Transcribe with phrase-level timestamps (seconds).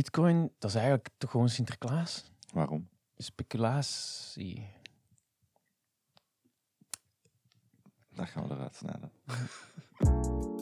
[0.00, 2.32] Bitcoin, dat is eigenlijk toch gewoon Sinterklaas?
[2.52, 2.88] Waarom?
[3.16, 4.72] Speculatie.
[8.14, 9.12] Dat gaan we eruit snijden.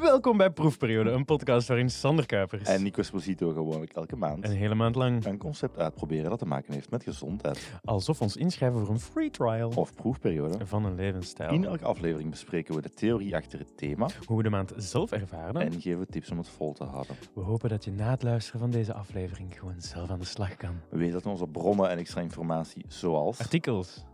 [0.00, 4.50] Welkom bij Proefperiode, een podcast waarin Sander Kuipers En Nico Esposito gewoonlijk elke maand een
[4.50, 8.80] hele maand lang, een concept uitproberen dat te maken heeft met gezondheid alsof ons inschrijven
[8.80, 10.66] voor een free trial of proefperiode.
[10.66, 11.50] van een levensstijl.
[11.52, 15.12] In elke aflevering bespreken we de theorie achter het thema Hoe we de maand zelf
[15.12, 15.60] ervaren.
[15.60, 17.16] en geven we tips om het vol te houden.
[17.34, 20.56] We hopen dat je na het luisteren van deze aflevering gewoon zelf aan de slag
[20.56, 20.80] kan.
[20.90, 24.04] We weten dat onze bronnen en extra informatie, zoals Artikels,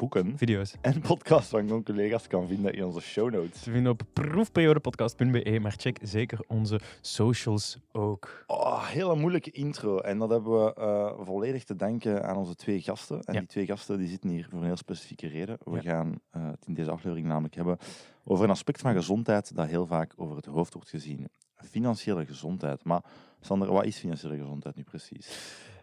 [0.00, 0.74] boeken video's.
[0.80, 3.62] en podcasts van gewoon collega's, kan vinden in onze show notes.
[3.62, 8.44] Te vinden op proefperiodepodcast.be, maar check zeker onze socials ook.
[8.46, 9.98] Oh, hele moeilijke intro.
[9.98, 13.22] En dat hebben we eh, volledig te danken aan onze twee gasten.
[13.22, 13.38] En Ja.
[13.38, 15.58] die twee gasten die zitten hier voor een heel specifieke reden.
[15.64, 15.80] We Ja.
[15.80, 17.78] gaan eh, het in deze aflevering namelijk hebben
[18.24, 21.28] over een aspect van gezondheid dat heel vaak over het hoofd wordt gezien.
[21.56, 22.84] Financiële gezondheid.
[22.84, 23.02] Maar
[23.40, 25.28] Sander, wat is financiële gezondheid nu precies?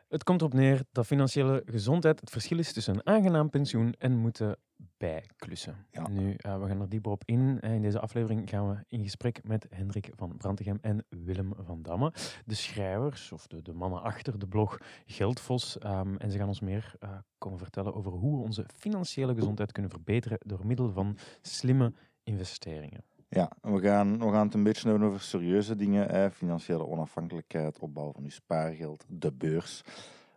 [0.08, 4.18] Het komt erop neer dat financiële gezondheid het verschil is tussen een aangenaam pensioen en
[4.18, 4.58] moeten
[4.98, 5.76] bijklussen.
[5.92, 6.08] Ja.
[6.08, 7.58] Nu, eh, we gaan er dieper op in.
[7.62, 11.82] Eh, In deze aflevering gaan we in gesprek met Hendrik van Brantegem en Willem van
[11.82, 12.14] Damme,
[12.46, 15.78] de schrijvers of de, de mannen achter de blog Geldvos.
[15.78, 19.72] Ehm, en ze gaan ons meer eh, komen vertellen over hoe we onze financiële gezondheid
[19.72, 23.04] kunnen verbeteren door middel van slimme investeringen.
[23.30, 26.10] Ja, we gaan, we gaan het een beetje hebben over serieuze dingen.
[26.10, 29.84] Hè, financiële onafhankelijkheid, opbouw van je spaargeld, de beurs.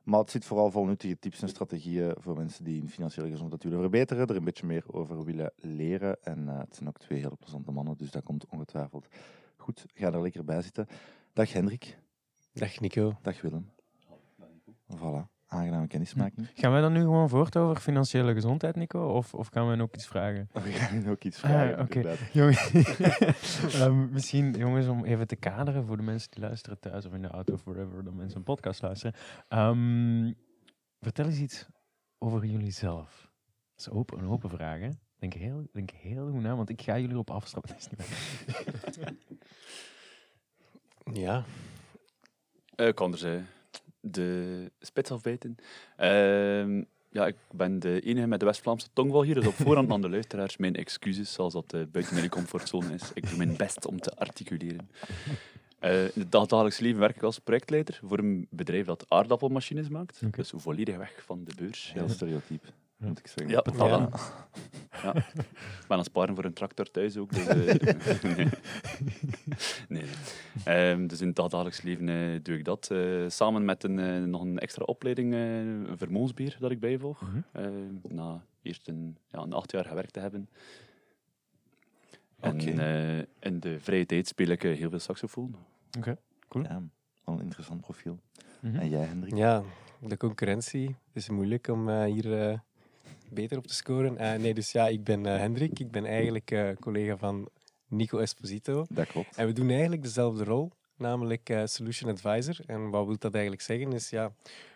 [0.03, 3.63] Maar het zit vooral vol nuttige tips en strategieën voor mensen die hun financiële gezondheid
[3.63, 6.23] willen verbeteren, er een beetje meer over willen leren.
[6.23, 9.09] En eh, het zijn ook twee hele plezante mannen, dus dat komt ongetwijfeld
[9.57, 9.85] goed.
[9.95, 10.87] Ga er lekker bij zitten.
[11.33, 11.99] Dag Hendrik,
[12.53, 13.19] Dag Nico.
[13.23, 13.71] dag Willem.
[14.97, 16.49] Voilà, aangename kennismaking.
[16.55, 19.09] Gaan wij dan nu gewoon voort over financiële gezondheid, Nico?
[19.09, 20.49] Of, of gaan we ook iets vragen?
[20.53, 21.81] We gaan nu ook iets Ah, vragen.
[21.81, 21.97] oké.
[21.99, 22.33] inderdaad.
[22.33, 22.71] Jongens,
[23.81, 27.23] Ehm, misschien jongens, om even te kaderen voor de mensen die luisteren thuis of in
[27.23, 29.15] de auto of wherever de mensen een podcast luisteren.
[29.49, 30.33] Ehm,
[31.01, 31.67] vertel eens iets
[32.19, 33.31] over jullie zelf.
[33.75, 34.89] Dat is open, een open vraag, hè?
[35.19, 37.25] Denk heel, denk heel goed na, want ik ga jullie.
[37.25, 37.45] Dat
[37.77, 39.13] is niet waar.
[41.13, 41.45] Ja,
[42.75, 43.47] Eh, ik kan er zijn.
[44.01, 45.57] De spits afbijten.
[45.97, 50.01] Ehm, ja, ik ben de enige met de West-Vlaamse tongval hier, dus op voorhand aan
[50.01, 53.11] de luisteraars mijn excuses als dat eh, buiten mijn comfortzone is.
[53.15, 54.91] Ik doe mijn best om te articuleren.
[55.79, 60.21] Eh, in het dagelijks leven werk ik als projectleider voor een bedrijf dat aardappelmachines maakt.
[60.37, 61.93] Dus volledig weg van de beurs.
[61.95, 62.65] Heel stereotyp,
[62.97, 63.07] Ja.
[63.07, 63.49] moet ik zeggen.
[63.49, 63.63] Ja.
[65.03, 65.15] Ja.
[65.15, 67.33] Ik ben aan het sparen voor een tractor thuis ook.
[67.33, 68.47] Dus, eh,
[69.95, 70.05] nee.
[70.65, 72.89] Ehm, dus in het dagelijks leven eh, doe ik dat.
[72.91, 77.21] eh, samen met een, eh, nog een extra opleiding, eh, een vermoensbeheer, dat ik bijvolg.
[77.23, 77.41] Mhm.
[77.53, 77.71] Eh,
[78.09, 80.49] na eerst een, ja, een acht jaar gewerkt te hebben.
[82.41, 82.71] En Oké.
[82.71, 85.55] eh, in de vrije tijd speel ik heel veel saxofoon.
[86.49, 86.65] Cool.
[86.65, 86.83] Ja,
[87.25, 88.19] al een interessant profiel.
[88.61, 88.77] Mhm.
[88.77, 89.37] En jij, Hendrik?
[89.37, 89.63] ja,
[90.01, 92.59] de concurrentie is moeilijk om eh, hier eh,
[93.31, 94.17] beter op te scoren.
[94.19, 95.79] Eh, nee, dus ja, ik ben eh, Hendrik.
[95.79, 97.49] Ik ben eigenlijk eh, collega van
[97.91, 98.87] Nico Esposito.
[98.89, 99.37] Dat klopt.
[99.37, 102.57] En we doen eigenlijk dezelfde rol, namelijk eh, Solution Advisor.
[102.67, 103.93] En wat wil dat eigenlijk zeggen?
[103.93, 104.33] Is ja,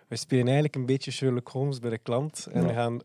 [0.08, 2.48] we spelen eigenlijk een beetje Sherlock Holmes bij de klant.
[2.52, 2.66] En Ja.
[2.66, 3.00] we gaan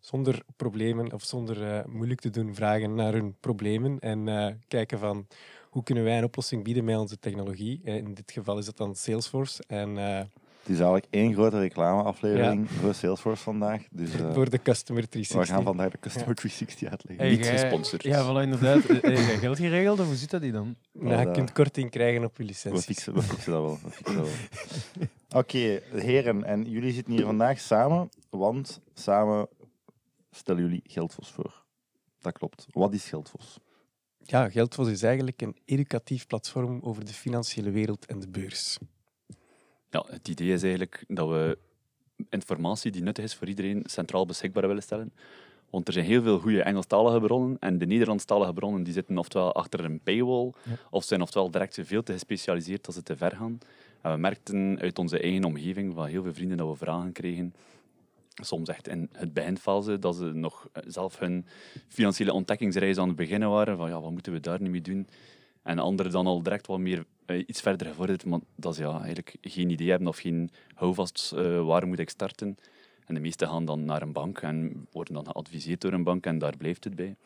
[0.00, 3.98] zonder problemen of zonder eh, moeilijk te doen vragen naar hun problemen.
[3.98, 5.26] En eh, kijken van
[5.70, 7.80] hoe kunnen wij een oplossing bieden met onze technologie.
[7.82, 9.62] In dit geval is dat dan Salesforce.
[9.66, 9.98] En
[10.68, 13.82] is eigenlijk één grote reclameaflevering voor Salesforce vandaag.
[13.90, 15.54] Dus eh, voor de Customer we 360.
[15.56, 17.26] gaan vandaag de Customer 360 uitleggen.
[17.26, 18.02] Hey, Niet gesponsord.
[18.02, 18.84] Ja, voilà, inderdaad.
[18.84, 20.76] Eh, Heb jij geld geregeld of hoe zit dat die dan?
[20.92, 21.32] Nou, je Voilà.
[21.32, 22.84] kunt korting krijgen op je We licenties.
[22.84, 23.78] fixen, we fixen dat wel.
[23.82, 25.40] we fixen dat wel.
[25.40, 26.44] Oké, heren.
[26.44, 29.48] En jullie zitten hier vandaag samen, want samen
[30.30, 31.64] stellen jullie Geldvos voor.
[32.20, 32.66] Dat klopt.
[32.70, 33.58] Wat is Geldvos?
[34.22, 38.78] Ja, Geldvos is eigenlijk een educatief platform over de financiële wereld en de beurs.
[39.90, 41.58] Ja, het idee is eigenlijk dat we
[42.30, 45.12] informatie die nuttig is voor iedereen centraal beschikbaar willen stellen.
[45.70, 49.54] Want er zijn heel veel goede Engelstalige bronnen en de Nederlandstalige bronnen die zitten oftewel
[49.54, 50.72] achter een paywall Ja.
[50.90, 53.58] of zijn oftewel direct veel te gespecialiseerd dat ze te ver gaan.
[54.00, 57.54] En we merkten uit onze eigen omgeving van heel veel vrienden dat we vragen kregen,
[58.42, 61.46] soms echt in het beginfase, dat ze nog zelf hun
[61.88, 65.08] financiële ontdekkingsreis aan het beginnen waren, van ja, wat moeten we daar nu mee doen?
[65.66, 68.98] En anderen dan al direct wat meer eh, iets verder gevorderd, maar dat ze ja,
[68.98, 72.56] eigenlijk geen idee hebben of geen houvast eh, waar moet ik starten.
[73.06, 76.26] En de meesten gaan dan naar een bank en worden dan geadviseerd door een bank
[76.26, 77.16] en daar blijft het bij.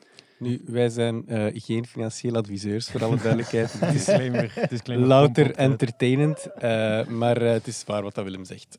[0.41, 3.81] Nu, wij zijn eh, geen financieel adviseurs, voor alle duidelijkheid.
[3.93, 4.67] Disclaimer.
[4.69, 6.47] disclaimer louter entertainend.
[6.53, 8.79] eh, maar eh, het is waar wat dat Willem zegt.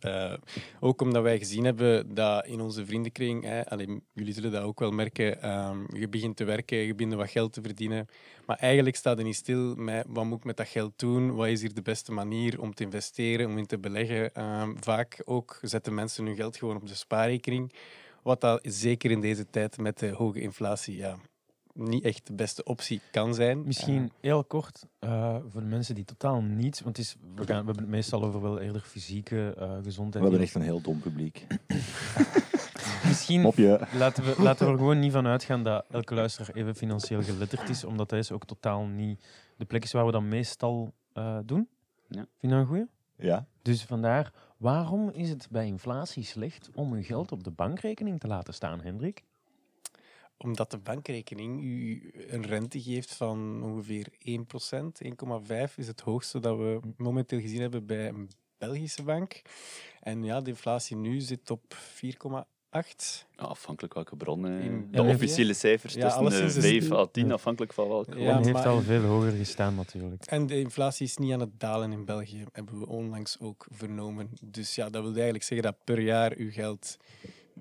[0.79, 4.79] Ook omdat wij gezien hebben dat in onze vriendenkring, hè, allee, jullie zullen dat ook
[4.79, 8.07] wel merken, ehm, je begint te werken, je begint wat geld te verdienen.
[8.45, 11.47] Maar eigenlijk staat er niet stil met wat moet ik met dat geld doen, wat
[11.47, 14.33] is hier de beste manier om te investeren, om in te beleggen.
[14.33, 17.73] Ehm, vaak ook zetten mensen hun geld gewoon op de spaarrekening.
[18.23, 21.17] Wat dat zeker in deze tijd met de hoge inflatie ja,
[21.73, 23.63] niet echt de beste optie kan zijn.
[23.63, 27.59] Misschien heel kort eh, voor de mensen die totaal niet, want het is, we, gaan,
[27.59, 30.23] we hebben het meestal over wel eerder fysieke eh, We gezondheid.
[30.23, 31.47] hebben echt een heel dom publiek.
[33.07, 33.87] Misschien Mopje.
[33.93, 37.69] laten we, laten we er gewoon niet van uitgaan dat elke luisteraar even financieel geletterd
[37.69, 39.25] is, omdat dat is ook totaal niet
[39.57, 41.67] de plek is waar we dat meestal eh, doen.
[42.07, 42.15] Ja.
[42.17, 42.85] Vind je dat een goeie?
[43.15, 43.45] Ja.
[43.61, 48.27] Dus vandaar, waarom is het bij inflatie slecht om uw geld op de bankrekening te
[48.27, 49.23] laten staan, Hendrik?
[50.43, 55.01] Omdat de bankrekening u een rente geeft van ongeveer 1%.
[55.01, 59.41] 1,5 is het hoogste dat we momenteel gezien hebben bij een Belgische bank.
[59.99, 63.25] En ja, de inflatie nu zit op 4,8.
[63.35, 64.61] Ja, afhankelijk welke bronnen.
[64.61, 65.13] In De België?
[65.13, 67.33] officiële cijfers Ja, tussen de is het- 5 à 10, Ja.
[67.33, 68.19] afhankelijk van welke.
[68.19, 70.25] Ja, Ja, heeft maar- al veel hoger gestaan natuurlijk.
[70.25, 74.29] En de inflatie is niet aan het dalen in België, hebben we onlangs ook vernomen.
[74.43, 76.97] Dus ja, dat wil eigenlijk zeggen dat per jaar uw geld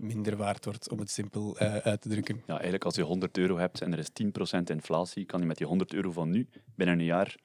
[0.01, 2.37] minder waard wordt, om het simpel eh, uit te drukken.
[2.47, 4.11] Ja, eigenlijk als je 100 euro hebt en er is
[4.59, 7.37] 10% inflatie, kan je met die 100 euro van nu, binnen een jaar,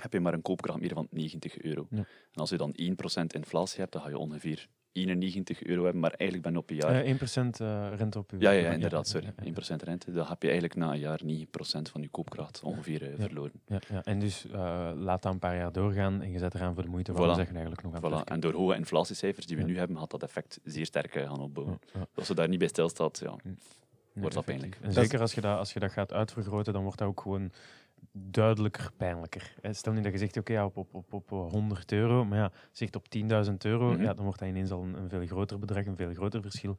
[0.00, 1.86] heb je maar een koopkracht meer van 90 euro.
[1.90, 1.98] Ja.
[1.98, 2.06] En
[2.40, 6.42] als je dan 1% inflatie hebt, dan ga je ongeveer 91 euro hebben, maar eigenlijk
[6.42, 7.04] ben je op een jaar...
[7.04, 8.40] Eh 1% eh, rente op uw...
[8.40, 9.26] ja, ja, ja, inderdaad, sorry.
[9.42, 11.26] Ja, ja, 1% rente, dan heb je eigenlijk na een jaar 9%
[11.90, 13.24] van je koopkracht ongeveer eh, Ja.
[13.24, 13.52] verloren.
[13.66, 14.02] Ja, ja.
[14.04, 16.88] En dus eh, laat dat een paar jaar doorgaan en je zet eraan voor de
[16.88, 17.12] moeite.
[17.12, 17.36] Waarom Voilà.
[17.38, 18.24] zeg je eigenlijk nog aan Voilà.
[18.24, 19.68] En door hoge inflatiecijfers die we Ja.
[19.68, 21.78] nu hebben, gaat dat effect zeer sterk eh, gaan opbouwen.
[22.14, 23.34] Als je daar niet bij stilstaat, ja,
[24.14, 24.70] Nee, Wordt dat effectief.
[24.70, 24.96] pijnlijk.
[24.96, 27.52] En zeker als je, dat, als je dat gaat uitvergroten, dan wordt dat ook gewoon
[28.12, 29.54] duidelijker pijnlijker.
[29.62, 32.38] Eh, Stel nu dat je zegt, oké, ja, op, op, op, op 100 euro, maar
[32.38, 34.02] ja, zegt op 10.000 euro, Mhm.
[34.02, 36.76] ja, dan wordt dat ineens al een, een veel groter bedrag, een veel groter verschil.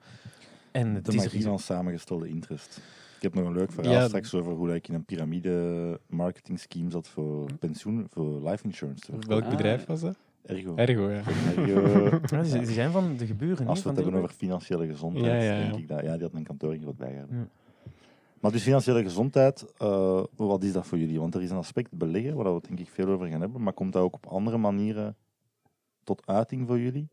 [0.72, 2.82] En het De is magie van samengestelde interest.
[3.16, 4.08] Ik heb nog een leuk verhaal Ja.
[4.08, 8.64] straks over hoe dat ik in een piramide marketing scheme zat voor pensioen, voor life
[8.64, 9.12] insurance.
[9.28, 10.16] Welk Ah, bedrijf was dat?
[10.46, 10.76] Ergo.
[10.76, 11.22] Ergo, ja.
[11.58, 12.20] Ergo.
[12.36, 15.26] Ja, die zijn van de geburen, Als niet we van het hebben over financiële gezondheid,
[15.26, 15.60] Ja, ja, ja.
[15.70, 16.02] denk ik dat.
[16.02, 17.38] Ja, die had een kantoor in groot bijgehouden.
[17.38, 17.48] Ja.
[18.44, 21.20] Maar dus financiële gezondheid, eh, wat is dat voor jullie?
[21.20, 23.62] Want er is een aspect beleggen, waar we het denk ik veel over gaan hebben,
[23.62, 25.18] maar komt dat ook op andere manieren
[26.04, 27.10] tot uiting voor jullie?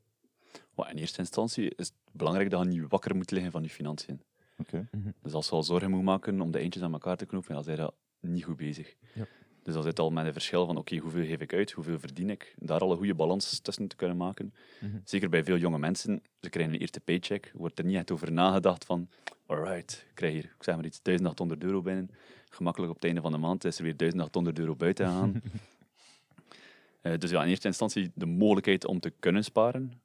[0.74, 3.70] Maar in eerste instantie is het belangrijk dat je niet wakker moet liggen van je
[3.70, 4.20] financiën.
[4.58, 4.88] Oké.
[5.22, 7.64] Dus als je al zorgen moet maken om de eindjes aan elkaar te knopen, dan
[7.64, 8.96] zijn dat niet goed bezig.
[9.14, 9.26] Ja.
[9.62, 12.30] Dus dan zit al met een verschil van, oké, hoeveel geef ik uit, hoeveel verdien
[12.30, 12.54] ik?
[12.58, 14.54] Daar al een goede balans tussen te kunnen maken.
[14.80, 14.96] Mhm.
[15.04, 18.32] Zeker bij veel jonge mensen, ze krijgen een eerste paycheck, wordt er niet echt over
[18.32, 19.08] nagedacht van,
[19.46, 22.10] alright, ik krijg hier, ik zeg maar iets, 1800 euro binnen.
[22.48, 25.34] Gemakkelijk op het einde van de maand is er weer 1800 euro buiten gaan.
[27.00, 30.00] Eh, dus ja, in eerste instantie de mogelijkheid om te kunnen sparen.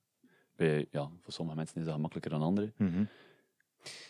[0.55, 2.73] Bij, ja, voor sommige mensen is dat gemakkelijker dan anderen.
[2.77, 3.03] Mhm.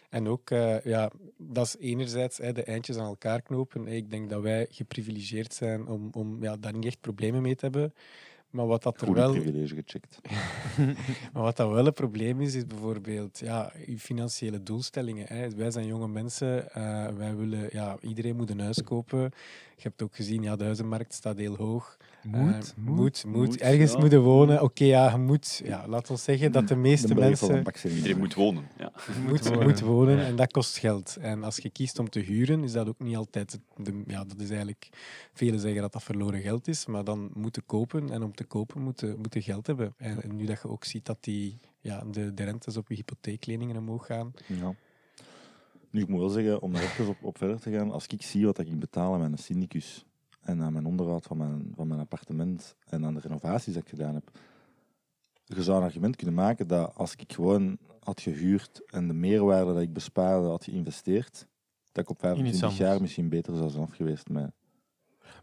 [0.09, 3.87] En ook, eh, ja, dat is enerzijds hè, de eindjes aan elkaar knopen.
[3.87, 7.65] Ik denk dat wij geprivilegeerd zijn om, om ja, daar niet echt problemen mee te
[7.65, 7.93] hebben.
[8.55, 9.31] Maar wat dat er Goede wel...
[9.31, 10.19] privilege gecheckt.
[11.33, 15.25] Maar wat dat wel een probleem is, is bijvoorbeeld ja, je financiële doelstellingen.
[15.27, 15.49] Hè.
[15.49, 19.31] Wij zijn jonge mensen, eh, wij willen, ja, iedereen moet een huis kopen.
[19.75, 21.97] Je hebt ook gezien, ja, de huizenmarkt staat heel hoog.
[22.23, 22.95] Moet, Eh, moet.
[22.95, 23.57] moet, moet.
[23.57, 23.99] Ergens ja.
[23.99, 24.61] moeten wonen.
[24.61, 25.61] Oké, ja, je moet.
[25.63, 27.65] Ja, laat ons zeggen dat de meeste De mensen.
[27.83, 28.63] Iedereen moet wonen.
[28.77, 28.91] Ja.
[29.29, 29.63] moet, wonen.
[29.63, 31.17] moet wonen en dat kost geld.
[31.21, 33.59] En als je kiest om te huren, is dat ook niet altijd.
[33.75, 34.89] De, ja, dat is eigenlijk.
[35.33, 38.09] Velen zeggen dat dat verloren geld is, maar dan moeten kopen.
[38.09, 39.93] En om te kopen moeten moeten geld hebben.
[39.97, 42.95] En, en nu dat je ook ziet dat die, ja, de, de rentes op je
[42.95, 44.33] hypotheekleningen omhoog gaan.
[44.47, 44.75] Ja.
[45.95, 48.21] Nu, ik moet wel zeggen, om er even op, op verder te gaan, als ik
[48.21, 50.05] zie wat ik betalen aan mijn syndicus
[50.41, 53.89] en aan mijn onderhoud van mijn, van mijn appartement en aan de renovaties dat ik
[53.89, 54.31] gedaan heb,
[55.43, 59.73] je zou een argument kunnen maken dat als ik gewoon had gehuurd en de meerwaarde
[59.73, 61.47] dat ik bespaarde had geïnvesteerd,
[61.91, 62.79] dat ik op In iets 25 anders.
[62.79, 64.51] jaar misschien beter zou zijn af geweest met...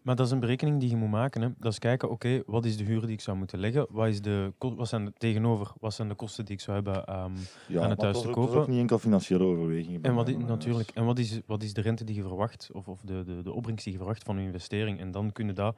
[0.02, 1.42] Maar dat is een berekening die je moet maken.
[1.42, 1.48] Hè.
[1.58, 3.86] Dat is kijken, oké, wat is de huur die ik zou moeten leggen?
[3.90, 7.04] Wat, is de, wat zijn de, tegenover, wat zijn de kosten die ik zou hebben?
[7.06, 7.32] ehm,
[7.68, 8.60] Ja, Aan het huis te was ook- het was kopen.
[8.60, 10.00] ook niet enkel financiële overwegingen.
[10.00, 12.14] bij en wat mij, i- maar, natuurlijk, en wat is, wat is de rente die
[12.14, 12.70] je verwacht?
[12.72, 15.00] Of, of de, de, de opbrengst die je verwacht van je investering?
[15.00, 15.76] En dan kun je dat,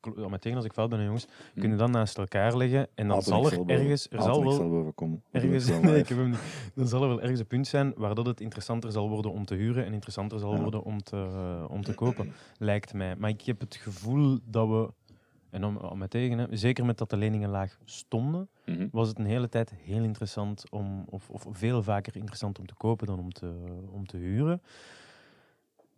[0.00, 1.60] kl- meteen als ik fout ben, jongens, Hm.
[1.60, 2.88] kun je dat naast elkaar leggen.
[2.94, 6.18] En dan zal er al ergens, er zal wel al Ergens, het nee, ik heb
[6.18, 6.70] hem niet.
[6.74, 9.44] Dan zal er wel ergens een punt zijn waar dat het interessanter zal worden om
[9.44, 10.60] te huren en interessanter zal Ja.
[10.60, 13.16] worden om te, eh, om te kopen, lijkt mij.
[13.16, 14.92] Maar ik heb het gevoel dat we,
[15.50, 18.86] en om, om mij tegen, hè, zeker met dat de leningen laag stonden, Mhm.
[18.92, 22.74] was het een hele tijd heel interessant om, of, of veel vaker interessant om te
[22.74, 23.52] kopen dan om te,
[23.90, 24.62] om te huren.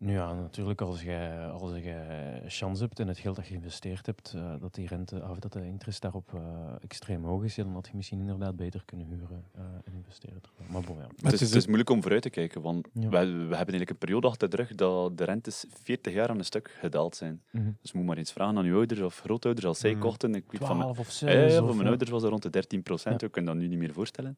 [0.01, 4.07] Nu ja, natuurlijk als je als je chance hebt en het geld dat je geïnvesteerd
[4.07, 6.41] hebt, eh, dat die rente of dat de interest daarop eh,
[6.83, 10.41] extreem hoog is, dan had je misschien inderdaad beter kunnen huren eh, en investeren.
[10.71, 11.07] Maar bon, ja.
[11.23, 13.01] Het is, is het is moeilijk om vooruit te kijken, want Ja.
[13.01, 16.39] we, we hebben eigenlijk een periode achter de rug dat de rentes 40 jaar aan
[16.39, 17.43] een stuk gedaald zijn.
[17.51, 17.71] Mhm.
[17.81, 20.01] Dus je moet maar eens vragen aan je ouders of grootouders als zij Mhm.
[20.01, 20.35] kochten.
[20.35, 21.53] Ik weet van, mijn- 12 of Ja, ja, 6.
[21.53, 23.21] ja, of, voor mijn ouders was dat rond de 13 procent.
[23.21, 23.27] Ja.
[23.27, 24.37] Ik kan dat nu niet meer voorstellen.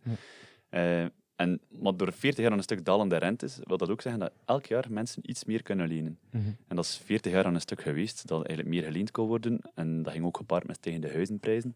[0.70, 1.10] Ja.
[1.42, 4.32] En, maar door 40 jaar aan een stuk dalende rentes, wil dat ook zeggen dat
[4.44, 6.18] elk jaar mensen iets meer kunnen lenen.
[6.30, 6.42] Mhm.
[6.68, 9.60] En dat is 40 jaar aan een stuk geweest, dat eigenlijk meer geleend kon worden.
[9.74, 11.72] En dat ging ook gepaard met stijgende huizenprijzen.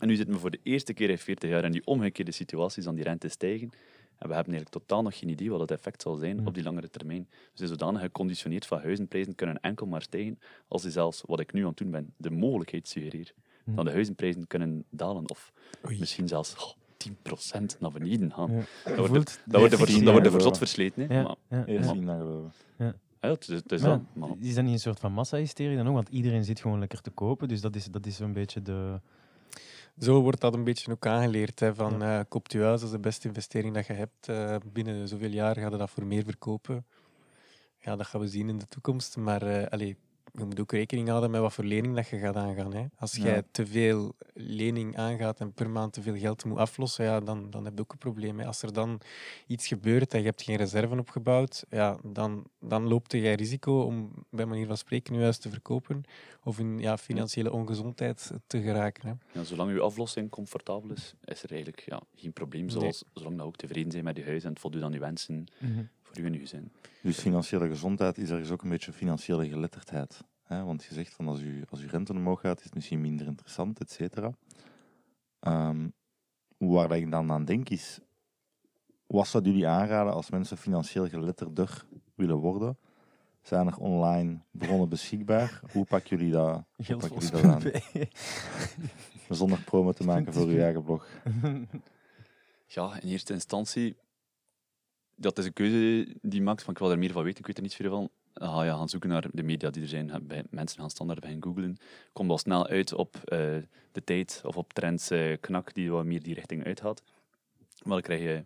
[0.00, 2.86] En nu zitten we voor de eerste keer in 40 jaar in die omgekeerde situaties
[2.86, 3.70] aan die rentes stijgen.
[4.18, 6.46] En we hebben eigenlijk totaal nog geen idee wat het effect zal zijn Mhm.
[6.46, 7.28] op die langere termijn.
[7.54, 11.60] Dus zodanig geconditioneerd van huizenprijzen kunnen enkel maar stijgen als die zelfs, wat ik nu
[11.62, 13.32] aan het doen ben, de mogelijkheid suggereer.
[13.64, 13.76] Mhm.
[13.76, 15.52] Dat de huizenprijzen kunnen dalen of
[15.86, 15.98] Oei.
[15.98, 16.70] misschien zelfs oh,
[17.08, 18.50] 10% naar beneden gaan.
[18.84, 18.94] Ja.
[18.96, 20.30] Dat wordt, dat wordt, Ja, voor, ja, dat wordt ja.
[20.32, 21.08] voor zot versleten.
[21.08, 21.14] Hè?
[21.14, 21.94] Ja, Maar, ja, Eerst ja.
[21.94, 22.52] zien dan geloven.
[22.76, 24.00] ja, het is, het is Maar dat.
[24.12, 25.94] Maar, Is dat niet een soort van massa-hysterie dan ook?
[25.94, 29.00] Want iedereen zit gewoon lekker te kopen, dus dat is, dat is zo'n beetje de...
[29.98, 31.60] Zo wordt dat een beetje ook aangeleerd.
[31.60, 34.28] Hè, van eh koopt je huis, dat is de beste investering dat je hebt.
[34.28, 36.86] Eh, binnen zoveel jaar ga je dat voor meer verkopen.
[37.78, 39.16] Ja, dat gaan we zien in de toekomst.
[39.16, 39.96] Maar eh allee,
[40.32, 42.74] je moet ook rekening houden met wat voor lening dat je gaat aangaan.
[42.74, 42.86] Hè.
[42.98, 43.24] Als Ja.
[43.24, 47.50] jij te veel lening aangaat en per maand te veel geld moet aflossen, ja, dan,
[47.50, 48.38] dan heb je ook een probleem.
[48.38, 48.46] Hè.
[48.46, 49.00] Als er dan
[49.46, 54.10] iets gebeurt en je hebt geen reserve opgebouwd, ja, dan, dan loopt jij risico om
[54.30, 56.02] bij manier van spreken je huis te verkopen
[56.44, 59.08] of in ja, financiële ongezondheid te geraken.
[59.08, 59.38] Hè.
[59.38, 62.64] ja, zolang uw aflossing comfortabel is, is er eigenlijk ja, geen probleem.
[62.64, 62.70] Nee.
[62.70, 65.46] Zoals, Zolang dat ook tevreden zijn met je huis en het voldoet aan uw wensen
[65.60, 66.72] u en uw gezin.
[67.02, 70.24] Dus financiële gezondheid is ergens ook een beetje financiële geletterdheid.
[70.42, 70.64] Hè?
[70.64, 73.26] Want je zegt van als je, als je rente omhoog gaat, is het misschien minder
[73.26, 74.32] interessant, et cetera.
[75.40, 75.88] Ehm,
[76.58, 78.00] waar dat ik dan aan denk is,
[79.06, 82.78] wat zouden jullie aanraden als mensen financieel geletterder willen worden?
[83.42, 85.60] Zijn er online bronnen beschikbaar?
[85.72, 87.62] Hoe pakken jullie dat, hoe pakken jullie dat aan?
[89.28, 91.06] Zonder promo te maken voor uw eigen blog.
[92.72, 93.96] Ja, in eerste instantie,
[95.20, 97.56] dat is een keuze die maakt van ik wil er meer van weten, ik weet
[97.56, 98.10] er niets veel van.
[98.34, 100.12] Ga je gaan zoeken naar de media die er zijn.
[100.22, 101.76] Bij, mensen gaan standaard bij googlen.
[102.12, 103.56] Kom al snel uit op eh,
[103.92, 107.02] de tijd of op trends eh, knak die wat meer die richting uitgaat.
[107.82, 108.44] Maar dan krijg je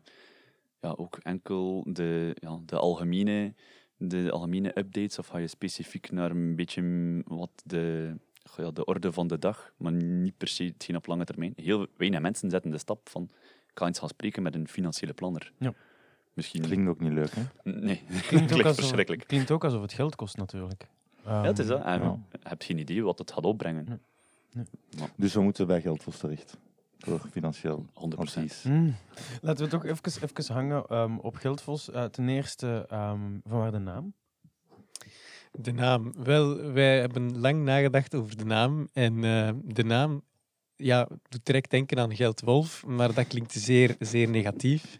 [0.80, 3.54] ja, ook enkel de, ja, de, algemene,
[3.96, 6.82] de algemene updates of ga je specifiek naar een beetje
[7.24, 8.14] wat de,
[8.56, 11.52] ja, de orde van de dag, maar niet per se hetgeen op lange termijn.
[11.56, 13.22] Heel weinig mensen zetten de stap van
[13.70, 15.52] ik ga eens gaan spreken met een financiële planner.
[15.58, 15.74] Ja.
[16.34, 16.62] Misschien...
[16.62, 17.42] Klinkt ook niet leuk, hè?
[17.62, 19.26] Nee, Klinkt, ook klinkt alsof, verschrikkelijk.
[19.26, 20.88] klinkt ook alsof het geld kost, natuurlijk.
[21.24, 21.84] Ja, het is dat.
[21.84, 22.18] En ja.
[22.32, 24.02] Je hebt geen idee wat het gaat opbrengen.
[25.16, 26.56] Dus we moeten bij Geldfonds terecht.
[26.98, 28.18] Voor financieel 100%.
[28.18, 28.62] advies.
[28.62, 28.94] Hmm.
[29.40, 31.90] Laten we toch even, even hangen ehm, op Geldvos.
[31.90, 34.12] Eh, ten eerste, ehm, van waar de naam?
[35.52, 36.12] De naam.
[36.16, 38.88] Wel, wij hebben lang nagedacht over de naam.
[38.92, 40.22] En eh, de naam
[40.76, 44.98] ja, doet direct denken aan Geldwolf, maar dat klinkt zeer, zeer negatief.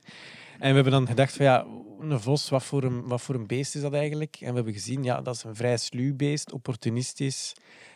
[0.58, 1.66] En we hebben dan gedacht van ja,
[2.00, 4.37] een vos, wat voor een, wat voor een beest is dat eigenlijk?
[4.40, 7.52] En we hebben gezien, ja, dat is een vrij sluw beest, opportunistisch.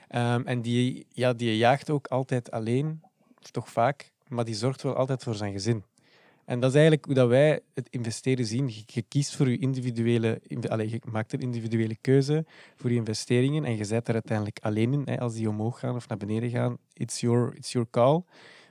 [0.08, 3.02] Ehm, en die, ja, die jaagt ook altijd alleen,
[3.50, 5.84] toch vaak, maar die zorgt wel altijd voor zijn gezin.
[6.44, 8.70] En dat is eigenlijk hoe dat wij het investeren zien.
[8.86, 10.40] Je, kiest voor je individuele...
[10.68, 12.44] Allee, je maakt een individuele keuze
[12.76, 15.02] voor je investeringen en je zet er uiteindelijk alleen in.
[15.04, 18.22] Hè, als die omhoog gaan of naar beneden gaan, it's your, it's your call.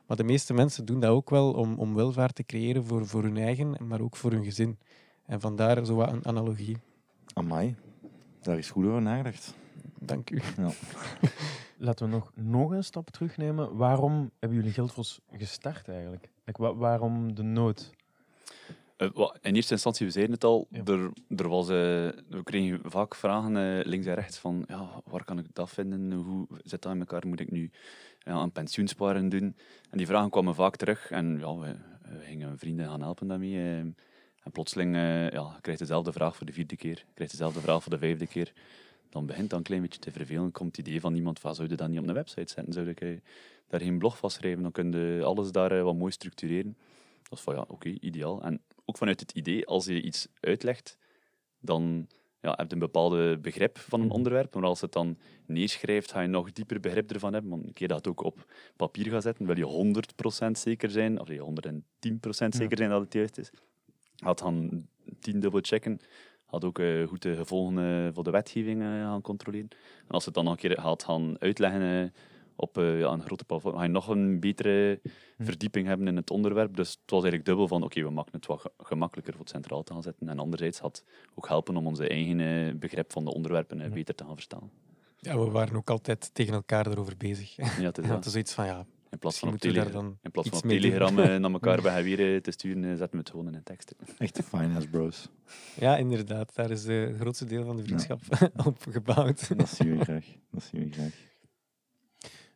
[0.07, 3.23] Maar de meeste mensen doen dat ook wel om, om welvaart te creëren voor, voor
[3.23, 4.77] hun eigen, maar ook voor hun gezin.
[5.25, 6.77] En vandaar zo wat een analogie.
[7.33, 7.75] Amai,
[8.41, 9.53] daar is goed over nagedacht.
[9.99, 10.41] Dank u.
[10.57, 10.69] Ja.
[11.77, 13.75] Laten we nog, nog een stap terugnemen.
[13.75, 16.29] Waarom hebben jullie Geldvos gestart eigenlijk?
[16.45, 17.91] Like, wa- waarom de nood?
[18.97, 19.09] Eh,
[19.41, 20.83] in eerste instantie, we zeiden het al, Ja.
[20.83, 21.75] er, er was, eh,
[22.29, 26.11] we kregen vaak vragen eh, links en rechts van ja, waar kan ik dat vinden?
[26.11, 27.27] Hoe zit dat in elkaar?
[27.27, 27.71] Moet ik nu
[28.27, 29.55] ja, aan pensioensparen doen?
[29.89, 31.75] En die vragen kwamen vaak terug en ja, we,
[32.19, 33.55] gingen vrienden gaan helpen daarmee.
[33.55, 33.77] eh.
[33.77, 37.59] en plotseling eh ja, je krijgt dezelfde vraag voor de vierde keer, je krijgt dezelfde
[37.59, 38.53] vraag voor de vijfde keer.
[39.09, 40.51] Dan begint dat een klein beetje te vervelen.
[40.51, 42.73] komt het idee van iemand van, zou je dat niet op een website zetten?
[42.73, 43.21] Zou ik
[43.67, 44.63] daar geen blog van schrijven?
[44.63, 46.77] Dan kun je alles daar eh, wat mooi structureren.
[47.29, 48.41] Dat is van ja, oké, ideaal.
[48.43, 50.97] En ook vanuit het idee, als je iets uitlegt,
[51.59, 52.07] dan
[52.41, 54.15] ja, heb je een bepaalde begrip van een Mhm.
[54.15, 54.53] onderwerp.
[54.53, 57.51] Maar als je het dan neerschrijft, ga je nog dieper begrip ervan hebben.
[57.51, 61.19] Want een keer dat het ook op papier gaat zetten, wil je 100% zeker zijn,
[61.19, 63.49] of je 110% zeker zijn dat het juist is.
[64.17, 64.87] Had gaan
[65.19, 65.99] tien dubbel checken.
[66.45, 69.69] Had ook eh, goed de gevolgen voor de wetgeving eh, gaan controleren.
[69.99, 72.09] En als je het dan nog een keer gaat gaan uitleggen eh,
[72.59, 74.99] op eh, ja, een grote platform, ga je nog een betere
[75.37, 75.43] Hm.
[75.43, 76.75] verdieping hebben in het onderwerp.
[76.75, 79.51] Dus het was eigenlijk dubbel van, oké, we maken het wat ge- gemakkelijker voor het
[79.53, 80.29] centraal te gaan zetten.
[80.29, 81.03] En anderzijds had
[81.35, 83.93] ook helpen om onze eigen eh, begrip van de onderwerpen eh, Ja.
[83.93, 84.71] beter te gaan verstaan.
[85.19, 87.55] Ja, we waren ook altijd tegen elkaar erover bezig.
[87.55, 87.97] Ja, het
[88.35, 90.57] is van, ja, In plaats van op, moeten we daar tele, dan in plaats van
[90.57, 93.95] op telegram naar elkaar bij weer te sturen, zetten we het gewoon in een tekst.
[94.17, 95.29] Echte finance bros.
[95.79, 96.55] Ja, inderdaad.
[96.55, 98.19] Daar is de het grootste deel van de vriendschap
[98.65, 99.57] op gebouwd.
[99.57, 100.25] Dat zien we graag.
[100.51, 101.13] Dat zien we graag.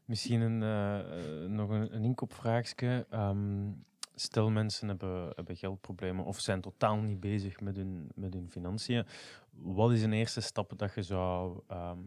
[0.06, 3.06] Misschien een, eh, eh, nog een, een inkopvraagje.
[3.10, 3.70] Ehm,
[4.16, 9.06] stel mensen hebben, hebben geldproblemen of zijn totaal niet bezig met hun, met hun financiën.
[9.52, 11.98] Wat is een eerste stap dat je zou, ehm,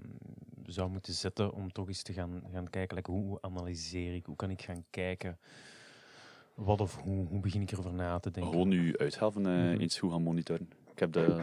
[0.67, 2.97] zou moeten zetten om toch eens te gaan, gaan kijken?
[2.97, 4.27] Like, hoe, analyseer ik?
[4.27, 5.39] Hoe kan ik gaan kijken?
[6.55, 7.27] Wat of hoe?
[7.27, 8.53] Hoe begin ik erover na te denken?
[8.53, 9.81] Gewoon uw uitgaven eh, Mhm.
[9.81, 10.69] eens goed gaan monitoren.
[10.93, 11.43] Ik heb dat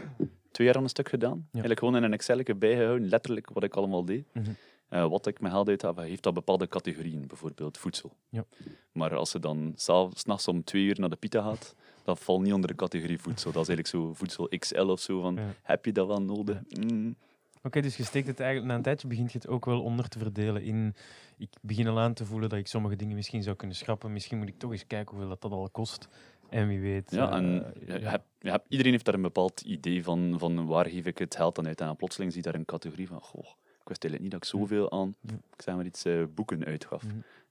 [0.50, 1.46] twee jaar aan een stuk gedaan.
[1.50, 4.26] Eigenlijk gewoon in een Excel bijgehouden, letterlijk wat ik allemaal deed.
[4.34, 4.50] Mhm.
[4.92, 8.12] Eh, wat ik mijn geld uit heb, heeft dat bepaalde categorieën, bijvoorbeeld voedsel.
[8.28, 8.44] Ja.
[8.92, 9.72] Maar als je dan
[10.14, 13.52] s'nachts om twee uur naar de pita gaat, dat valt niet onder de categorie voedsel.
[13.52, 15.20] Dat is eigenlijk zo voedsel XL of zo.
[15.20, 15.54] Van, Ja.
[15.62, 16.60] Heb je dat wel nodig?
[16.68, 17.16] Mm.
[17.62, 20.08] Oké, dus je steekt het eigenlijk, na een tijdje begint je het ook wel onder
[20.08, 20.94] te verdelen in,
[21.38, 24.38] ik begin al aan te voelen dat ik sommige dingen misschien zou kunnen schrappen, misschien
[24.38, 26.08] moet ik toch eens kijken hoeveel dat, dat al kost.
[26.48, 27.10] En wie weet...
[27.10, 30.34] Ja, eh, en je, je hebt, je hebt- iedereen heeft daar een bepaald idee van,
[30.38, 31.80] van waar geef ik het geld aan uit.
[31.80, 33.46] En dan plotseling zie je daar een categorie van, goh,
[33.82, 37.04] ik wist eigenlijk niet dat ik zoveel aan, ik zeg maar iets, eh, boeken uitgaf.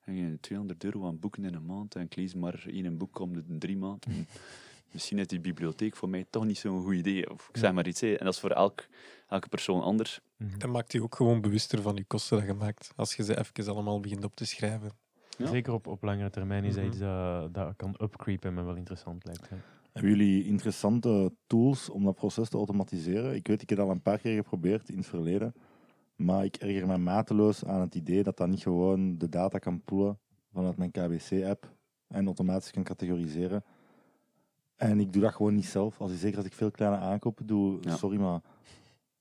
[0.03, 3.19] En je 200 euro aan boeken in een maand en ik lees maar één boek
[3.19, 4.11] om de drie maanden.
[4.13, 4.19] Hm,
[4.93, 7.29] Misschien is die bibliotheek voor mij toch niet zo'n goed idee.
[7.31, 8.01] Of ik zeg maar iets.
[8.01, 8.13] hè.
[8.13, 8.85] En dat is voor elk,
[9.27, 10.19] elke persoon anders.
[10.57, 12.91] Dat maakt je ook gewoon bewuster van je kosten dat je maakt.
[12.95, 14.91] Als je ze even allemaal begint op te schrijven.
[15.37, 15.47] Ja.
[15.47, 16.91] Zeker op, op langere termijn is dat Mhm.
[16.91, 19.49] iets dat, dat kan upcreepen en me wel interessant lijkt.
[19.49, 19.55] hè.
[19.91, 23.35] Hebben jullie interessante tools om dat proces te automatiseren?
[23.35, 25.53] Ik weet, ik heb dat al een paar keer geprobeerd in het verleden.
[26.25, 29.81] Maar ik erger me mateloos aan het idee dat dat niet gewoon de data kan
[29.83, 30.19] poelen
[30.53, 31.71] vanuit mijn KBC-app
[32.07, 33.63] en automatisch kan categoriseren.
[34.75, 36.01] En ik doe dat gewoon niet zelf.
[36.01, 37.95] Als, zeker als ik veel kleine aankopen doe, Ja.
[37.95, 38.41] sorry, maar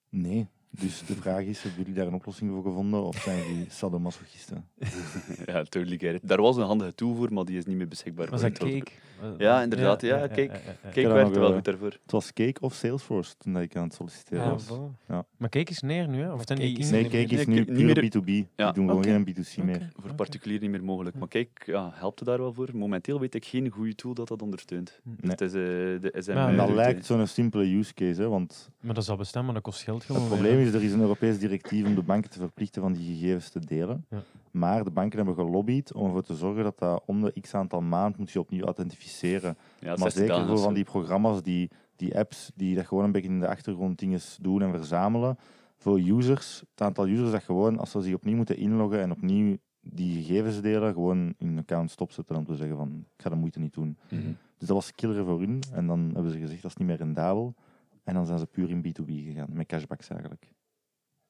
[0.09, 0.47] nee.
[0.71, 4.69] Dus de vraag is, hebben jullie daar een oplossing voor gevonden of zijn jullie sadomasochisten?
[5.47, 6.29] ja, totally get it.
[6.29, 8.31] Daar was een handige tool voor, maar die is niet meer beschikbaar.
[8.31, 8.91] Was voor dat cake?
[9.23, 10.01] Eh, Ja, inderdaad.
[10.01, 10.51] Ja, kijk.
[10.53, 10.91] ja, ja.
[10.91, 11.91] Kijk, dat werkte wel eh, goed daarvoor.
[12.03, 14.67] Het was Cake of Salesforce toen ik aan het solliciteren Ja, was.
[14.67, 15.27] voilà.
[15.37, 16.33] Maar cake is neer nu, hè?
[16.33, 18.25] Of Cake die is- Nee, Cake is Nee, nu niet puur meer- B2B.
[18.25, 18.73] Die Ja.
[18.73, 19.89] doen gewoon geen B2C meer.
[19.97, 21.17] Voor particulier niet meer mogelijk.
[21.19, 22.69] Maar kijk, ja, helpt het daar wel voor?
[22.75, 25.01] Momenteel weet ik geen goede tool dat dat ondersteunt.
[25.05, 25.17] Nee.
[25.21, 28.95] Dus het is eh, de En dat lijkt zo'n simpele use case, hè, want Maar
[28.95, 30.21] dat zal bestaan, maar dat kost geld gewoon.
[30.21, 33.15] het probleem is, er is een Europees directief om de banken te verplichten van die
[33.17, 34.07] gegevens te delen.
[34.11, 34.23] Ja.
[34.51, 37.81] Maar de banken hebben gelobbyd om ervoor te zorgen dat dat om de x aantal
[37.81, 39.10] maand moet je opnieuw authentificeren.
[39.81, 43.13] Ja, maar 60 zeker voor van die programma's, die, die apps, die dat gewoon een
[43.13, 45.39] beetje in de achtergrond dingen doen en verzamelen.
[45.77, 49.57] Voor users, het aantal users dat gewoon, als ze zich opnieuw moeten inloggen en opnieuw
[49.81, 53.37] die gegevens delen, gewoon in een account stopzetten om te zeggen van, ik ga de
[53.37, 53.99] moeite niet doen.
[54.09, 54.33] Mhm.
[54.59, 55.63] Dus dat was killer voor hun.
[55.73, 57.55] En dan hebben ze gezegd, dat is niet meer rendabel.
[58.05, 60.53] En dan zijn ze puur in B2B gegaan, met cashbacks eigenlijk.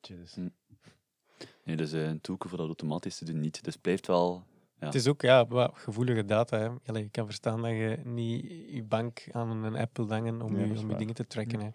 [0.00, 0.36] Jezus.
[1.64, 3.64] Nee, dus eh, een tool voor dat automatisch te doen niet.
[3.64, 4.44] Dus het blijft wel...
[4.80, 4.86] Ja.
[4.86, 6.58] Het is ook ja, wat gevoelige data.
[6.58, 6.68] Hè.
[6.86, 10.56] Allee, ik kan verstaan dat je niet je bank aan een app wil hangen om,
[10.58, 11.60] Ja, je, om je dingen te tracken.
[11.60, 11.68] Hè.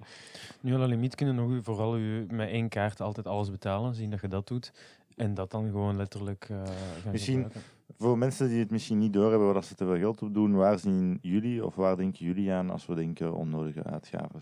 [0.61, 4.09] Nu al een limiet kunnen nog vooral u met één kaart altijd alles betalen, zien
[4.09, 4.73] dat je dat doet.
[5.15, 6.57] En dat dan gewoon letterlijk eh
[7.03, 7.61] gaan Misschien- gebruiken.
[7.97, 10.79] Voor mensen die het misschien niet doorhebben waar ze te veel geld op doen, waar
[10.79, 14.41] zien jullie of waar denken jullie aan als we denken onnodige uitgaven?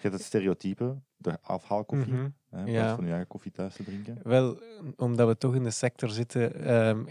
[0.00, 2.14] Je hebt het stereotype, de afhaalkoffie,
[2.50, 2.94] hè, in Ja.
[2.94, 4.18] van je eigen koffie thuis te drinken.
[4.22, 4.58] Wel,
[4.96, 7.04] omdat we toch in de sector zitten, ehm,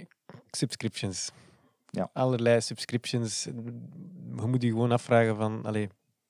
[0.52, 1.32] subscriptions.
[1.90, 2.10] Ja.
[2.14, 3.44] Allerlei subscriptions.
[3.44, 5.90] Je moet je gewoon afvragen van, allee,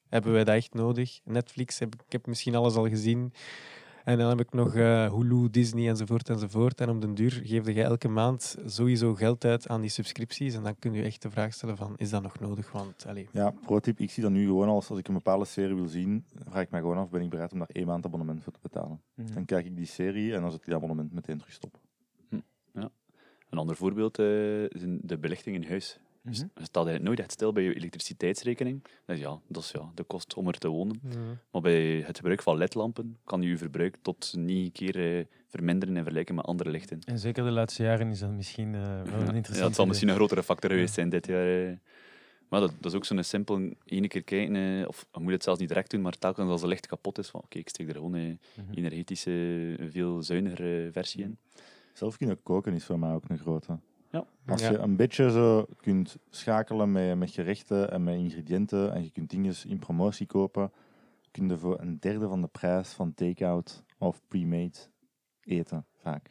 [0.10, 1.20] hebben wij dat echt nodig?
[1.24, 3.34] Netflix, heb, ik heb misschien alles al gezien.
[4.08, 6.82] En dan heb ik nog eh, Hulu, Disney enzovoort enzovoort.
[6.82, 10.56] En om den duur geef je elke maand sowieso geld uit aan die subscripties.
[10.56, 12.72] En dan kun je echt de vraag stellen van, is dat nog nodig?
[12.72, 15.76] Want, allee, Ja, pro-tip, ik zie dat nu gewoon als, als ik een bepaalde serie
[15.76, 18.43] wil zien, vraag ik mij gewoon af, ben ik bereid om daar één maand abonnement
[18.43, 19.02] voor te betalen?
[19.13, 19.34] Mhm.
[19.34, 21.80] Dan kijk ik die serie en dan zet ik die abonnement meteen terug stop.
[23.50, 24.26] Een ander voorbeeld eh,
[24.70, 26.00] zijn de belichting in huis.
[26.36, 28.84] Je staat eigenlijk nooit echt stil bij je elektriciteitsrekening.
[29.06, 31.02] Dus ja, dat is ja, de kost om er te wonen.
[31.52, 35.96] Maar bij het gebruik van ledlampen kan je je verbruik tot negen keer eh, verminderen
[35.96, 37.00] in vergelijking met andere lichten.
[37.06, 39.86] En zeker de laatste jaren is dat misschien eh, wel een interessant ja, het zal
[39.86, 40.76] misschien een grotere factor Ja.
[40.76, 41.68] geweest zijn dit jaar.
[41.68, 41.74] eh.
[42.50, 45.60] Maar dat, dat is ook zo'n simpel, ene keer kijken, of je moet het zelfs
[45.60, 47.96] niet direct doen, maar telkens als de licht kapot is, van oké, ik steek er
[47.96, 48.74] gewoon een Mhm.
[48.78, 49.32] energetische,
[49.78, 51.38] een veel zuinigere versie in.
[51.94, 53.80] Zelf kunnen koken is voor mij ook een grote.
[54.45, 54.53] Ja.
[54.53, 54.71] Als Ja.
[54.71, 59.30] je een beetje zo kunt schakelen met, met gerechten en met ingrediënten en je kunt
[59.30, 60.71] dingen in promotie kopen,
[61.32, 64.77] kun je voor een derde van de prijs van take-out of pre-made
[65.41, 66.30] eten, vaak.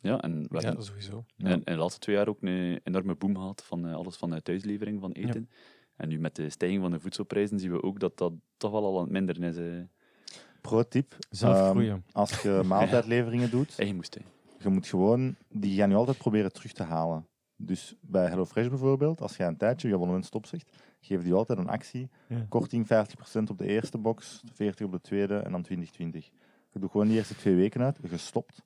[0.00, 1.24] Ja, en we Ja, hebben sowieso.
[1.36, 4.34] In, in de laatste twee jaar ook een enorme boom gehad van eh, alles van
[4.34, 5.48] eh, thuislevering van eten.
[5.96, 8.84] En nu met de stijging van de voedselprijzen zien we ook dat dat toch wel
[8.84, 9.56] al aan het minderen is.
[9.56, 9.82] eh
[10.60, 11.16] Pro-tip.
[11.30, 12.04] Zelf ehm, groeien.
[12.12, 14.18] als je maaltijdleveringen doet, eigen moest.
[14.62, 17.26] Je moet gewoon, die gaan je altijd proberen terug te halen.
[17.56, 21.58] Dus bij HelloFresh bijvoorbeeld, als je een tijdje je abonnement stop zegt, geven die altijd
[21.58, 22.10] een actie.
[22.28, 22.46] Ja.
[22.48, 26.30] Korting 50% op de eerste box, 40% op de tweede en dan 2020.
[26.72, 28.62] Je doet gewoon die eerste twee weken uit, je stopt.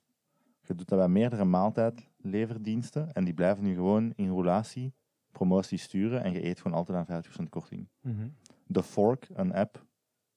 [0.61, 4.93] Je doet dat bij meerdere maaltijdleverdiensten en die blijven nu gewoon in roulatie
[5.37, 7.89] promotie sturen en je eet gewoon altijd aan 50% korting.
[8.01, 8.27] Mhm.
[8.71, 9.85] The Fork, een app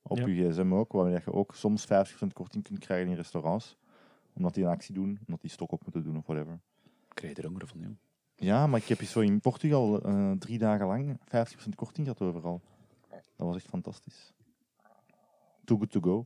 [0.03, 0.27] op Ja.
[0.27, 3.77] je gsm ook, waar je ook soms 50% korting kunt krijgen in restaurants.
[4.35, 6.61] Omdat die een actie doen, omdat die stok op moeten doen of whatever.
[7.15, 7.91] Krijg je er honger van, joh.
[8.37, 11.23] Ja, maar ik heb zo in Portugal eh, drie dagen lang 50%
[11.75, 12.61] korting gehad overal.
[13.37, 14.33] Dat was echt fantastisch.
[15.65, 16.25] Too good to go.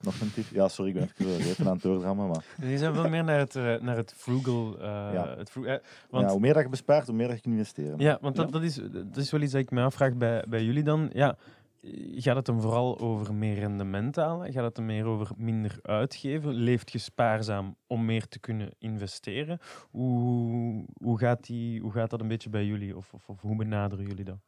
[0.00, 0.44] Nog een tip?
[0.50, 3.38] Ja, sorry, ik ben even repen aan het doordrammen, maar Die zijn wel meer naar
[3.38, 4.78] het, eh, naar het frugal.
[4.78, 5.36] eh, Ja.
[5.36, 5.62] het eh,
[6.10, 7.98] want, ja, hoe meer dat je bespaart, hoe meer dat je kunt investeren.
[7.98, 8.52] Ja, want dat, Ja.
[8.52, 11.10] dat, is, dat is wel iets dat ik me afvraag bij, bij jullie dan.
[11.12, 11.36] Ja,
[12.14, 14.52] gaat het hem vooral over meer rendement halen?
[14.52, 16.52] Gaat het hem meer over minder uitgeven?
[16.54, 19.58] Leeft je spaarzaam om meer te kunnen investeren?
[19.90, 22.96] Hoe, hoe, gaat, die, hoe gaat dat een beetje bij jullie?
[22.96, 24.38] Of, of, of hoe benaderen jullie dat?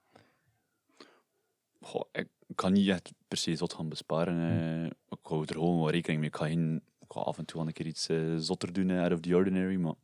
[1.81, 4.38] Goh, ik kan niet echt per se zot gaan besparen.
[4.61, 4.85] eh.
[4.85, 6.29] Ik hou er gewoon wel rekening mee.
[6.29, 8.90] Ik ga, geen, ik ga af en toe wel een keer iets eh, zotter doen,
[8.90, 9.76] eh, out of the ordinary.
[9.76, 9.94] Maar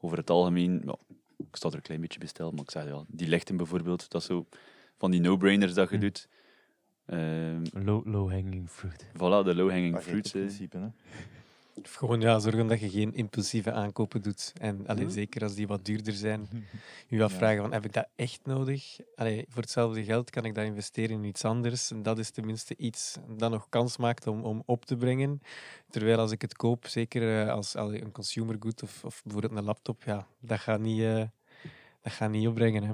[0.00, 0.96] over het algemeen, ja,
[1.36, 2.50] ik sta er een klein beetje bij stil.
[2.50, 4.46] Maar ik zeg ja, die lichten bijvoorbeeld, dat is zo
[4.96, 6.00] van die no-brainers dat je Hm.
[6.02, 6.28] doet.
[7.06, 9.06] Ehm Low, low hanging fruit.
[9.12, 10.32] voilà, de low-hanging Dat geeft fruits.
[10.32, 10.46] het eh.
[10.48, 10.78] principe.
[10.78, 10.88] Hè.
[11.82, 14.52] Of gewoon ja, zorgen dat je geen impulsieve aankopen doet.
[14.60, 16.48] En allee, zeker als die wat duurder zijn,
[17.08, 18.96] je afvragen vragen van heb ik dat echt nodig?
[19.14, 21.90] Allee, voor hetzelfde geld kan ik dat investeren in iets anders.
[21.90, 25.40] En dat is tenminste iets dat nog kans maakt om, om op te brengen.
[25.90, 29.56] Terwijl als ik het koop, zeker eh, als allee, een consumer good of, of bijvoorbeeld
[29.56, 31.22] een laptop, ja, dat gaat niet, eh,
[32.02, 32.82] dat gaat niet opbrengen.
[32.82, 32.92] Hè.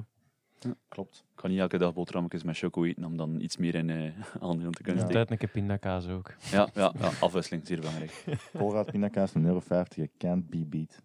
[0.87, 1.15] Klopt.
[1.29, 4.11] Ik kan niet elke dag boterhammetjes met choco eten om dan iets meer in eh
[4.49, 5.09] aandeel te kunnen Ja.
[5.09, 5.11] steken.
[5.11, 6.33] Tijd een keer pindakaas ook.
[6.51, 8.23] Ja, ja, ja, afwisseling, zeer belangrijk.
[8.57, 11.01] Colruyt pindakaas, een euro 50, je can't be beat.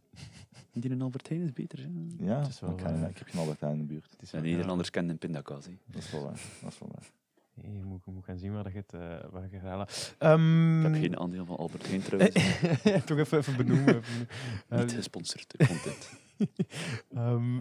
[0.73, 1.79] Die in Albert Heijn is beter.
[1.79, 1.89] Hè?
[2.25, 4.11] Ja, Het is wel ik, ga- ik heb geen Albert Heijn in de buurt.
[4.11, 5.65] Het is En wel- Nederlanders kennen een pindakaas.
[5.67, 5.73] hè.
[5.87, 6.41] Dat is wel waar.
[6.63, 7.11] Dat is wel waar.
[7.55, 9.87] Ja, Je moet, je moet gaan zien waar je het, eh, waar je halen.
[10.19, 12.35] Ehm, Ik heb geen aandeel van Albert Heijn trouwens.
[13.07, 13.87] Toch even, even benoemen.
[13.89, 14.29] even benoemen.
[14.69, 16.11] Niet Eh, gesponsord content.
[17.15, 17.61] Ehm,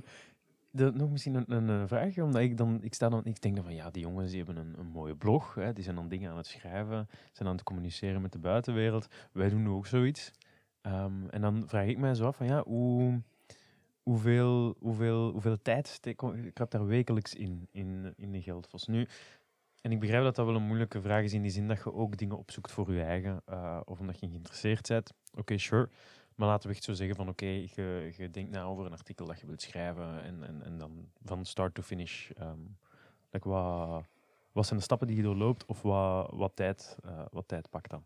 [0.78, 3.76] nog misschien een, een, vraagje, omdat ik dan, ik sta dan, ik denk dan van
[3.76, 6.38] ja, die jongens die hebben een, een mooie blog, hè, die zijn dan dingen aan
[6.38, 9.08] het schrijven, zijn aan het communiceren met de buitenwereld.
[9.32, 10.32] Wij doen ook zoiets.
[10.82, 13.22] Ehm, en dan vraag ik mij zo af van ja, hoe,
[14.04, 18.88] hoeveel, hoeveel, hoeveel tijd steek ik daar wekelijks in, in, in de geldvos.
[18.88, 19.08] Nu,
[19.82, 21.94] en ik begrijp dat dat wel een moeilijke vraag is in die zin dat je
[21.94, 25.14] ook dingen opzoekt voor je eigen, eh, of omdat je geïnteresseerd bent.
[25.34, 25.90] Oké, sure.
[26.38, 29.26] Maar laten we echt zo zeggen van oké, je, je denkt na over een artikel
[29.26, 32.30] dat je wilt schrijven en, en, en dan van start to finish.
[32.30, 32.60] ehm,
[33.32, 34.04] like wat,
[34.52, 37.90] wat zijn de stappen die je doorloopt of wat, wat, tijd, eh, wat tijd pakt
[37.90, 38.04] dan?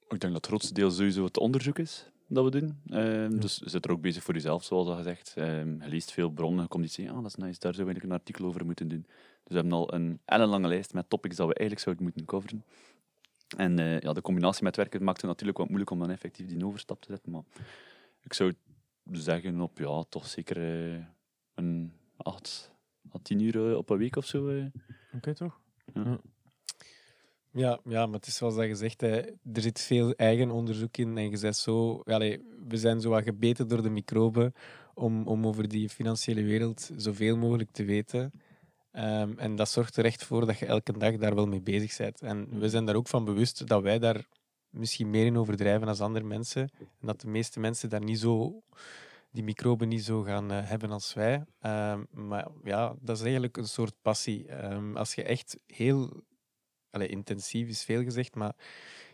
[0.00, 2.80] Ik denk dat het grootste deel sowieso het onderzoek is dat we doen.
[2.86, 5.32] Ehm, Dus zit er ook bezig voor jezelf, zoals al gezegd.
[5.36, 7.90] Ehm, je leest veel bronnen, je komt iets zeggen, ah, dat is nice, daar zou
[7.90, 9.02] ik een artikel over moeten doen.
[9.02, 9.12] Dus
[9.44, 12.64] we hebben al een ellenlange lijst met topics dat we eigenlijk zouden moeten coveren.
[13.56, 16.46] En eh, ja, de combinatie met werken maakt het natuurlijk wat moeilijk om dan effectief
[16.46, 17.32] die overstap te zetten.
[17.32, 17.42] Maar
[18.20, 18.54] ik zou
[19.12, 21.04] zeggen op, ja, toch zeker eh,
[21.54, 22.70] een acht
[23.14, 24.68] à tien uur eh, op een week of zo.
[25.12, 25.60] Oké, toch?
[27.52, 29.20] Ja, ja, maar het is zoals dat gezegd, hè,
[29.52, 31.18] er zit veel eigen onderzoek in.
[31.18, 32.02] En je zegt zo,
[32.68, 34.54] we zijn zo wat gebeten door de microben
[34.94, 38.32] om, om over die financiële wereld zoveel mogelijk te weten.
[38.92, 41.96] Ehm, en dat zorgt er echt voor dat je elke dag daar wel mee bezig
[41.96, 42.22] bent.
[42.22, 44.28] En we zijn daar ook van bewust dat wij daar
[44.70, 46.70] misschien meer in overdrijven dan andere mensen.
[46.78, 48.62] En dat de meeste mensen daar niet zo,
[49.30, 51.44] die microben niet zo gaan eh, hebben als wij.
[51.60, 54.46] Ehm, maar ja, dat is eigenlijk een soort passie.
[54.48, 56.22] Ehm, als je echt heel
[56.90, 58.54] Allee, intensief is veel gezegd, maar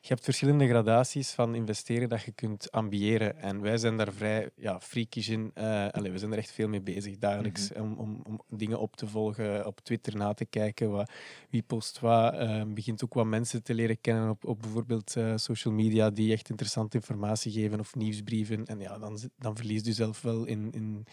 [0.07, 3.41] je hebt verschillende gradaties van investeren dat je kunt ambiëren.
[3.41, 5.51] En wij zijn daar vrij ja, freakish in.
[5.55, 7.73] Eh, allee, we zijn er echt veel mee bezig dagelijks.
[7.73, 10.91] om, om, om dingen op te volgen, op Twitter na te kijken.
[10.91, 11.11] Wat,
[11.51, 12.35] wie post wat.
[12.35, 16.33] eh, begint ook wat mensen te leren kennen op, op bijvoorbeeld eh, social media die
[16.33, 18.65] echt interessante informatie geven of nieuwsbrieven.
[18.67, 21.07] En ja, dan, dan verlies je zelf wel in, in,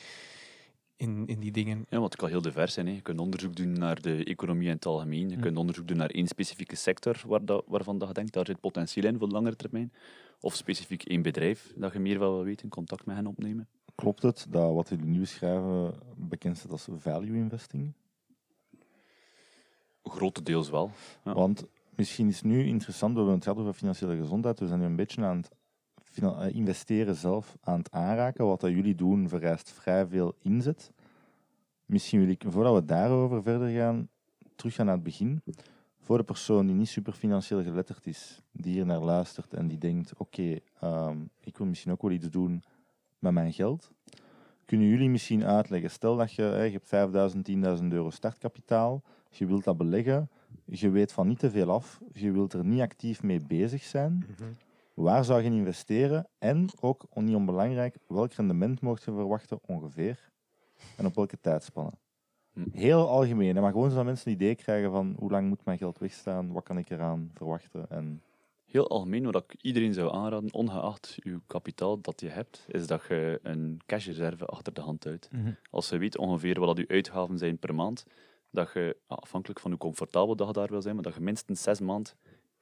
[0.96, 1.78] in, in die dingen.
[1.78, 2.88] Ja, want het kan heel divers zijn.
[2.88, 2.94] Hè.
[2.94, 5.30] Je kunt onderzoek doen naar de economie in het algemeen.
[5.30, 8.46] Je kunt onderzoek doen naar één specifieke sector waar dat, waarvan dat je denkt, daar
[8.46, 9.94] zit potentieel in voor de langere termijn.
[10.40, 13.68] Of specifiek één bedrijf dat je meer van wil weten, contact met hen opnemen.
[13.96, 17.94] Klopt het dat wat jullie nu schrijven bekend staat als value investing?
[20.04, 20.92] Grotendeels wel.
[21.24, 21.34] Ja.
[21.34, 24.86] Want misschien is nu interessant, we hebben het gehad over financiële gezondheid, we zijn nu
[24.86, 25.50] een beetje aan het
[26.52, 28.46] investeren zelf aan het aanraken.
[28.46, 30.92] Wat dat jullie doen vereist vrij veel inzet.
[31.86, 34.10] Misschien wil ik, voordat we daarover verder gaan,
[34.56, 35.42] teruggaan naar het begin.
[36.00, 39.78] Voor de persoon die niet super financieel geletterd is, die hier naar luistert en die
[39.78, 42.64] denkt, oké, ehm, ik wil misschien ook wel iets doen
[43.20, 43.92] met mijn geld.
[44.66, 49.64] Kunnen jullie misschien uitleggen, stel dat je, je hebt 5000, 10.000 euro startkapitaal, je wilt
[49.64, 50.30] dat beleggen,
[50.66, 54.26] je weet van niet te veel af, je wilt er niet actief mee bezig zijn.
[54.94, 56.28] Waar zou je in investeren?
[56.40, 60.32] En ook, niet onbelangrijk, welk rendement mocht je verwachten ongeveer?
[60.98, 61.92] En op welke tijdspanne?
[62.54, 62.70] Hm.
[62.72, 65.78] Heel algemeen, hè, maar gewoon zodat mensen een idee krijgen van hoe lang moet mijn
[65.78, 67.90] geld wegstaan, wat kan ik eraan verwachten.
[67.90, 68.22] En
[68.74, 73.06] Heel algemeen, wat ik iedereen zou aanraden, ongeacht je kapitaal dat je hebt, is dat
[73.08, 75.30] je een cashreserve achter de hand houdt.
[75.32, 75.52] Mhm.
[75.70, 78.06] Als je weet ongeveer wat dat je uitgaven zijn per maand,
[78.52, 81.62] dat je, afhankelijk van hoe comfortabel dat je daar wil zijn, maar dat je minstens
[81.62, 82.16] zes maand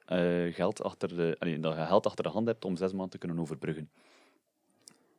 [0.06, 3.10] eh, geld achter de, allee, dat je geld achter de hand hebt om zes maanden
[3.10, 3.90] te kunnen overbruggen.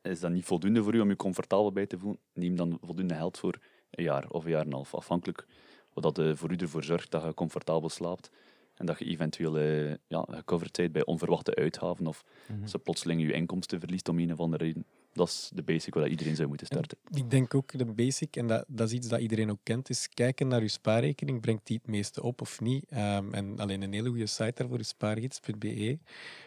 [0.02, 2.20] Is dat niet voldoende voor u om je comfortabel bij te voelen?
[2.32, 3.58] Neem dan voldoende geld voor
[3.90, 5.46] een jaar of een jaar en een half, afhankelijk
[5.92, 8.30] wat dat eh, voor u ervoor zorgt dat je comfortabel slaapt
[8.74, 12.62] en dat je eventueel eh, ja, gecoverd bent bij onverwachte uitgaven of Mhm.
[12.62, 14.86] als je plotseling je inkomsten verliest om een of andere reden.
[15.14, 16.98] Dat is de basic waar iedereen zou moeten starten.
[17.10, 20.08] Ik denk ook de basic, en dat, dat is iets dat iedereen ook kent, is
[20.14, 21.40] kijken naar je spaarrekening.
[21.40, 22.84] Brengt die het meeste op of niet?
[22.88, 25.98] Ehm, en alleen een hele goede site daarvoor is spaargids.be,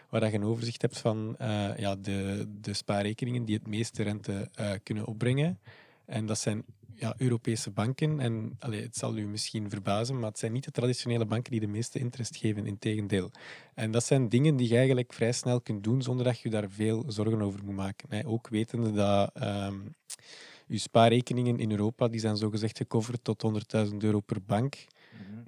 [0.08, 4.02] waar dat je een overzicht hebt van eh, ja, de, de spaarrekeningen die het meeste
[4.02, 5.58] rente eh, kunnen opbrengen.
[6.04, 6.64] En dat zijn
[6.98, 8.20] ja, Europese banken.
[8.20, 11.66] En het zal u misschien verbazen, maar het zijn niet de traditionele banken die de
[11.66, 13.30] meeste interest geven, integendeel.
[13.74, 16.70] En dat zijn dingen die je eigenlijk vrij snel kunt doen zonder dat je daar
[16.70, 18.08] veel zorgen over moet maken.
[18.08, 18.26] Hè.
[18.26, 19.76] Ook wetende dat ehm
[20.68, 23.44] je spaarrekeningen in Europa die zijn zogezegd gecoverd tot
[23.90, 24.86] 100.000 euro per bank.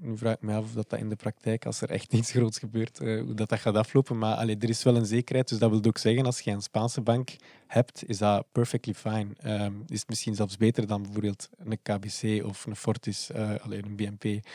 [0.01, 2.31] Nu vraag ik me af of dat, dat in de praktijk, als er echt iets
[2.31, 4.19] groots gebeurt, eh, hoe dat, dat gaat aflopen.
[4.19, 5.49] Maar allee, er is wel een zekerheid.
[5.49, 9.27] Dus dat wil ook zeggen, als je een Spaanse bank hebt, is dat perfectly fine.
[9.39, 13.85] Ehm, is het misschien zelfs beter dan bijvoorbeeld een KBC of een Fortis, eh alleen
[13.85, 14.47] een BNP.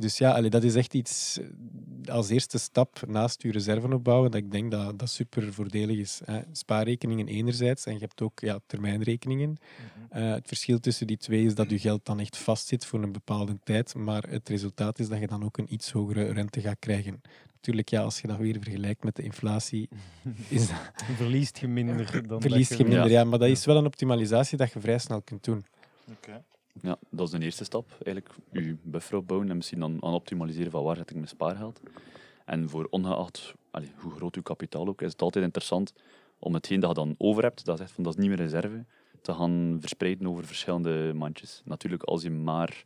[0.00, 4.30] Dus ja, allee, dat is echt iets eh, als eerste stap naast je reserve opbouwen,
[4.30, 6.20] dat ik denk dat dat super voordelig is.
[6.24, 6.40] Hè.
[6.52, 9.56] Spaarrekeningen enerzijds en je hebt ook ja, termijnrekeningen.
[10.10, 13.12] Eh, het verschil tussen die twee is dat je geld dan echt vastzit voor een
[13.12, 16.78] bepaalde tijd, maar het resultaat is dat je dan ook een iets hogere rente gaat
[16.78, 17.20] krijgen.
[17.54, 19.88] Natuurlijk, ja, als je dat weer vergelijkt met de inflatie,
[20.48, 20.76] is dat,
[21.16, 23.10] Verliest je minder dan verliest je minder.
[23.10, 23.18] Ja.
[23.18, 23.24] Ja.
[23.24, 25.64] maar dat is wel een optimalisatie dat je vrij snel kunt doen.
[26.82, 27.90] Ja, dat is de eerste stap.
[28.02, 31.80] Eigenlijk je buffer opbouwen en misschien dan aan optimaliseren van waar zet ik mijn spaargeld.
[32.44, 35.92] En voor ongeacht allee, hoe groot uw kapitaal ook, is het altijd interessant
[36.38, 38.84] om hetgeen dat je dan over hebt, dat zegt van dat is niet meer reserve,
[39.22, 41.62] te gaan verspreiden over verschillende mandjes.
[41.64, 42.84] Natuurlijk, als je maar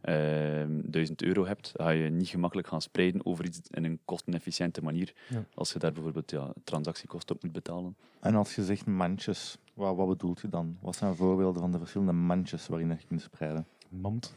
[0.00, 4.82] ehm 1000 euro hebt, ga je niet gemakkelijk gaan spreiden over iets in een kostenefficiënte
[4.82, 5.12] manier.
[5.28, 5.44] Ja.
[5.54, 7.96] Als je daar bijvoorbeeld ja, transactiekosten op moet betalen.
[8.20, 10.76] En als je zegt mandjes, wat, wat bedoelt je dan?
[10.80, 13.66] Wat zijn voorbeelden van de verschillende mandjes waarin je kunt spreiden?
[13.88, 14.34] Mand.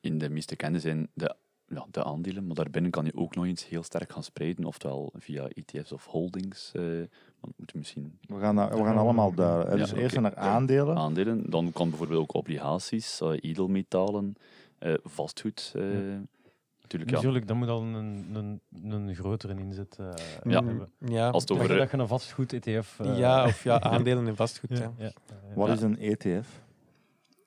[0.00, 1.34] In de meeste kende zijn de,
[1.66, 5.12] ja, de aandelen, maar daarbinnen kan je ook nog eens heel sterk gaan spreiden, oftewel
[5.16, 6.72] via ETF's of holdings.
[6.74, 6.82] eh
[7.56, 9.70] moeten misschien We gaan, we gaan allemaal duiden.
[9.70, 10.96] Ja, Dus eerst naar aandelen.
[10.96, 11.50] aandelen.
[11.50, 14.34] Dan kan bijvoorbeeld ook obligaties, eh, edelmetalen,
[14.78, 15.72] eh, vastgoed.
[15.76, 16.22] eh, Ja.
[16.84, 17.16] Natuurlijk, ja.
[17.16, 18.60] Natuurlijk, dat moet al een, een,
[18.92, 20.08] een grotere inzet eh,
[20.44, 20.64] Ja.
[20.64, 20.92] Hebben.
[20.98, 23.00] ja, Als het Dat over, je, eh, dat je een vastgoed-ETF...
[23.00, 24.78] eh, ja, of ja, aandelen in vastgoed.
[24.78, 25.04] ja, ja.
[25.04, 25.12] ja,
[25.48, 25.54] ja.
[25.54, 25.72] Wat Ja.
[25.72, 26.62] is een ETF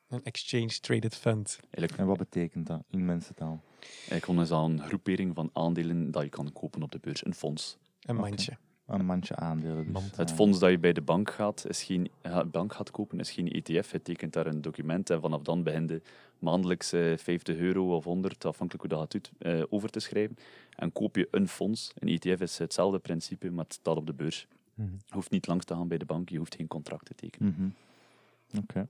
[0.07, 1.59] Een exchange traded fund.
[1.69, 3.61] en wat betekent dat in mensentaal?
[4.09, 7.25] eigenlijk is dat een groepering van aandelen dat je kan kopen op de beurs.
[7.25, 7.77] Een fonds.
[8.01, 8.57] Een mandje.
[8.87, 9.83] Een mandje aandelen.
[9.83, 9.93] Dus.
[9.93, 10.15] Mand.
[10.17, 13.31] Het fonds dat je bij de bank gaat, is geen, ga- bank gaat kopen, is
[13.31, 13.91] geen ETF.
[13.91, 16.01] Je tekent daar een document en vanaf dan begin je
[16.39, 20.37] maandelijks eh, 50 euro of 100, afhankelijk hoe dat het doet, eh, over te schrijven.
[20.75, 21.91] En koop je een fonds.
[21.99, 24.47] Een ETF is hetzelfde principe, maar het staat op de beurs.
[24.73, 24.87] Mhm.
[25.05, 27.55] Je hoeft niet langs te gaan bij de bank, je hoeft geen contract te tekenen.
[27.57, 28.59] Mhm.
[28.63, 28.87] Oké.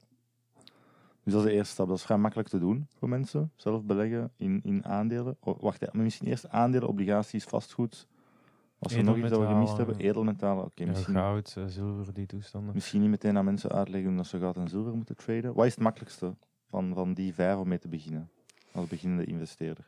[1.24, 1.88] Dus dat is de eerste stap.
[1.88, 3.52] Dat is vrij makkelijk te doen voor mensen.
[3.56, 5.38] Zelf beleggen in, in aandelen.
[5.40, 8.08] Oh, wacht, maar misschien eerst aandelen, obligaties, vastgoed.
[8.80, 9.86] Was er nog iets dat we gemist Edelmetalen.
[9.88, 10.06] hebben?
[10.06, 10.64] Edelmetalen.
[10.66, 12.74] Oké, Ja, misschien, goud, eh, zilver, die toestanden.
[12.74, 15.54] misschien niet meteen aan mensen uitleggen hoe dat ze goud en zilver moeten traden.
[15.54, 16.36] Wat is het makkelijkste
[16.70, 18.30] van, van die vijf om mee te beginnen?
[18.72, 19.86] Als beginnende investeerder.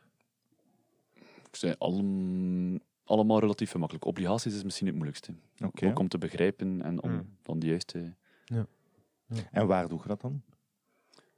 [1.50, 4.04] Ze zijn allem- allemaal relatief gemakkelijk.
[4.06, 5.34] Obligaties is misschien het moeilijkste.
[5.64, 5.86] Oké.
[5.88, 7.36] Ook om te begrijpen en om Mm.
[7.42, 8.14] dan de juiste...
[9.50, 10.42] En waar doe je dat dan?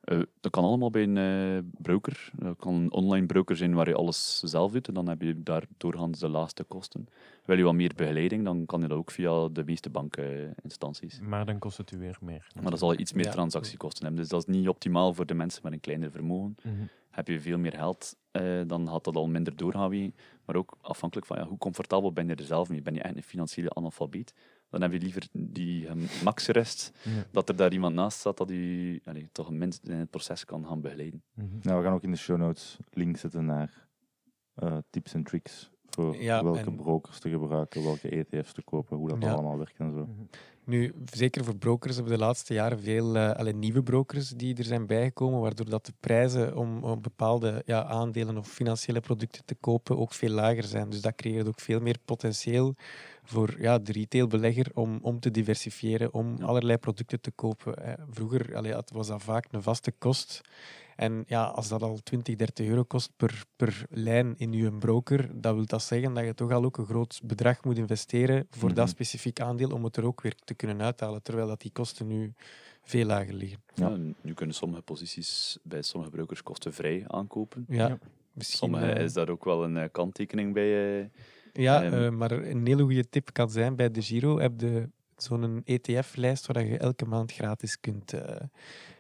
[0.03, 2.31] Eh, dat kan allemaal bij een eh, broker.
[2.37, 5.43] Dat kan een online broker zijn waar je alles zelf doet en dan heb je
[5.43, 7.09] daar doorgaans de laagste kosten.
[7.45, 11.21] Wil je wat meer begeleiding, dan kan je dat ook via de meeste bankeninstanties.
[11.21, 12.47] Maar dan kost het u weer meer.
[12.55, 13.31] Maar dan zal je iets meer Ja.
[13.31, 14.21] transactiekosten hebben.
[14.23, 16.57] Dus dat is niet optimaal voor de mensen met een kleiner vermogen.
[16.63, 16.75] Mhm.
[17.11, 20.13] heb je veel meer geld, eh, dan gaat dat al minder doorgaan.
[20.45, 22.83] Maar ook afhankelijk van ja, hoe comfortabel ben je er zelf mee.
[22.83, 24.35] Ben je echt een financiële analfabeet?
[24.73, 27.11] Dan heb je liever die um, maxrest, Ja.
[27.31, 30.81] dat er daar iemand naast staat dat je toch minst in het proces kan gaan
[30.81, 31.23] begeleiden.
[31.63, 33.87] Nou, we gaan ook in de show notes links zetten naar
[34.55, 38.97] eh, tips en tricks voor Ja, welke en- brokers te gebruiken, welke ETF's te kopen,
[38.97, 39.33] hoe dat Ja.
[39.33, 39.99] allemaal werkt en zo.
[40.07, 40.23] Mhm.
[40.65, 44.65] Nu, zeker voor brokers hebben we de laatste jaren veel allee, nieuwe brokers die er
[44.65, 49.55] zijn bijgekomen, waardoor dat de prijzen om, om bepaalde ja, aandelen of financiële producten te
[49.55, 50.91] kopen ook veel lager zijn.
[50.91, 52.75] Dus dat creëert ook veel meer potentieel
[53.25, 56.45] voor ja, de retailbelegger om, om te diversifiëren, om Ja.
[56.45, 57.77] allerlei producten te kopen.
[57.77, 60.41] Eh, Vroeger allee, het was dat vaak een vaste kost.
[60.97, 65.31] En ja, als dat al 20, 30 euro kost per, per lijn in uw broker,
[65.41, 68.69] dan wil dat zeggen dat je toch al ook een groot bedrag moet investeren voor
[68.69, 68.95] dat Mhm.
[68.95, 72.33] specifiek aandeel om het er ook weer te kunnen uithalen, terwijl dat die kosten nu
[72.83, 73.63] veel lager liggen.
[73.75, 73.97] Ja.
[74.21, 77.65] Nu kunnen sommige posities bij sommige brokers kostenvrij aankopen.
[77.69, 77.99] Ja, Ja.
[78.33, 78.59] misschien.
[78.59, 81.01] Sommige eh, is daar ook wel een eh, kanttekening bij.
[81.01, 81.07] eh.
[81.53, 84.89] Ja, ehm, eh, maar een hele goede tip kan zijn bij de Giro heb je
[85.17, 88.13] zo'n ETF-lijst waar je elke maand gratis kunt.
[88.13, 88.37] eh,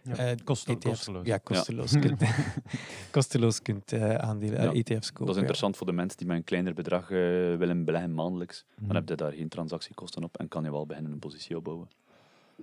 [0.04, 1.26] Ja, eh, koste- ETF's kosteloos.
[1.26, 2.22] Ja, kosteloos kunt,
[3.10, 5.26] kosteloos kunt eh, aandelen, Ja, ETF's kopen.
[5.26, 7.16] Dat is interessant voor de mensen die met een kleiner bedrag eh,
[7.56, 8.64] willen beleggen maandelijks.
[8.74, 8.86] Mhm.
[8.86, 11.88] Dan heb je daar geen transactiekosten op en kan je wel beginnen een positie opbouwen.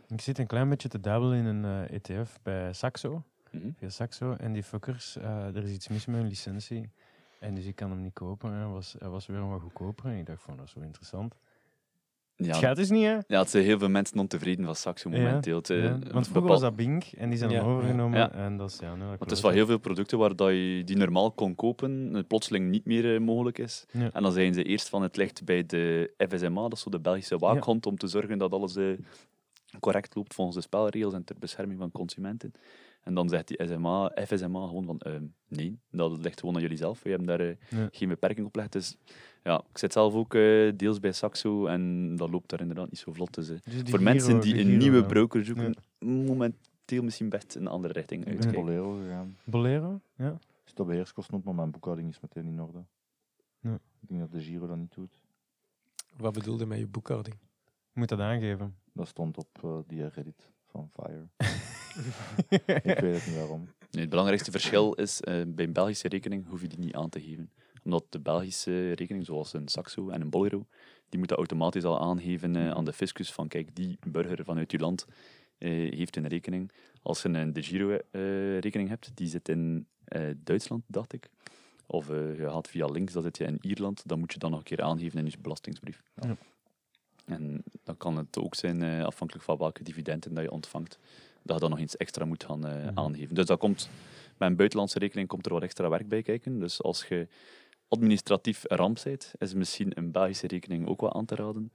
[0.08, 3.24] Ik zit een klein beetje te dabbelen in een eh, ETF bij Saxo.
[3.52, 3.70] Mhm.
[3.78, 4.34] Via Saxo.
[4.34, 6.90] En die fuckers, eh, er is iets mis met hun licentie.
[7.40, 8.52] En dus ik kan hem niet kopen.
[8.54, 10.06] Hij was, hij was weer wat goedkoper.
[10.06, 11.36] En ik dacht van, dat is zo interessant.
[12.36, 13.18] Het Ja, gaat dus niet, hè?
[13.28, 15.56] ja, het zijn heel veel mensen ontevreden van Saxo Ja, momenteel.
[15.58, 17.04] Het, eh, Ja, Want vroeger bepaal- was dat Bing.
[17.18, 17.64] En die zijn Ja, ja.
[17.66, 18.20] overgenomen.
[18.20, 18.32] Ja.
[18.32, 20.98] En dat is, ja, Want het is van heel veel producten waar dat je die
[20.98, 23.86] normaal kon kopen, het plotseling niet meer eh, mogelijk is.
[23.92, 24.10] Ja.
[24.14, 27.00] En dan zijn ze eerst van het licht bij de FSMA, dat is zo de
[27.00, 28.86] Belgische waakhond, om te zorgen dat alles eh,
[29.80, 32.54] correct loopt volgens de spelregels en ter bescherming van consumenten.
[33.04, 36.78] En dan zegt die SMA, FSMA gewoon van ehm, nee, dat ligt gewoon aan jullie
[36.78, 37.04] zelf.
[37.04, 37.88] We hebben daar eh, Ja.
[37.92, 38.72] geen beperking op gelegd.
[38.72, 38.98] Dus
[39.44, 43.00] ja, ik zit zelf ook eh, deels bij Saxo en dat loopt daar inderdaad niet
[43.00, 43.34] zo vlot.
[43.34, 45.06] Dus, eh, Dus voor Giro- mensen die die een Giro, nieuwe ja.
[45.06, 48.64] broker zoeken, momenteel misschien best een andere richting Ik ben uitkijken.
[48.66, 49.38] Bolero gegaan.
[49.44, 50.00] Bolero?
[50.16, 50.38] Ja.
[50.66, 52.84] Is dat beheerskosten op, maar mijn boekhouding is meteen in orde.
[53.60, 53.74] Ja.
[54.02, 55.22] Ik denk dat de Giro dat niet doet.
[56.18, 57.36] Wat bedoelde met je boekhouding?
[57.94, 58.76] Je moet dat aangeven.
[58.94, 61.28] Dat stond op eh, die Reddit van Fire.
[62.50, 63.70] Ik weet het niet waarom.
[63.92, 67.10] Nee, het belangrijkste verschil is, eh, bij een Belgische rekening hoef je die niet aan
[67.10, 67.52] te geven.
[67.84, 70.66] Omdat de Belgische rekening, zoals een Saxo en een Bolero,
[71.10, 74.80] die moeten automatisch al aangeven eh, aan de fiscus van kijk, die burger vanuit uw
[74.80, 75.06] land
[75.58, 76.72] eh, heeft een rekening.
[77.02, 79.88] Als je een De Giro-rekening hebt, die zit in
[80.44, 81.30] Duitsland, dacht ik.
[81.86, 84.04] Of je gaat via links, dan zit je in Ierland.
[84.06, 86.02] Dan moet je dan nog een keer aangeven in je belastingsbrief.
[86.16, 86.36] Ja.
[87.26, 91.00] En dan kan het ook zijn, afhankelijk van welke dividenden dat je ontvangt,
[91.44, 93.00] dat je dan nog iets extra moet gaan eh, Mhm.
[93.00, 93.36] aangeven.
[93.36, 93.90] Dus dat komt,
[94.38, 96.60] bij een buitenlandse rekening komt er wat extra werk bij kijken.
[96.60, 97.28] Dus als je
[97.88, 101.72] administratief ramp bent, is misschien een Belgische rekening ook wel aan te raden.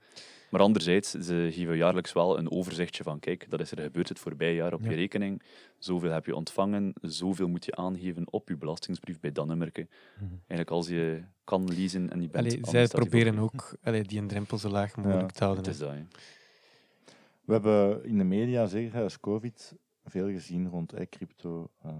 [0.49, 4.19] Maar anderzijds, ze geven jaarlijks wel een overzichtje van kijk, dat is er gebeurd het
[4.19, 4.89] voorbije jaar op Ja.
[4.89, 5.41] je rekening.
[5.79, 9.87] Zoveel heb je ontvangen, zoveel moet je aangeven op je belastingsbrief bij dat nummerke.
[10.15, 10.25] Mhm.
[10.37, 14.27] Eigenlijk als je kan lezen en je bent Allee, zij proberen ook allee, die een
[14.27, 15.63] drempel zo laag mogelijk te houden.
[15.63, 15.93] Het is dat.
[17.45, 21.69] We hebben in de media, zeker tijdens COVID, veel gezien rond eh, crypto.
[21.83, 21.93] ehm,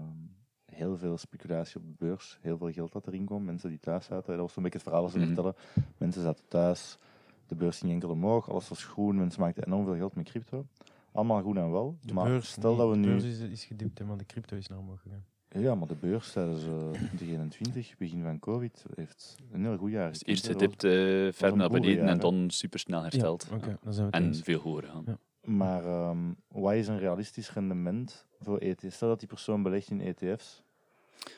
[0.64, 3.44] heel veel speculatie op de beurs, heel veel geld dat erin kwam.
[3.44, 5.26] Mensen die thuis zaten, dat was zo'n beetje het verhaal dat ze Mhm.
[5.26, 5.54] vertellen.
[5.98, 6.98] Mensen zaten thuis,
[7.46, 10.66] de beurs ging enkel omhoog, alles was groen, mensen maakten enorm veel geld met crypto.
[11.12, 11.96] Allemaal goed en wel.
[12.00, 13.06] De maar beurs, stel nee, dat we de nu...
[13.06, 15.24] beurs is, is gediept, hè, maar de crypto is naar omhoog gegaan.
[15.48, 20.10] Ja, maar de beurs tijdens eh 2021, begin van COVID, heeft een heel goed jaar.
[20.10, 20.90] Dus eerst gedipt, eh
[21.32, 23.48] ver een naar beneden en dan supersnel hersteld.
[23.52, 24.40] Oké, dan zijn we het En eens.
[24.42, 25.02] veel hoger gaan.
[25.06, 25.18] Ja.
[25.46, 28.94] Maar ehm, wat is een realistisch rendement voor ETF's?
[28.94, 30.62] Stel dat die persoon belegt in ETF's.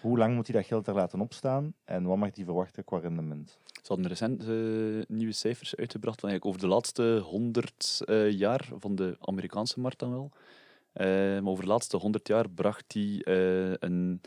[0.01, 2.99] Hoe lang moet hij dat geld er laten opstaan en wat mag hij verwachten qua
[2.99, 3.59] rendement?
[3.65, 8.95] Ze hadden recent eh, nieuwe cijfers uitgebracht van over de laatste 100 eh, jaar van
[8.95, 10.31] de Amerikaanse markt dan wel.
[10.93, 13.31] Eh, maar over de laatste 100 jaar bracht die
[13.85, 14.21] een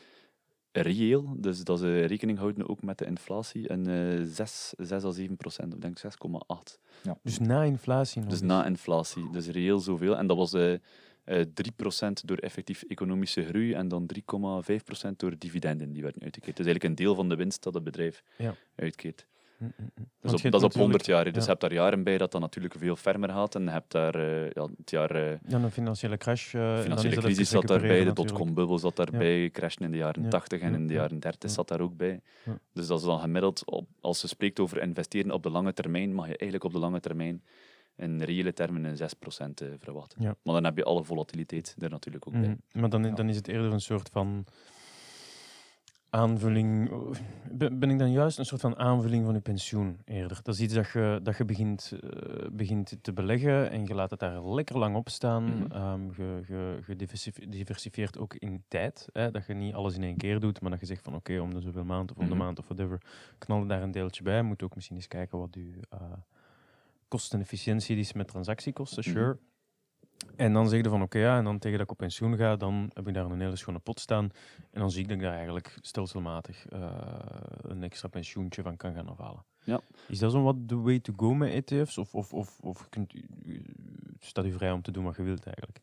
[0.72, 5.12] reëel, dus dat ze rekening houden ook met de inflatie, een eh 6, 6 à
[5.12, 6.80] 7 procent, ik denk 6,8.
[7.24, 8.48] Dus na inflatie nog Dus eens.
[8.50, 10.18] na inflatie, dus reëel zoveel.
[10.18, 10.74] En dat was eh
[11.24, 16.58] eh 3% door effectief economische groei en dan 3,5% door dividenden die werden uitgekeerd.
[16.58, 18.56] Dus eigenlijk een deel van de winst dat het bedrijf Ja.
[18.76, 19.28] uitkeert.
[19.62, 19.74] Mm.
[20.22, 21.24] Dus op, je dat is op 100 natuurlijk- jaar.
[21.24, 21.40] Dus ja.
[21.42, 23.56] je hebt daar jaren bij dat dat natuurlijk veel fermer gaat.
[23.56, 26.54] En je hebt daar eh, ja, het jaar eh, Dan een financiële crash.
[26.54, 30.30] is financiële crisis zat daarbij, de dotcom-bubbel zat daarbij, crashen in de jaren Ja.
[30.30, 31.56] 80 en Ja, in de ja, jaren 30 ja.
[31.56, 32.22] zat daar ook bij.
[32.46, 32.58] Ja.
[32.74, 36.14] Dus dat is dan gemiddeld, op, als ze spreekt over investeren op de lange termijn,
[36.14, 37.44] mag je eigenlijk op de lange termijn
[37.98, 40.22] in reële termen een 6% eh, verwachten.
[40.22, 40.36] Ja.
[40.44, 42.42] Maar dan heb je alle volatiliteit er natuurlijk ook bij.
[42.42, 42.80] Mhm.
[42.80, 43.12] Maar dan, Ja.
[43.12, 44.46] dan is het eerder een soort van
[46.12, 46.92] aanvulling.
[47.52, 50.40] Ben, ik dan juist een soort van aanvulling van je pensioen eerder?
[50.44, 52.10] Dat is iets dat je, dat je begint, eh,
[52.52, 55.72] begint te beleggen en je laat het daar lekker lang op staan.
[55.72, 59.08] Ehm, je, je, je diversif- diversifieert ook in tijd.
[59.14, 59.32] Hè?
[59.32, 61.54] Dat je niet alles in één keer doet, maar dat je zegt van oké, om
[61.54, 62.44] de zoveel maand of om de Mhm.
[62.44, 63.02] maand of whatever,
[63.38, 64.42] knal er daar een deeltje bij.
[64.42, 66.00] Moet ook misschien eens kijken wat je eh
[67.08, 69.18] kostenefficiëntie is met transactiekosten, Mhm.
[69.18, 69.38] sure.
[70.36, 72.56] En dan zeg je van oké, ja, en dan tegen dat ik op pensioen ga,
[72.56, 74.30] dan heb ik daar een hele schone pot staan.
[74.72, 76.92] En dan zie ik dat ik daar eigenlijk stelselmatig eh,
[77.62, 79.44] een extra pensioentje van kan gaan afhalen.
[79.64, 79.82] Ja.
[80.08, 81.98] Is dat zo wat de way to go met ETF's?
[81.98, 83.14] Of, of, of, of kunt
[84.20, 85.80] staat u vrij om te doen wat je wilt eigenlijk?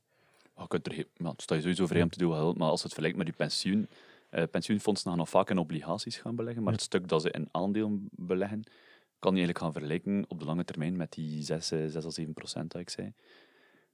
[0.55, 2.45] Oh, je kunt er, ja, het staat je sowieso vrij om te doen wat je
[2.45, 3.89] wilt, maar als je het vergelijkt met je pensioen,
[4.30, 6.78] eh, pensioenfondsen gaan nog vaak in obligaties gaan beleggen, maar Ja.
[6.78, 8.62] het stuk dat ze in aandelen beleggen,
[9.18, 12.11] kan je eigenlijk gaan vergelijken op de lange termijn met die 6, eh, 6 à
[12.11, 13.12] 7 procent dat ik zei.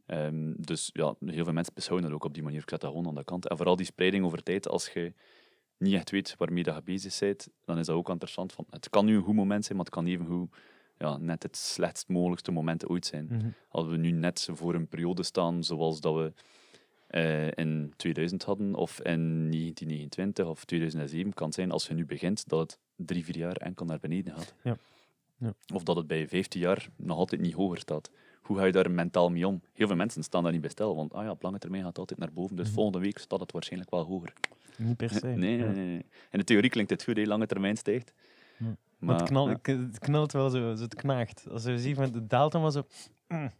[0.07, 2.61] Ehm, dus ja, heel veel mensen beschouwen dat ook op die manier.
[2.61, 3.49] Ik zet dat gewoon aan de kant.
[3.49, 5.13] En vooral die spreiding over tijd, als je
[5.79, 8.53] niet echt weet waarmee je bezig bent, dan is dat ook interessant.
[8.53, 10.57] Van, het kan nu een goed moment zijn, maar het kan evengoed
[10.99, 13.27] ja, net het slechtst mogelijkste moment ooit zijn.
[13.31, 13.49] Mhm.
[13.69, 16.33] Als we nu net voor een periode staan zoals dat we
[17.07, 22.07] eh, in 2000 hadden, of in 1929 of 2007, kan het zijn als je nu
[22.07, 24.55] begint dat het drie, vier jaar enkel naar beneden gaat.
[24.63, 24.77] Ja.
[25.39, 25.55] Ja.
[25.75, 28.11] Of dat het bij 15 jaar nog altijd niet hoger staat.
[28.45, 29.61] Hoe ga je daar mentaal mee om?
[29.75, 31.91] Heel veel mensen staan daar niet bij stil, want ah ja, op lange termijn gaat
[31.91, 32.75] het altijd naar boven, dus Mhm.
[32.75, 34.33] volgende week staat het waarschijnlijk wel hoger.
[34.79, 35.27] Niet per se.
[35.37, 36.05] Nee, nee, nee.
[36.31, 38.13] In de theorie klinkt het goed, hè, lange termijn stijgt.
[38.57, 39.55] Maar, Maar het, knal, ja.
[39.55, 41.47] k- het knalt wel zo, zo het knaagt.
[41.51, 42.87] Als je ziet, van het daalt dan wel zo...
[43.29, 43.51] Mm.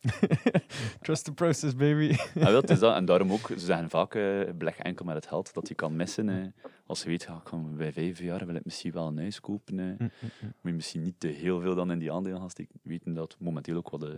[1.02, 2.16] Trust the process, baby.
[2.34, 2.94] Ah, wel, het is dat.
[3.00, 5.96] En daarom ook, ze zeggen vaak, eh beleg enkel met het geld dat je kan
[5.96, 6.28] missen.
[6.28, 6.46] eh.
[6.86, 9.40] als je weet, ja, ik kan bij vijf jaar wil ik misschien wel een huis
[9.40, 9.74] kopen.
[9.74, 10.10] Mm, mm.
[10.40, 12.80] moet je misschien niet te heel veel dan in die aandelen gaan steken.
[12.82, 14.10] Weten dat het momenteel ook wat eh,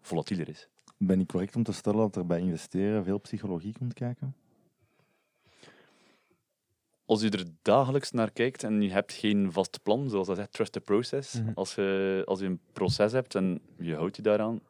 [0.00, 0.68] volatieler is.
[0.96, 4.34] Ben ik correct om te stellen dat er bij investeren veel psychologie komt kijken?
[7.06, 10.52] Als je er dagelijks naar kijkt en je hebt geen vast plan, zoals dat zegt,
[10.52, 11.34] trust the process.
[11.34, 11.50] Mhm.
[11.54, 14.60] als, je, als je een proces hebt en je houdt je daaraan,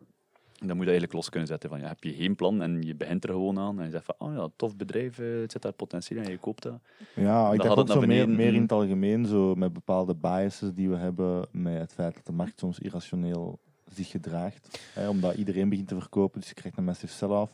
[0.59, 1.71] dan moet je eigenlijk los kunnen zetten.
[1.71, 4.05] Van, ja, heb je geen plan en je begint er gewoon aan en je zegt
[4.05, 6.81] van, oh ja, tof bedrijf, eh, het zit daar potentieel in en je koopt dat.
[7.15, 10.89] Ja, ik gaat ook zo meer, meer in het algemeen, zo met bepaalde biases die
[10.89, 13.59] we hebben, met het feit dat de markt soms irrationeel
[13.95, 14.79] zich gedraagt.
[14.93, 17.53] Hè, omdat iedereen begint te verkopen, dus je krijgt een massive sell-off.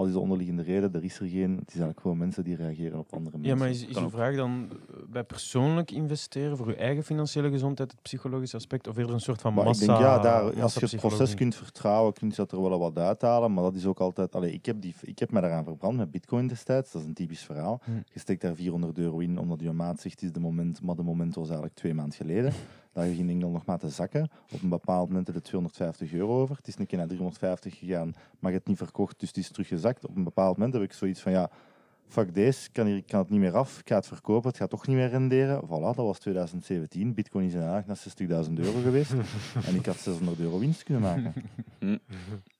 [0.00, 0.94] Wat is de onderliggende reden?
[0.94, 1.50] Er is er geen.
[1.50, 3.56] Het is eigenlijk gewoon mensen die reageren op andere mensen.
[3.56, 7.50] Ja, maar is, is uw vraag dan eh, bij persoonlijk investeren voor uw eigen financiële
[7.50, 10.62] gezondheid, het psychologische aspect, of eerder een soort van Maar massa ik denk, ja, daar,
[10.62, 13.52] als je het proces kunt vertrouwen, kun je dat er wel wat uithalen.
[13.52, 14.34] Maar dat is ook altijd...
[14.34, 16.92] Allee, ik, heb die, ik heb me daaraan verbrand met bitcoin destijds.
[16.92, 17.80] Dat is een typisch verhaal.
[17.84, 17.90] Hm.
[18.12, 20.82] Je steekt daar 400 euro in, omdat je maat zegt, het is de moment.
[20.82, 22.52] Maar de moment was eigenlijk twee maanden geleden.
[22.92, 24.28] Daar ging Engeland nog maar te zakken.
[24.52, 26.56] Op een bepaald moment had het 250 euro over.
[26.56, 30.06] Het is een keer naar 350 gegaan, maar het niet verkocht, dus het is teruggezakt.
[30.06, 31.50] Op een bepaald moment heb ik zoiets van, ja,
[32.08, 33.78] fuck deze, ik kan, hier, kan het niet meer af.
[33.78, 35.64] Ik ga het verkopen, het gaat toch niet meer renderen.
[35.64, 37.14] Voilà, dat was 2017.
[37.14, 39.12] Bitcoin is inderdaad naar 60.000 euro geweest.
[39.66, 41.32] en ik had 600 euro winst kunnen maken.
[41.78, 41.98] Hm.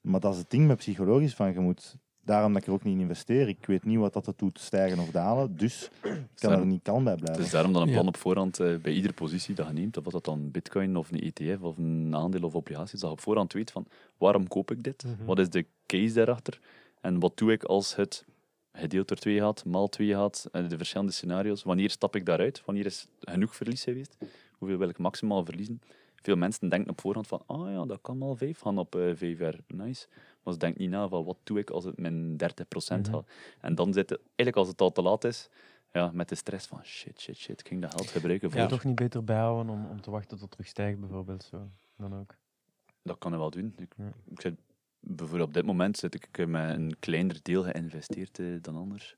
[0.00, 1.96] Maar dat is het ding met psychologisch, van je moet...
[2.30, 3.48] Daarom dat ik er ook niet in investeer.
[3.48, 5.56] Ik weet niet wat dat het doet, stijgen of dalen.
[5.56, 7.44] Dus ik kan er niet kalm bij Het blijven.
[7.44, 7.94] is daarom dan een Ja.
[7.94, 10.96] plan op voorhand eh, bij iedere positie dat je neemt, of wat dat dan bitcoin
[10.96, 13.86] of een ETF of een aandeel of obligaties, dat je op voorhand weet van
[14.18, 15.04] waarom koop ik dit?
[15.04, 15.24] Mhm.
[15.24, 16.60] Wat is de case daarachter?
[17.00, 18.24] En wat doe ik als het
[18.72, 21.62] gedeeld door twee gaat, maal twee gaat, en de verschillende scenario's?
[21.62, 22.62] Wanneer stap ik daaruit?
[22.64, 24.16] Wanneer is genoeg verlies geweest?
[24.52, 25.80] Hoeveel wil ik maximaal verliezen?
[26.22, 29.10] Veel mensen denken op voorhand van, ah ja, dat kan mal vijf gaan op eh
[29.14, 30.06] vijf jaar, nice.
[30.42, 33.14] Maar ze denken niet na van, wat doe ik als het min 30% Mhm.
[33.14, 33.26] gaat?
[33.60, 35.48] En dan zit het, eigenlijk als het al te laat is,
[35.92, 38.60] ja, met de stress van, shit, shit, shit, ik ging dat geld gebruiken voor...
[38.60, 38.66] Ja.
[38.66, 41.42] Toch niet beter bijhouden om, om te wachten tot het terug stijgt, bijvoorbeeld.
[41.44, 41.68] Zo.
[41.96, 42.34] Dan ook.
[43.02, 43.74] Dat kan je wel doen.
[43.76, 44.12] Ik, Ja.
[44.30, 44.54] ik zit,
[45.00, 49.16] bijvoorbeeld op dit moment zit ik met een kleiner deel geïnvesteerd eh, dan anders.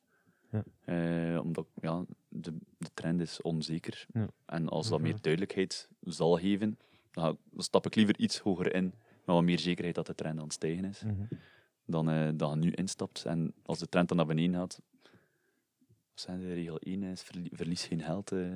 [0.51, 0.65] Ja.
[0.85, 4.07] Eh, omdat ja, de, de trend is onzeker.
[4.13, 4.27] Ja.
[4.47, 5.09] En als dat Mhm.
[5.09, 6.79] meer duidelijkheid zal geven,
[7.11, 8.95] dan stap ik liever iets hoger in,
[9.25, 11.23] met wat meer zekerheid dat de trend aan het stijgen is, Mhm.
[11.85, 13.25] dan eh, dat je nu instapt.
[13.25, 14.81] En als de trend dan naar beneden gaat,
[16.15, 18.33] zijn de regel 1 is, verlie- verlies geen geld.
[18.33, 18.49] eh,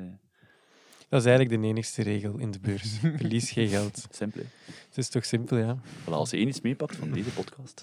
[1.09, 2.98] Dat is eigenlijk de enigste regel in de beurs.
[3.16, 4.07] Verlies geen geld.
[4.11, 4.42] simpel.
[4.64, 5.76] Het is toch simpel, ja.
[6.02, 7.80] Voilà, als je één iets meepakt van deze podcast,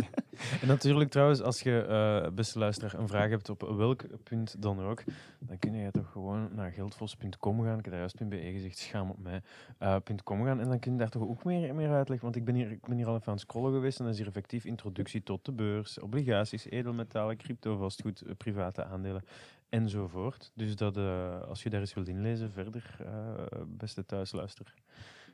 [0.60, 4.80] En natuurlijk trouwens, als je, eh, beste luisteraar, een vraag hebt op welk punt dan
[4.80, 5.02] ook,
[5.38, 7.78] dan kun je toch gewoon naar geldvos.com gaan.
[7.78, 9.40] Ik heb daar juist .be gezegd, schaam op mij.
[9.78, 12.24] eh, .com gaan en dan kun je daar toch ook meer, meer uitleggen.
[12.24, 14.12] Want ik ben, hier, ik ben hier al even aan het scrollen geweest en dat
[14.12, 19.24] is hier effectief introductie tot de beurs, obligaties, edelmetalen, crypto, vastgoed, eh, private aandelen
[19.72, 20.50] enzovoort.
[20.54, 24.74] Dus dat, eh, als je daar eens wilt inlezen verder, eh, beste thuisluister.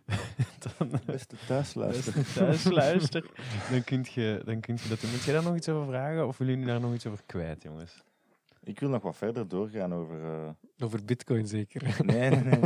[0.79, 2.13] dan, Beste thuisluister.
[2.15, 3.31] Beste thuisluister,
[3.71, 5.11] dan kun je, dan kun je dat doen.
[5.11, 7.63] Moet je daar nog iets over vragen of willen jullie daar nog iets over kwijt,
[7.63, 8.03] jongens?
[8.63, 10.23] Ik wil nog wat verder doorgaan over...
[10.25, 10.49] eh,
[10.85, 11.97] Over bitcoin zeker.
[12.05, 12.59] Nee, nee, nee,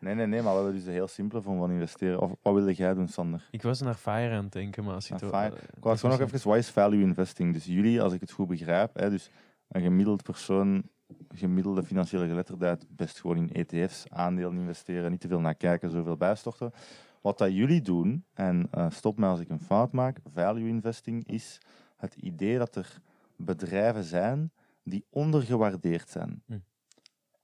[0.00, 0.26] nee, nee.
[0.26, 2.20] Nee, maar we hebben dus een heel simpele vorm van investeren.
[2.20, 3.48] Of wat wilde jij doen, Sander?
[3.50, 5.30] Ik was naar Fire aan het denken, maar als je Naar het...
[5.30, 5.54] Fire.
[5.56, 7.52] eh, Ik gewoon nog was- even, wat is value investing?
[7.52, 9.30] Dus jullie, als ik het goed begrijp, hè, dus
[9.72, 10.82] een gemiddeld persoon,
[11.28, 16.16] gemiddelde financiële geletterdheid, best gewoon in ETF's, aandelen investeren, niet te veel naar kijken, zoveel
[16.16, 16.72] bijstorten.
[17.20, 21.26] Wat dat jullie doen, en eh, stop mij als ik een fout maak, value investing
[21.26, 21.60] is
[21.96, 23.00] het idee dat er
[23.36, 24.52] bedrijven zijn
[24.82, 26.58] die ondergewaardeerd zijn Hm.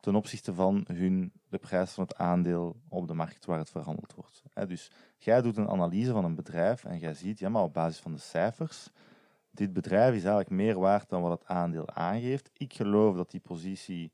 [0.01, 4.14] ten opzichte van hun, de prijs van het aandeel op de markt waar het verhandeld
[4.14, 4.43] wordt.
[4.53, 7.72] Hè, dus jij doet een analyse van een bedrijf en jij ziet, ja, maar op
[7.72, 8.91] basis van de cijfers,
[9.51, 12.51] dit bedrijf is eigenlijk meer waard dan wat het aandeel aangeeft.
[12.53, 14.12] Ik geloof dat die positie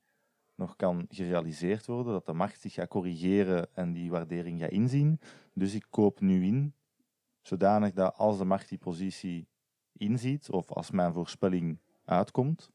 [0.54, 5.20] nog kan gerealiseerd worden, dat de markt zich gaat corrigeren en die waardering gaat inzien.
[5.52, 6.74] Dus ik koop nu in,
[7.40, 9.48] zodanig dat als de markt die positie
[9.92, 12.70] inziet, of als mijn voorspelling uitkomt,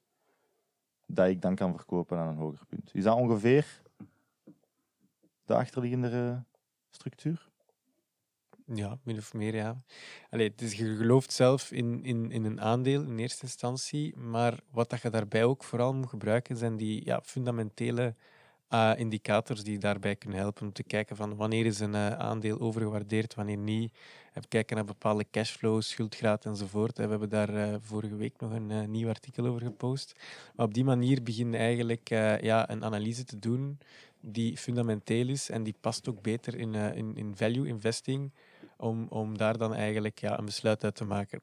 [1.05, 2.91] dat ik dan kan verkopen aan een hoger punt.
[2.93, 3.81] Is dat ongeveer
[5.45, 6.37] de achterliggende eh,
[6.89, 7.48] structuur?
[8.73, 9.81] Ja, min of meer, ja.
[10.29, 15.09] Je gelooft zelf in, in, in een aandeel in eerste instantie, maar wat dat je
[15.09, 18.15] daarbij ook vooral moet gebruiken, zijn die ja, fundamentele
[18.67, 22.59] eh, indicators die daarbij kunnen helpen om te kijken van wanneer is een eh, aandeel
[22.59, 23.93] overgewaardeerd, wanneer niet.
[24.29, 26.97] Even kijken naar bepaalde cashflow, schuldgraad enzovoort.
[26.97, 30.15] We hebben daar eh, vorige week nog een nieuw artikel over gepost.
[30.55, 32.09] Maar op die manier begin je eigenlijk
[32.41, 33.77] ja, een analyse te doen
[34.21, 38.31] die fundamenteel is en die past ook beter in, in, in value investing
[38.79, 41.41] om, om daar dan eigenlijk ja, een besluit uit te maken.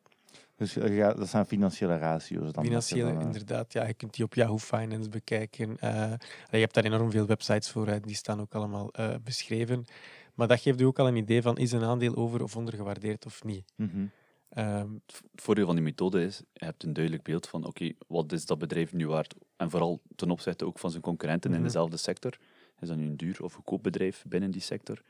[0.57, 2.53] Dus je gaat- dat zijn financiële ratio's.
[2.53, 3.73] Dan Financiële, dan, eh, inderdaad.
[3.73, 5.79] Ja, je kunt die op Yahoo Finance bekijken.
[5.79, 6.13] Eh,
[6.51, 9.85] je hebt daar enorm veel websites voor, die staan ook allemaal eh, beschreven.
[10.35, 13.27] Maar dat geeft u ook al een idee van, is een aandeel over- of ondergewaardeerd
[13.27, 13.65] of niet?
[13.77, 14.07] mhm.
[14.49, 18.33] Ehm, Het voordeel van die methode is, je hebt een duidelijk beeld van, oké, wat
[18.33, 19.35] is dat bedrijf nu waard?
[19.57, 21.67] En vooral ten opzichte ook van zijn concurrenten in Mhm.
[21.67, 22.39] dezelfde sector.
[22.81, 25.03] Is dat nu een duur of goedkoop bedrijf binnen die sector?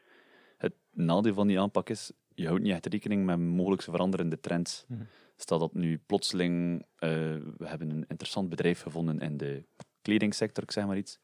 [0.56, 4.84] Het nadeel van die aanpak is, je houdt niet echt rekening met mogelijk veranderende trends.
[4.88, 5.02] Mhm.
[5.36, 7.10] Stel dat nu plotseling, eh,
[7.56, 9.64] we hebben een interessant bedrijf gevonden in de
[10.02, 11.18] kledingsector, ik zeg maar iets.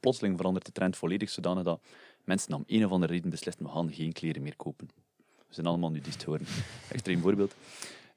[0.00, 1.82] Plotseling verandert de trend volledig zodanig dat
[2.24, 4.88] mensen om een of andere reden beslissen, we gaan geen kleren meer kopen.
[5.16, 6.46] We zijn allemaal nudist geworden.
[6.92, 7.54] Extreem voorbeeld.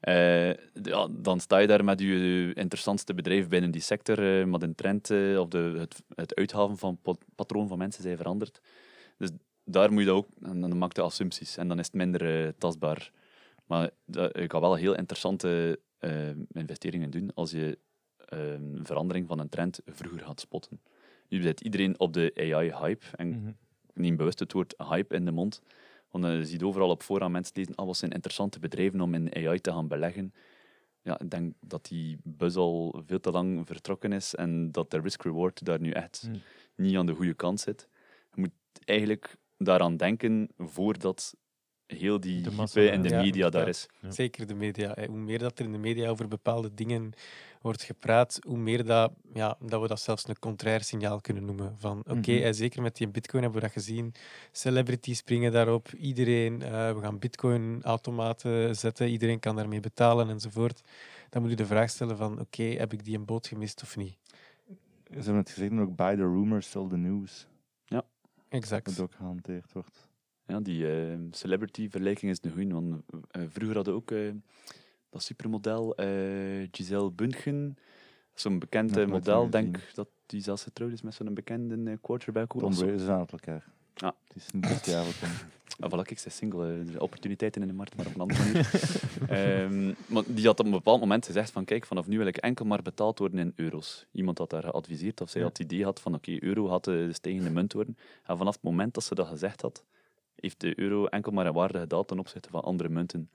[0.00, 4.58] Eh, ja, dan sta je daar met je interessantste bedrijf binnen die sector, eh, maar
[4.58, 8.60] de trend eh, of de, het, het uithaven van pa- patroon van mensen zijn veranderd.
[9.18, 9.30] Dus
[9.68, 12.44] daar moet je dat ook, en dan maak je assumpties en dan is het minder
[12.46, 13.10] eh, tastbaar.
[13.66, 13.90] Maar
[14.32, 17.78] je kan wel heel interessante eh, investeringen doen als je
[18.16, 20.80] een verandering van een trend vroeger gaat spotten.
[21.28, 23.50] Nu zit iedereen op de AI-hype en Mhm.
[23.94, 25.60] neem bewust het woord hype in de mond.
[26.10, 29.14] Want eh, je ziet overal op vooraan mensen lezen, ah, wat zijn interessante bedrijven om
[29.14, 30.34] in AI te gaan beleggen.
[31.02, 35.00] Ja, ik denk dat die buzz al veel te lang vertrokken is en dat de
[35.00, 36.40] risk-reward daar nu echt Mm.
[36.76, 37.88] niet aan de goede kant zit.
[38.34, 38.50] Je moet
[38.84, 41.34] eigenlijk daaraan denken voordat
[41.86, 43.86] heel die De massa, in de ja, media daar is.
[44.00, 44.10] Ja.
[44.10, 44.92] Zeker de media.
[44.94, 45.06] hè.
[45.06, 47.12] Hoe meer dat er in de media over bepaalde dingen
[47.60, 51.76] wordt gepraat, hoe meer dat, ja, dat we dat zelfs een contrair signaal kunnen noemen.
[51.78, 52.42] Van oké, Mhm.
[52.42, 54.14] en zeker met die bitcoin hebben we dat gezien.
[54.52, 55.88] Celebrities springen daarop.
[55.92, 59.08] Iedereen, eh, we gaan bitcoin-automaten zetten.
[59.08, 60.80] Iedereen kan daarmee betalen enzovoort.
[61.30, 63.96] Dan moet je de vraag stellen van oké, heb ik die een boot gemist of
[63.96, 64.16] niet?
[65.08, 67.46] Ze hebben het gezegd, maar ook buy the rumors, sell the news.
[68.48, 68.84] Exact.
[68.86, 70.08] Dat ook gehanteerd wordt.
[70.46, 74.32] Ja, die eh, celebrity-vergelijking is een goeie, want eh, vroeger hadden we ook eh,
[75.10, 77.76] dat supermodel eh, Giselle Bundchen.
[78.34, 82.50] Zo'n bekend Nog model, denk dat die zelfs getrouwd is met zo'n bekende quarterback.
[82.50, 82.78] Tom nog.
[82.78, 83.64] Brady, ze zijn uit elkaar.
[83.96, 84.14] Ja.
[84.28, 85.30] Het is niet voor Tom.
[85.80, 88.42] Ah, voilà, ik zei single, eh, de opportuniteiten in de markt, maar op een andere
[88.44, 88.70] manier.
[89.28, 92.36] Ehm, maar die had op een bepaald moment gezegd van kijk, vanaf nu wil ik
[92.36, 94.06] enkel maar betaald worden in euro's.
[94.12, 95.46] Iemand had daar geadviseerd of zij Ja.
[95.46, 97.96] had het idee had van oké, euro had de stijgende munt worden.
[98.24, 99.84] En vanaf het moment dat ze dat gezegd had,
[100.36, 103.30] heeft de euro enkel maar in waarde gedaald ten opzichte van andere munten.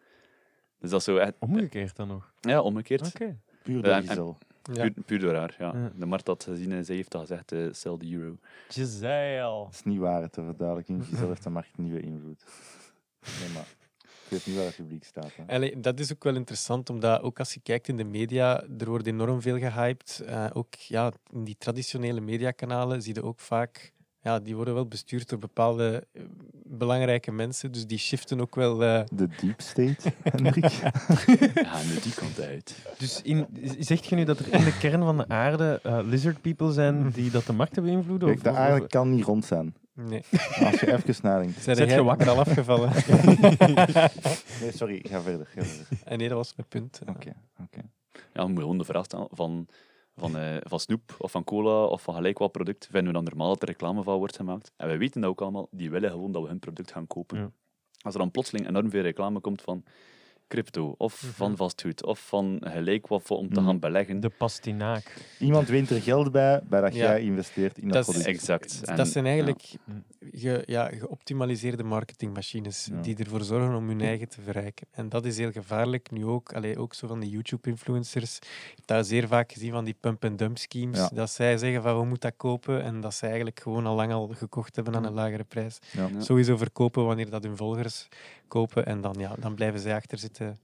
[0.80, 1.34] Dus dat is zo echt...
[1.40, 2.34] Omgekeerd dan nog.
[2.40, 3.08] Ja, omgekeerd.
[3.08, 3.38] Oké.
[3.64, 4.34] Puur Ja, en- Giselle.
[4.64, 4.82] Ja.
[4.82, 5.72] Puur, puur door haar, ja.
[5.76, 5.92] Ja.
[5.96, 8.38] De markt had gezien en zij heeft dat gezegd, eh sell the euro.
[8.68, 9.64] Giselle.
[9.64, 11.06] Dat is niet waar, ter verduidelijking.
[11.06, 12.44] Giselle heeft de markt nieuwe invloed.
[13.40, 13.68] Nee, maar
[14.04, 15.32] ik weet niet waar het publiek staat.
[15.36, 15.56] Hè.
[15.56, 18.90] Allee, dat is ook wel interessant, omdat ook als je kijkt in de media, er
[18.90, 20.24] wordt enorm veel gehyped.
[20.26, 24.88] Eh, ook ja, in die traditionele mediakanalen zie je ook vaak, ja, die worden wel
[24.88, 26.24] bestuurd door bepaalde eh,
[26.78, 28.84] belangrijke mensen, dus die shiften ook wel.
[28.84, 30.66] eh, De deep state, Hendrik.
[31.54, 32.76] Ja, nu die kant uit.
[32.98, 33.48] Dus in,
[33.80, 37.10] zegt je nu dat er in de kern van de aarde eh, lizard people zijn
[37.16, 38.28] die dat de markt beïnvloeden?
[38.28, 39.76] Kijk, Of- de of- aarde kan niet rond zijn.
[39.94, 40.24] nee,
[40.60, 41.62] Als je even nadenkt.
[41.64, 42.30] zijn je wakker?
[42.30, 42.92] al afgevallen?
[44.62, 45.46] Nee, sorry, ga verder.
[45.56, 45.88] Ga verder.
[46.04, 47.00] En nee, dat was mijn punt.
[47.10, 47.82] Oké, oké.
[48.34, 48.48] Ja,
[48.78, 49.68] de vraag stellen van
[50.16, 53.24] van, eh, van snoep of van cola of van gelijk wat product, vinden we dan
[53.24, 54.72] normaal dat er reclame van wordt gemaakt.
[54.78, 57.38] En wij weten dat ook allemaal, die willen gewoon dat we hun product gaan kopen.
[57.38, 57.52] Ja.
[58.02, 59.84] Als er dan plotseling enorm veel reclame komt van
[60.52, 61.32] crypto, of Mhm.
[61.34, 63.66] van vastgoed, of van gelijk wat voor, om te Mhm.
[63.70, 64.20] gaan beleggen.
[64.20, 65.14] De pastinaak.
[65.40, 67.00] Iemand wint er geld bij, bij dat Ja.
[67.00, 68.38] jij investeert in dat, Dat is product.
[68.38, 68.82] Exact.
[68.84, 69.78] En- dat zijn eigenlijk ja.
[70.32, 73.02] ge, ja, geoptimaliseerde marketingmachines Ja.
[73.02, 74.88] die ervoor zorgen om hun eigen te verrijken.
[74.92, 76.12] En dat is heel gevaarlijk.
[76.12, 78.38] Nu ook, allee, ook zo van die YouTube-influencers.
[78.38, 80.98] Ik heb dat zeer vaak gezien van die pump-and-dump schemes.
[80.98, 81.10] Ja.
[81.14, 84.14] Dat zij zeggen van we moeten dat kopen en dat ze eigenlijk gewoon al lang
[84.14, 85.80] al gekocht hebben aan een lagere prijs.
[85.92, 86.08] Ja.
[86.14, 86.22] Ja.
[86.22, 88.08] Sowieso verkopen wanneer dat hun volgers
[88.52, 90.58] kopen en dan, ja, dan blijven zij achter zitten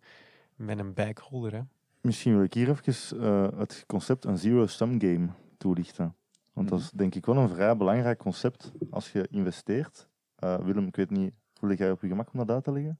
[0.55, 1.53] met een bagholder.
[1.53, 1.61] Hè.
[2.01, 5.27] Misschien wil ik hier even eh, het concept een zero-sum game
[5.57, 6.15] toelichten.
[6.53, 10.07] Want dat is denk ik wel een vrij belangrijk concept als je investeert.
[10.35, 12.99] Eh, Willem, ik weet niet, voel jij op je gemak om dat uit te leggen?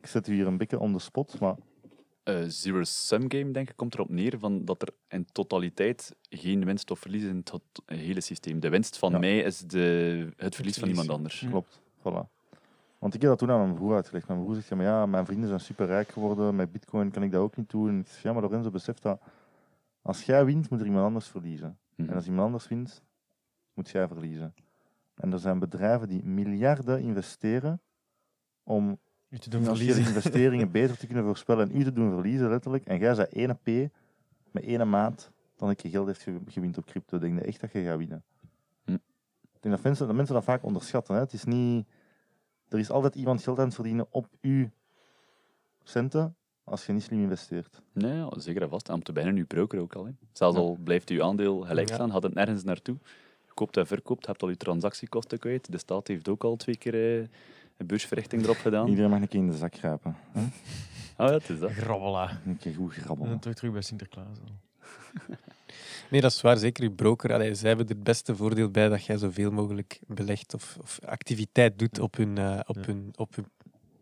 [0.00, 1.54] Ik zet u hier een beetje on the spot, maar
[2.22, 6.90] Eh, Zero-sum game, denk ik, komt erop neer van dat er in totaliteit geen winst
[6.90, 8.60] of verlies is in het hele systeem.
[8.60, 9.18] De winst van Ja.
[9.18, 11.14] mij is de, het verlies van verlies, iemand ja.
[11.14, 11.44] anders.
[11.48, 11.80] Klopt.
[11.98, 12.37] Voilà.
[12.98, 14.28] Want ik heb dat toen aan mijn broer uitgelegd.
[14.28, 16.56] Mijn broer zegt, ja, maar ja, mijn vrienden zijn super rijk geworden.
[16.56, 17.88] Met bitcoin kan ik dat ook niet doen.
[17.88, 19.20] En ik zeg, ja, maar Lorenzo beseft dat
[20.02, 21.78] als jij wint, moet er iemand anders verliezen.
[21.96, 22.08] Mhm.
[22.08, 23.02] En als iemand anders wint,
[23.74, 24.54] moet jij verliezen.
[25.14, 27.80] En er zijn bedrijven die miljarden investeren
[28.62, 30.04] om U te doen verliezen.
[30.04, 32.84] investeringen beter te kunnen voorspellen en u te doen verliezen, letterlijk.
[32.84, 33.92] En jij zei ene P
[34.50, 37.18] met ene maat dan ik je geld heeft ge- gewint op crypto.
[37.18, 38.22] Denk je echt dat je gaat winnen?
[38.84, 38.92] Hm.
[39.52, 41.14] Ik denk dat mensen, dat mensen dat vaak onderschatten.
[41.14, 41.20] Hè.
[41.20, 41.86] Het is niet...
[42.68, 44.68] Er is altijd iemand geld aan het verdienen op uw
[45.84, 47.82] centen als je niet slim investeert.
[47.92, 48.88] Nee, ja, zeker en vast.
[48.88, 50.04] En om te beginnen, uw broker ook al.
[50.04, 50.12] Hè.
[50.32, 50.62] Zelfs Ja.
[50.62, 52.96] al blijft uw aandeel gelijk staan, gaat het nergens naartoe.
[53.46, 55.72] Je koopt en verkoopt, hebt al je transactiekosten kwijt.
[55.72, 57.26] De staat heeft ook al twee keer eh,
[57.76, 58.88] een beursverrichting erop gedaan.
[58.88, 60.16] Iedereen mag een keer in de zak grijpen.
[60.32, 60.40] Hè.
[61.16, 61.70] Ah ja, het is dat.
[61.70, 62.40] Grabbela.
[62.46, 63.30] Een keer goed En grabbelen.
[63.30, 64.38] dan terug, terug bij Sinterklaas.
[66.10, 66.56] Nee, dat is waar.
[66.56, 67.32] Zeker je broker.
[67.32, 70.98] Allee, zij hebben er het beste voordeel bij dat jij zoveel mogelijk belegt of, of
[71.06, 72.82] activiteit doet op hun, eh, op Ja.
[72.86, 73.46] hun, op hun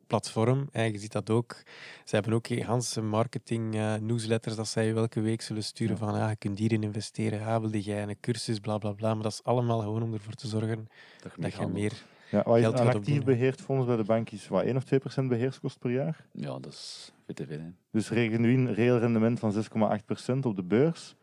[0.06, 0.68] platform.
[0.72, 1.56] En je ziet dat ook.
[2.04, 6.06] Ze hebben ook gigantische marketing eh, newsletters dat zij je elke week zullen sturen Ja.
[6.06, 7.38] van ja, je kunt hierin investeren.
[7.38, 9.14] Ja, wilde jij een cursus, bla bla bla.
[9.14, 10.88] Maar dat is allemaal gewoon om ervoor te zorgen
[11.22, 11.92] Dat je dat je meer...
[12.30, 14.98] Ja, wat Geld een actief beheerd fonds bij de bank is wat 1 of 2
[14.98, 16.26] procent beheerskost per jaar.
[16.32, 17.58] Ja, dat is veel te veel.
[17.58, 17.68] Hè.
[17.90, 21.14] Dus reken nu een reëel rendement van 6,8% op de beurs.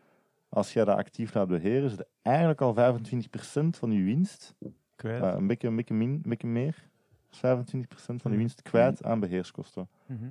[0.54, 4.54] Als jij dat actief laat beheren, is het eigenlijk al 25% van je winst.
[4.96, 5.22] Kwijt.
[5.24, 6.76] eh, een, beetje, een, beetje min, een beetje meer.
[7.30, 8.38] 25% van je Mhm.
[8.38, 9.88] winst kwijt aan beheerskosten.
[10.06, 10.26] Mhm.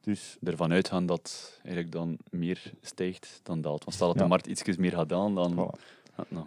[0.00, 3.84] Dus Ervan uitgaan dat eigenlijk dan meer stijgt dan daalt.
[3.84, 4.22] Want stel dat Ja.
[4.22, 5.52] de markt iets meer gaat dalen, dan...
[5.54, 5.80] voilà.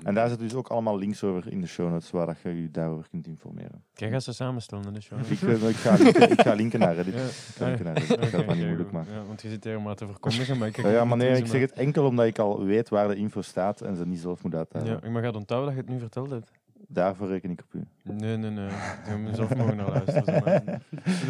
[0.04, 2.62] En daar zitten dus ook allemaal links over in de show notes waar dat je
[2.62, 3.84] je daarover kunt informeren.
[3.94, 5.20] Kijk, ga ze samenstellen in de show.
[5.20, 7.14] Ik, eh, ik, ga, linken, ik ga linken naar Reddit.
[7.24, 7.26] Ja.
[7.26, 8.20] Ik ga linken naar Reddit.
[8.20, 9.14] Dat gaat maar niet moeilijk maken.
[9.14, 10.58] Ja, want je zit hier maar te verkondigen.
[10.58, 13.08] Maar ik Ja, ja, maar nee, ik zeg het enkel omdat ik al weet waar
[13.08, 14.88] de info staat en ze niet zelf moet uithalen.
[14.88, 16.52] Ja, ik mag het onthouden dat je het nu verteld hebt.
[16.88, 17.84] Daarvoor reken ik op u.
[18.02, 18.70] Nee, nee, nee.
[19.10, 20.44] Je moet zelf mogen naar luisteren.
[20.44, 20.64] maar.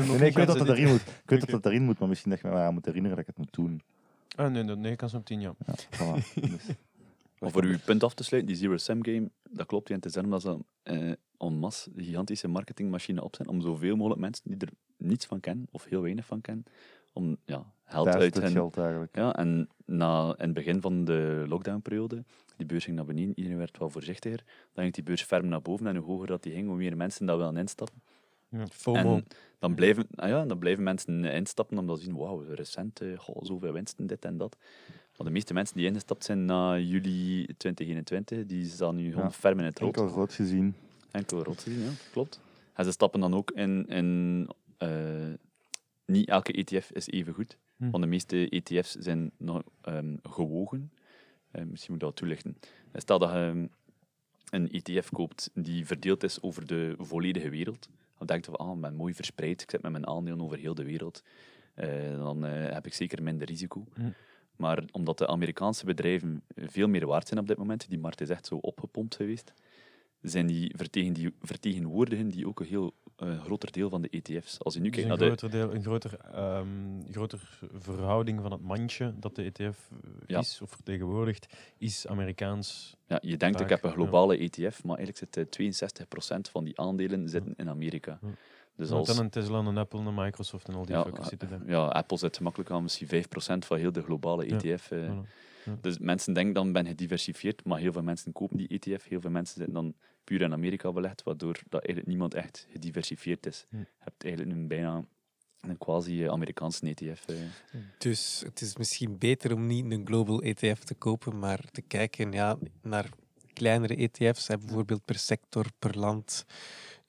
[0.07, 1.01] Nee, nee, ik weet dat het erin moet.
[1.01, 3.17] Ik weet dat het erin moet, maar misschien dat je me maar aan moet herinneren
[3.17, 3.81] dat ik het moet doen.
[4.35, 5.53] Ah, nee, dat, nee, kan ze op tien jaar.
[5.65, 6.33] Ja, voilà.
[6.51, 6.75] Dus,
[7.43, 9.89] Maar voor uw punt af te sluiten, die zero-sum game, dat klopt.
[9.89, 11.11] En het is daarom dat ze eh
[11.47, 15.39] en masse de gigantische marketingmachine op zijn om zoveel mogelijk mensen die er niets van
[15.39, 16.65] kennen, of heel weinig van kennen,
[17.13, 18.51] om ja, geld daar uit hen...
[18.51, 19.15] geld eigenlijk.
[19.15, 22.23] Ja, en na, in het begin van de lockdownperiode,
[22.57, 24.43] die beurs ging naar beneden, iedereen werd wel voorzichtiger.
[24.73, 26.97] Dan ging die beurs ferm naar boven en hoe hoger dat die ging, hoe meer
[26.97, 28.01] mensen dat willen instappen.
[28.69, 29.15] FOMO.
[29.15, 29.25] En
[29.59, 33.43] dan blijven, ah ja, dan blijven mensen instappen omdat ze zien, wauw, recent, eh, goh,
[33.43, 34.57] zoveel winsten, dit en dat.
[35.17, 39.59] De meeste mensen die ingestapt zijn na juli 2021, die staan nu gewoon Ja, ferm
[39.59, 39.97] in het rood.
[39.97, 40.75] Enkel rood gezien.
[41.11, 42.39] Enkel rood gezien, ja, klopt.
[42.73, 43.87] En ze stappen dan ook in...
[43.87, 45.33] in eh,
[46.05, 47.57] niet elke ETF is even goed.
[47.77, 47.89] Hm.
[47.89, 50.91] Want de meeste ETF's zijn nog ehm, gewogen.
[51.51, 52.57] Eh, misschien moet ik dat toelichten.
[52.93, 53.67] Stel dat je ehm,
[54.49, 57.89] een ETF koopt die verdeeld is over de volledige wereld.
[58.17, 59.61] Dan denk je van, ah, ik ben mooi verspreid.
[59.61, 61.23] Ik zit met mijn aandelen over heel de wereld.
[61.73, 63.85] Eh, dan heb ik zeker minder risico.
[63.93, 64.09] Hm.
[64.55, 68.29] Maar omdat de Amerikaanse bedrijven veel meer waard zijn op dit moment, die markt is
[68.29, 69.53] echt zo opgepompt geweest,
[70.21, 74.59] zijn die, vertegen, die vertegenwoordigen die ook een heel eh, groter deel van de ETF's.
[74.59, 75.37] Als je nu Dus kijkt een, naar de...
[75.37, 79.89] groter deel, een groter, ehm, groter verhouding van het mandje dat de ETF
[80.27, 80.39] Ja.
[80.39, 82.95] is of vertegenwoordigt, is Amerikaans.
[83.07, 83.95] Ja, je denkt, ik heb een ja.
[83.95, 88.19] globale ETF, maar eigenlijk zit eh, 62% van die aandelen zitten in Amerika.
[88.75, 91.49] Dus als, dan een Tesla, een Apple, een Microsoft en al die Ja, fuckers zitten
[91.49, 91.61] daar.
[91.67, 94.91] ja, Apple zit gemakkelijk aan misschien 5% van heel de globale Ja, ETF.
[94.91, 95.09] eh.
[95.09, 95.81] Voilà.
[95.81, 99.07] Dus mensen denken dan ben gediversifieerd, maar heel veel mensen kopen die ETF.
[99.07, 99.93] Heel veel mensen zitten dan
[100.23, 103.65] puur in Amerika belegd, waardoor dat eigenlijk niemand echt gediversifieerd is.
[103.69, 103.77] Hm.
[103.77, 105.03] Je hebt eigenlijk een bijna
[105.61, 107.25] een quasi-Amerikaanse ETF.
[107.27, 107.35] eh.
[107.97, 112.31] Dus het is misschien beter om niet een global ETF te kopen, maar te kijken
[112.31, 113.09] ja, naar
[113.53, 116.45] kleinere ETF's, bijvoorbeeld per sector, per land.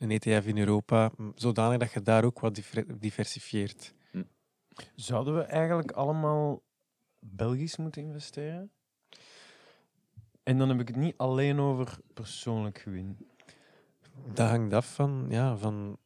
[0.05, 2.61] Een ETF in Europa, zodanig dat je daar ook wat
[2.99, 3.95] diversifieert.
[4.95, 6.63] Zouden we eigenlijk allemaal
[7.19, 8.71] Belgisch moeten investeren?
[10.43, 13.17] En dan heb ik het niet alleen over persoonlijk gewin.
[14.33, 15.99] Dat hangt af van, ja, van,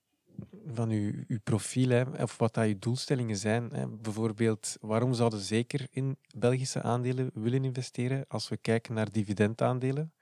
[0.66, 3.70] van uw, uw profiel hè, of wat dat je doelstellingen zijn.
[3.72, 3.88] Hè.
[3.88, 10.12] Bijvoorbeeld, waarom zouden we zeker in Belgische aandelen willen investeren als we kijken naar dividendaandelen?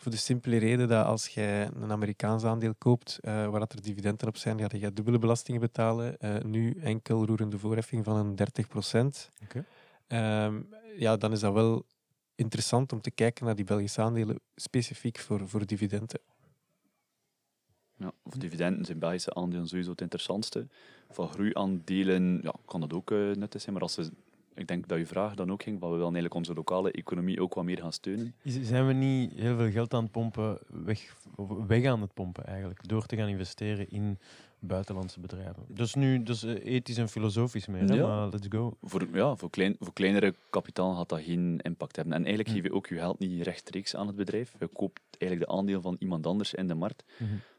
[0.00, 3.82] Voor de simpele reden dat als jij een Amerikaans aandeel koopt, eh, waar dat er
[3.82, 6.18] dividenden op zijn, ga je dubbele belastingen betalen.
[6.18, 9.30] Eh, nu enkel roerende voorheffing van een 30 procent.
[9.42, 9.64] Oké.
[10.06, 10.60] Ehm,
[10.96, 11.86] ja, dan is dat wel
[12.34, 16.20] interessant om te kijken naar die Belgische aandelen specifiek voor, voor dividenden.
[17.96, 20.66] Ja, voor dividenden zijn Belgische aandelen sowieso het interessantste.
[21.10, 24.10] Van groeiaandelen ja, kan dat ook eh, nuttig zijn, maar als ze,
[24.60, 27.40] ik denk dat je vraag dan ook ging, van we willen eigenlijk onze lokale economie
[27.42, 28.34] ook wat meer gaan steunen.
[28.44, 31.16] Zijn we niet heel veel geld aan het pompen, weg,
[31.66, 34.18] weg aan het pompen eigenlijk, door te gaan investeren in
[34.58, 35.62] buitenlandse bedrijven?
[35.68, 38.06] Dus nu, dus eh, ethisch en filosofisch meer, Ja.
[38.06, 38.76] maar let's go.
[38.82, 42.14] Voor, ja, voor, klein, voor kleinere kapitaal gaat dat geen impact hebben.
[42.14, 42.54] En eigenlijk Hm.
[42.54, 44.54] geef je ook je geld niet rechtstreeks aan het bedrijf.
[44.58, 47.04] Je koopt eigenlijk de aandeel van iemand anders in de markt.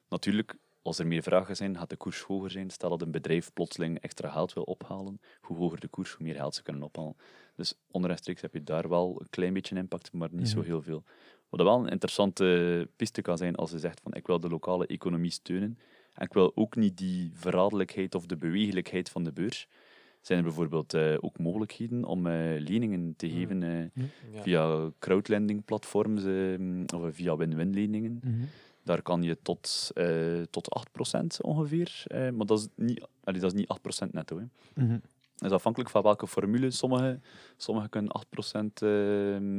[0.10, 2.70] Natuurlijk, als er meer vragen zijn, gaat de koers hoger zijn.
[2.70, 6.36] Stel dat een bedrijf plotseling extra geld wil ophalen, hoe hoger de koers, hoe meer
[6.36, 7.16] geld ze kunnen ophalen.
[7.56, 10.66] Dus onrechtstreeks heb je daar wel een klein beetje impact, maar niet zo Mhm.
[10.68, 11.04] heel veel.
[11.50, 14.88] Wat wel een interessante piste kan zijn als je zegt van ik wil de lokale
[14.88, 15.78] economie steunen
[16.14, 19.68] en ik wil ook niet die verraderlijkheid of de bewegelijkheid van de beurs.
[20.22, 23.36] Zijn er bijvoorbeeld eh, ook mogelijkheden om eh, leningen te Mhm.
[23.36, 24.04] geven eh,
[24.34, 24.42] Ja.
[24.42, 28.20] via crowdlending platforms eh, of via win-win leningen?
[28.84, 32.04] Daar kan je tot, eh tot 8% ongeveer.
[32.08, 34.38] eh, maar dat is niet, allee, dat is niet 8% netto.
[34.38, 34.44] Hè.
[35.36, 36.72] Dat is afhankelijk van welke formule.
[36.72, 37.20] Sommige,
[37.58, 38.90] sommige kunnen 8% eh,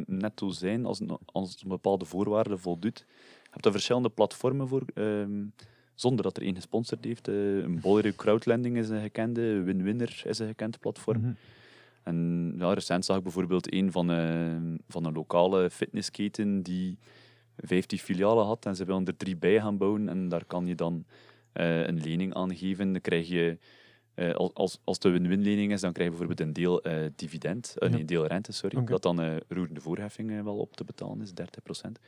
[0.07, 3.05] netto zijn als, een- als een bepaalde voorwaarde voldoet.
[3.43, 5.45] Je hebt er verschillende platformen voor, ehm,
[5.95, 7.29] zonder dat er één gesponsord heeft.
[7.29, 11.25] Eh, een Bolero Crowdlending is een gekende, Winwinner is een gekend platform.
[12.03, 14.57] En ja, recent zag ik bijvoorbeeld een van, eh,
[14.89, 16.99] van een lokale fitnessketen die
[17.57, 20.75] 15 filialen had en ze willen er drie bij gaan bouwen en daar kan je
[20.75, 21.05] dan
[21.53, 22.93] eh, een lening aan geven.
[22.93, 23.59] Dan krijg je,
[24.15, 27.11] eh, als- als, het een win-win lening is, dan krijg je bijvoorbeeld een deel eh,
[27.17, 27.87] dividend, Ja.
[27.87, 31.99] een deel rente, sorry, dat dan roerende voorheffing wel op te betalen is, 30%.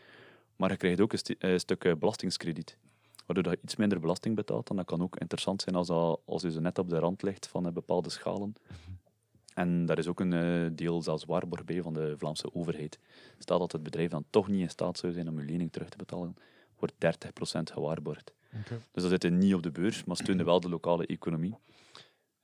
[0.57, 2.77] Maar je krijgt ook een, stuk belastingskrediet.
[3.27, 4.71] Waardoor je iets minder belasting betaalt.
[4.71, 7.23] En dat kan ook interessant zijn als, dat, als je zo net op de rand
[7.23, 8.55] ligt van bepaalde schalen.
[9.55, 12.99] En daar is ook een eh, deel zelfs waarborg bij van de Vlaamse overheid.
[13.39, 15.89] Stel dat het bedrijf dan toch niet in staat zou zijn om je lening terug
[15.89, 16.37] te betalen,
[16.79, 18.33] wordt 30% gewaarborgd.
[18.93, 21.55] Dus dat zit niet op de beurs, maar steunde wel de lokale economie.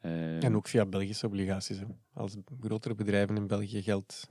[0.01, 1.79] Eh, En ook via Belgische obligaties.
[1.79, 1.85] Hè.
[2.13, 4.27] Als grotere bedrijven in België geld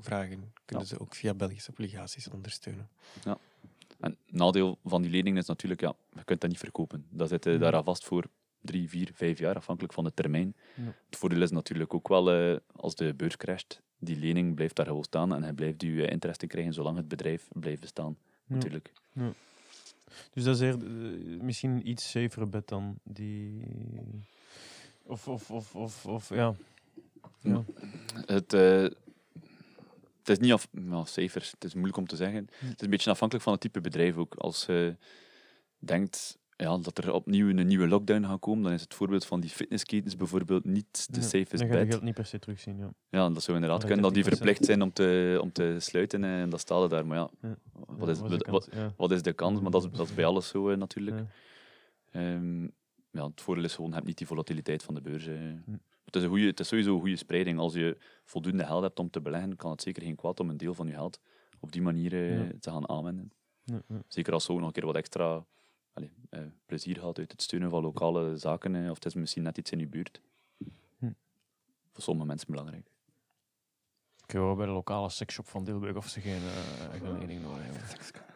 [0.00, 0.90] vragen, kunnen Ja.
[0.90, 2.88] ze ook via Belgische obligaties ondersteunen.
[4.00, 7.06] En het nadeel van die lening is natuurlijk, ja, je kunt dat niet verkopen.
[7.10, 7.62] Dat zit eh, Mhm.
[7.62, 8.24] daar al vast voor
[8.60, 10.54] drie, vier, vijf jaar, afhankelijk van de termijn.
[10.74, 10.94] Ja.
[11.06, 14.86] Het voordeel is natuurlijk ook wel, eh, als de beurs crasht, die lening blijft daar
[14.86, 18.16] gewoon staan en hij blijft je eh, interesse krijgen zolang het bedrijf blijft bestaan.
[18.46, 18.54] Ja.
[18.54, 18.92] Natuurlijk.
[20.30, 23.62] Dus dat is eer, eh, misschien iets safere bet dan die...
[25.02, 26.54] Of, of, of, of, of ja.
[27.40, 27.64] ja.
[28.26, 28.52] Het,
[30.26, 32.48] het is niet af, nou, safer, het is moeilijk om te zeggen.
[32.58, 34.34] Het is een beetje afhankelijk van het type bedrijf ook.
[34.34, 34.96] Als je
[35.78, 39.40] denkt ja, dat er opnieuw een nieuwe lockdown gaat komen, dan is het voorbeeld van
[39.40, 41.88] die fitnessketens bijvoorbeeld niet de Ja, safest Dan ga je bet.
[41.90, 42.90] geld niet per se terugzien, ja.
[43.08, 44.26] Ja, dat zou inderdaad kunnen dat die 30%.
[44.26, 47.06] verplicht zijn om te, om te sluiten en dat staat er daar.
[47.06, 47.56] Maar ja, Ja.
[47.86, 48.30] wat, is, wat,
[49.12, 49.60] is de kans?
[49.60, 51.16] Maar dat is, dat is bij alles zo eh, natuurlijk.
[51.16, 51.26] Ja.
[52.10, 52.62] Ehm,
[53.10, 55.26] ja, het voordeel is gewoon, je hebt niet die volatiliteit van de beurs.
[55.26, 55.34] eh.
[55.64, 55.76] Hm.
[56.04, 57.58] Het, is een goeie, het is sowieso een goede spreiding.
[57.58, 60.56] Als je voldoende geld hebt om te beleggen, kan het zeker geen kwaad om een
[60.56, 61.20] deel van je geld
[61.60, 63.32] op die manier eh, te gaan aanwenden.
[64.08, 65.44] Zeker als je ook nog een keer wat extra
[65.96, 69.42] allee, eh, plezier haalt uit het steunen van lokale zaken, eh, of het is misschien
[69.42, 70.20] net iets in je buurt.
[70.98, 71.12] Hm.
[71.92, 72.90] Voor sommige mensen belangrijk.
[74.26, 77.42] Ik heb wel bij de lokale seksshop van Dilburg of ze geen, eh geen lening
[77.42, 77.82] nodig hebben.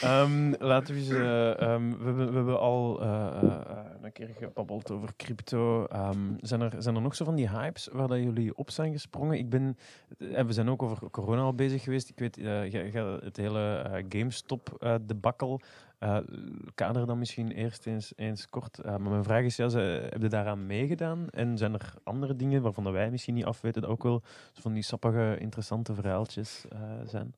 [0.00, 1.10] Ehm, laten we eens...
[1.10, 5.84] eh, ehm, we, hebben, we hebben al eh, eh, een keer gebabbeld over crypto.
[5.84, 8.92] Ehm, zijn, er, zijn er nog zo van die hypes waar dat jullie op zijn
[8.92, 9.38] gesprongen?
[9.38, 9.76] Ik ben...
[10.18, 12.08] En we zijn ook over corona al bezig geweest.
[12.08, 12.36] Ik weet,
[13.22, 15.60] het hele GameStop-debakkel...
[16.74, 18.84] kader dan misschien eerst eens, eens kort.
[18.84, 21.28] Maar mijn vraag is, ja, ze, heb je daaraan meegedaan?
[21.30, 24.22] En zijn er andere dingen waarvan wij misschien niet afweten, dat ook wel
[24.52, 26.64] van die sappige, interessante verhaaltjes
[27.04, 27.34] zijn?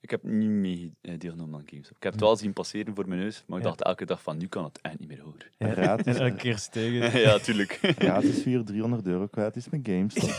[0.00, 1.96] Ik heb niet mee eh, deelgenomen aan GameStop.
[1.96, 3.68] Ik heb het wel zien passeren voor mijn neus, maar ik Ja.
[3.70, 5.34] dacht elke dag van nu kan het echt niet meer hoor.
[5.58, 5.72] Ja.
[5.72, 6.16] Gratis.
[6.16, 7.20] En elke keer stegen.
[7.20, 7.78] ja, tuurlijk.
[7.82, 10.30] Gratis weer 300 euro kwijt is met GameStop.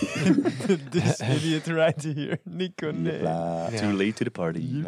[0.90, 2.40] This idiot right here.
[2.44, 3.20] Nico, nee.
[3.78, 4.84] Too late to the party.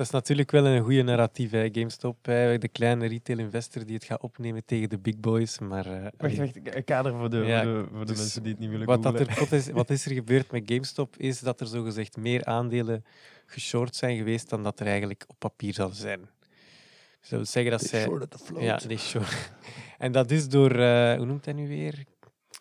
[0.00, 2.26] Het is natuurlijk wel een goede narratief, hè, GameStop.
[2.26, 5.58] Hè, de kleine retail-investor die het gaat opnemen tegen de big boys.
[5.58, 6.56] Maar eh, Wacht, wacht.
[6.76, 8.86] Een kader voor de, Ja, voor de, voor de dus mensen die het niet willen
[8.86, 12.16] wat, dat er, wat, is, wat is er gebeurd met GameStop is dat er zogezegd
[12.16, 13.04] meer aandelen
[13.46, 16.20] geshort zijn geweest dan dat er eigenlijk op papier zal zijn.
[17.20, 18.08] Dus dat wil zeggen dat zij...
[18.58, 19.52] Ja, nee, short.
[19.98, 22.04] En dat is door, eh, hoe noemt hij nu weer?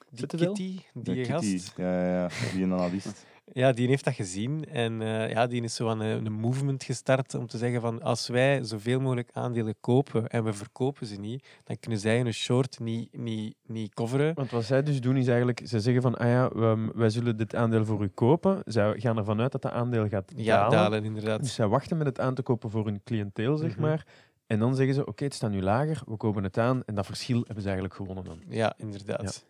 [0.10, 0.26] Die?
[0.28, 1.58] Kitty, die Ja, Kitty.
[1.58, 1.74] gast.
[1.78, 3.26] Ja, ja, ja, die een analist.
[3.54, 4.66] Ja, die heeft dat gezien.
[4.66, 8.02] En eh, ja, die is zo aan een, een movement gestart om te zeggen van
[8.02, 12.34] als wij zoveel mogelijk aandelen kopen en we verkopen ze niet, dan kunnen zij een
[12.34, 14.34] short niet, niet, niet coveren.
[14.36, 17.38] Want wat zij dus doen is eigenlijk, ze zeggen van, ah ja, we- wij zullen
[17.38, 18.62] dit aandeel voor u kopen.
[18.66, 20.72] Zij gaan ervan uit dat dat aandeel gaat Ja, dalen.
[20.78, 21.41] dalen inderdaad.
[21.41, 23.82] Dus zij wachten met het aan te kopen voor hun cliënteel, zeg Mhm.
[23.82, 24.06] maar.
[24.47, 26.84] En dan zeggen ze, oké, het staat nu lager, we kopen het aan.
[26.86, 28.41] En dat verschil hebben ze eigenlijk gewonnen dan.
[28.50, 29.45] Ja, inderdaad.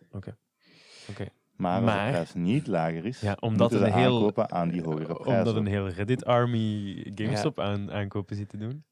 [1.60, 4.68] Maar als de prijs niet lager is, Ja, omdat moeten ze een heel- aankopen aan
[4.68, 5.38] die hogere prijs.
[5.38, 8.84] Omdat een hele Reddit-army GameStop aan, aankopen zit te doen.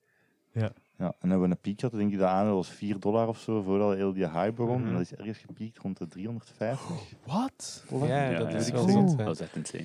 [0.53, 0.73] Ja,
[1.21, 3.63] en hebben we een piek gehad, denk ik dat aandeel was 4 dollar of zo,
[3.63, 4.79] voordat heel die hype begon.
[4.79, 4.87] Mhm.
[4.87, 6.97] En dat is ergens gepiekt rond de 350
[7.27, 7.85] Wat?
[7.89, 8.09] dollar.
[8.09, 9.15] Ja, Ja, dat ja, is wel hè.
[9.25, 9.85] Dat is echt insane.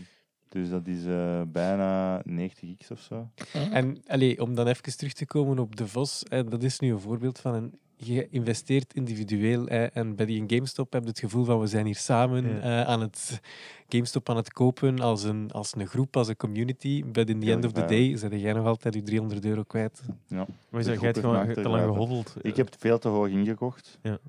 [0.50, 3.30] Dus dat is eh, bijna 90x of zo.
[3.72, 6.92] En allee, om dan even terug te komen op de Vos, hè, dat is nu
[6.92, 7.80] een voorbeeld van een.
[8.06, 11.68] Je investeert individueel hè, en bij die in GameStop heb je het gevoel van we
[11.68, 12.60] zijn hier samen Ja.
[12.60, 13.42] eh, aan het
[13.88, 17.04] GameStop aan het kopen als een, als een groep, als een community.
[17.06, 18.10] But in the end of the gevaarlijk.
[18.10, 20.02] day zet jij nog altijd je 300 euro kwijt.
[20.28, 20.48] Ja.
[20.70, 22.36] Maar je groep hebt gewoon te lang gehoddeld.
[22.42, 24.00] Ik heb het veel te hoog ingekocht.
[24.02, 24.20] En,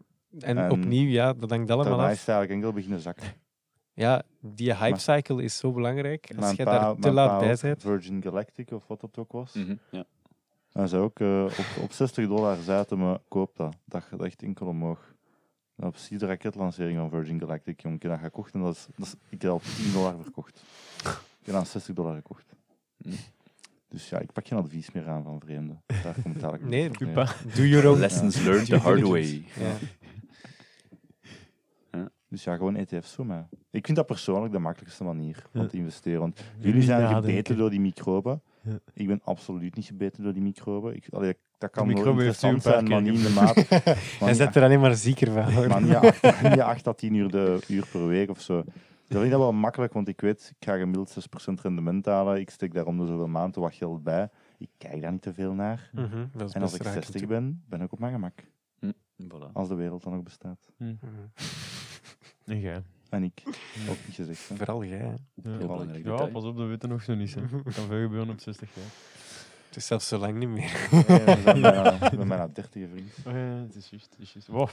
[0.40, 2.18] En opnieuw, ja, dat hangt allemaal Daarna is af.
[2.26, 3.26] het eigenlijk enkel beginnen zakken.
[3.92, 6.30] Ja, die hype Maar- cycle is zo belangrijk.
[6.38, 7.82] Als jij daar te laat bij bent.
[7.82, 9.52] Virgin Galactic of wat dat ook was.
[9.54, 10.04] Mhm, ja.
[10.74, 13.76] Hij zei ook, eh, op, op 60 dollar zaten me, koop dat.
[13.84, 15.14] Dat gaat echt enkel omhoog.
[15.76, 17.94] Op zie de raketlancering van Virgin Galactic, jong.
[17.94, 20.62] Ik heb dat gekocht en dat is, dat is, ik heb op 10 dollar verkocht.
[20.98, 21.04] Ik
[21.42, 22.54] heb dat aan 60 dollar gekocht.
[22.96, 23.12] Mm.
[23.88, 25.82] Dus ja, ik pak geen advies meer aan van vreemden.
[25.86, 26.90] Daar komt eigenlijk Nee.
[26.90, 27.28] Pupa.
[27.54, 29.44] Do your own Lessons learned the hard way.
[29.58, 29.76] Ja.
[32.28, 33.46] Dus ja, gewoon ETF's voor mij.
[33.70, 36.20] Ik vind dat persoonlijk de makkelijkste manier om te investeren.
[36.20, 38.42] Want jullie zijn gebeten door die microben.
[38.64, 38.78] Ja.
[38.94, 40.94] Ik ben absoluut niet gebeten door die microben.
[40.96, 43.54] Ik, allee, dat kan wel interessant zijn, maar keer niet in de maat.
[44.18, 45.52] Hij zet er alleen maar zieker van.
[45.52, 45.68] hoor.
[45.68, 48.54] Maar niet acht, niet acht à 10 uur, de, uur per week of zo.
[48.56, 51.16] Dat vind ik dat wel makkelijk, want ik weet, ik ga gemiddeld
[51.50, 52.40] 6% rendement halen.
[52.40, 54.28] Ik steek daar om de zoveel maanden wat geld bij.
[54.58, 55.90] Ik kijk daar niet te veel naar.
[55.92, 57.40] Mhm, En als best ik raak 60 natuurlijk.
[57.40, 58.44] ben, ben ik op mijn gemak.
[59.22, 59.52] Voilà.
[59.52, 60.70] Als de wereld dan nog bestaat.
[62.44, 62.82] En jij.
[63.10, 63.42] En ik.
[63.88, 64.48] Ook niet gezegd.
[64.48, 64.56] Hè.
[64.56, 64.98] Vooral jij.
[64.98, 65.04] hè.
[65.08, 65.16] Ja.
[65.42, 66.30] Heel belangrijk Ja, detail.
[66.30, 67.34] pas op, dat weten nog zo niet.
[67.34, 67.40] Hè.
[67.62, 68.84] kan veel gebeuren op 60 jaar.
[69.68, 70.88] Het is zelfs zo lang niet meer.
[70.90, 73.12] Ja, we zijn bijna, we zijn bijna 30 vriend.
[73.26, 74.10] Oh ja, het is juist.
[74.10, 74.48] Het is juist.
[74.48, 74.68] Wow,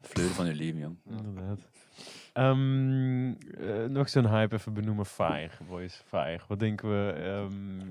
[0.00, 0.96] Fleur van je leven, jong.
[1.08, 1.58] inderdaad.
[2.32, 5.06] Ehm, eh, nog zo'n hype even benoemen.
[5.06, 6.02] Fire, boys.
[6.06, 6.40] Fire.
[6.48, 7.12] Wat denken we?
[7.12, 7.88] ehm,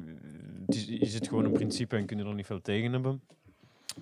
[0.65, 3.21] het is, is het gewoon een principe en kunnen er niet veel tegen hebben?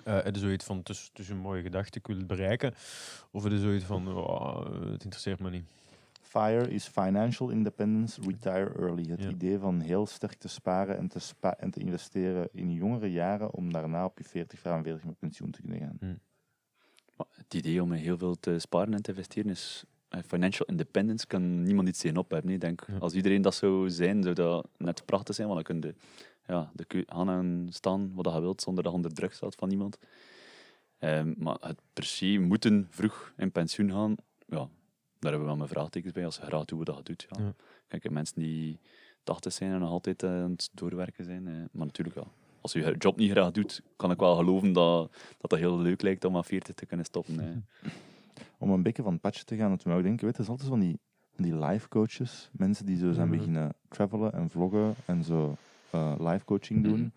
[0.04, 2.26] Eh het is zoiets van, het is, het is een mooie gedachte, ik wil het
[2.26, 2.74] bereiken.
[3.30, 5.64] Of het is zoiets van, oh, het interesseert me niet.
[6.20, 9.04] FIRE is Financial Independence Retire Early.
[9.10, 9.28] Het Ja.
[9.30, 13.10] idee van heel sterk te sparen en te, spa en te investeren in je jongere
[13.12, 16.20] jaren om daarna op je 40, 45 met pensioen te kunnen gaan.
[17.16, 21.26] Maar het idee om heel veel te sparen en te investeren is eh, financial independence
[21.26, 22.46] kan niemand iets tegen op hebben.
[22.46, 22.54] nee.
[22.54, 22.96] Ik denk, Ja.
[22.98, 25.94] als iedereen dat zou zijn, zou dat net prachtig zijn, want dan kun je
[26.46, 29.54] ja, de keu- gaan en staan wat je wilt, zonder dat je onder druk staat
[29.54, 29.98] van iemand.
[30.98, 34.14] Ehm, maar het per se moeten vroeg in pensioen gaan,
[34.46, 34.56] ja,
[35.18, 37.26] daar hebben we wel mijn vraagtekens bij, als je graag doet wat je doet.
[37.30, 37.44] Ja.
[37.44, 37.54] Ja.
[37.88, 38.80] Kijk, mensen die
[39.22, 42.28] 80 zijn en nog altijd eh, aan het doorwerken zijn, eh, maar natuurlijk wel.
[42.60, 45.78] Als je je job niet graag doet, kan ik wel geloven dat dat, dat heel
[45.78, 47.34] leuk lijkt om aan 40 te kunnen stoppen.
[48.58, 50.48] Om een beetje van het padje te gaan, dat we ook denken, weet je, is
[50.48, 50.98] altijd van die,
[51.36, 53.36] die life coaches, mensen die zo zijn Mhm.
[53.36, 55.56] beginnen travelen en vloggen en zo
[55.92, 56.98] eh life coaching doen.
[56.98, 57.08] Mhm.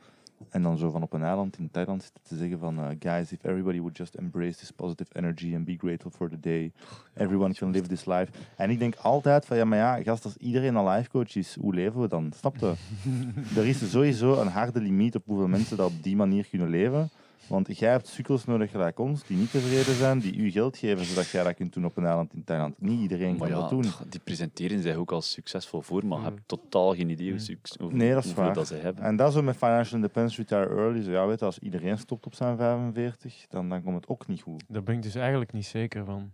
[0.49, 3.31] En dan zo van op een eiland in Thailand zitten te zeggen van eh, guys,
[3.31, 6.71] if everybody would just embrace this positive energy and be grateful for the day,
[7.13, 8.31] everyone can live this life.
[8.55, 11.55] En ik denk altijd van ja, maar ja, gast, als iedereen een life coach is,
[11.59, 12.31] hoe leven we dan?
[12.35, 12.73] Snap je?
[13.59, 17.09] er is sowieso een harde limiet op hoeveel mensen dat op die manier kunnen leven.
[17.47, 21.05] Want jij hebt sukkels nodig gelijk ons, die niet tevreden zijn, die u geld geven
[21.05, 22.81] zodat jij dat kunt doen op een eiland in Thailand.
[22.81, 23.85] Niet iedereen Maar kan ja, dat doen.
[24.09, 26.23] die presenteren zich ook als succesvol voor, maar Mm.
[26.23, 28.53] je hebt totaal geen idee hoe suc- hoeveel, Nee, dat is hoeveel waar.
[28.53, 29.03] dat ze hebben.
[29.03, 31.01] En dat zo met Financial Independence Retire Early.
[31.03, 34.41] Zo, ja, weet als iedereen stopt op zijn 45, dan, dan komt het ook niet
[34.41, 34.63] goed.
[34.67, 36.31] Daar ben ik dus eigenlijk niet zeker van.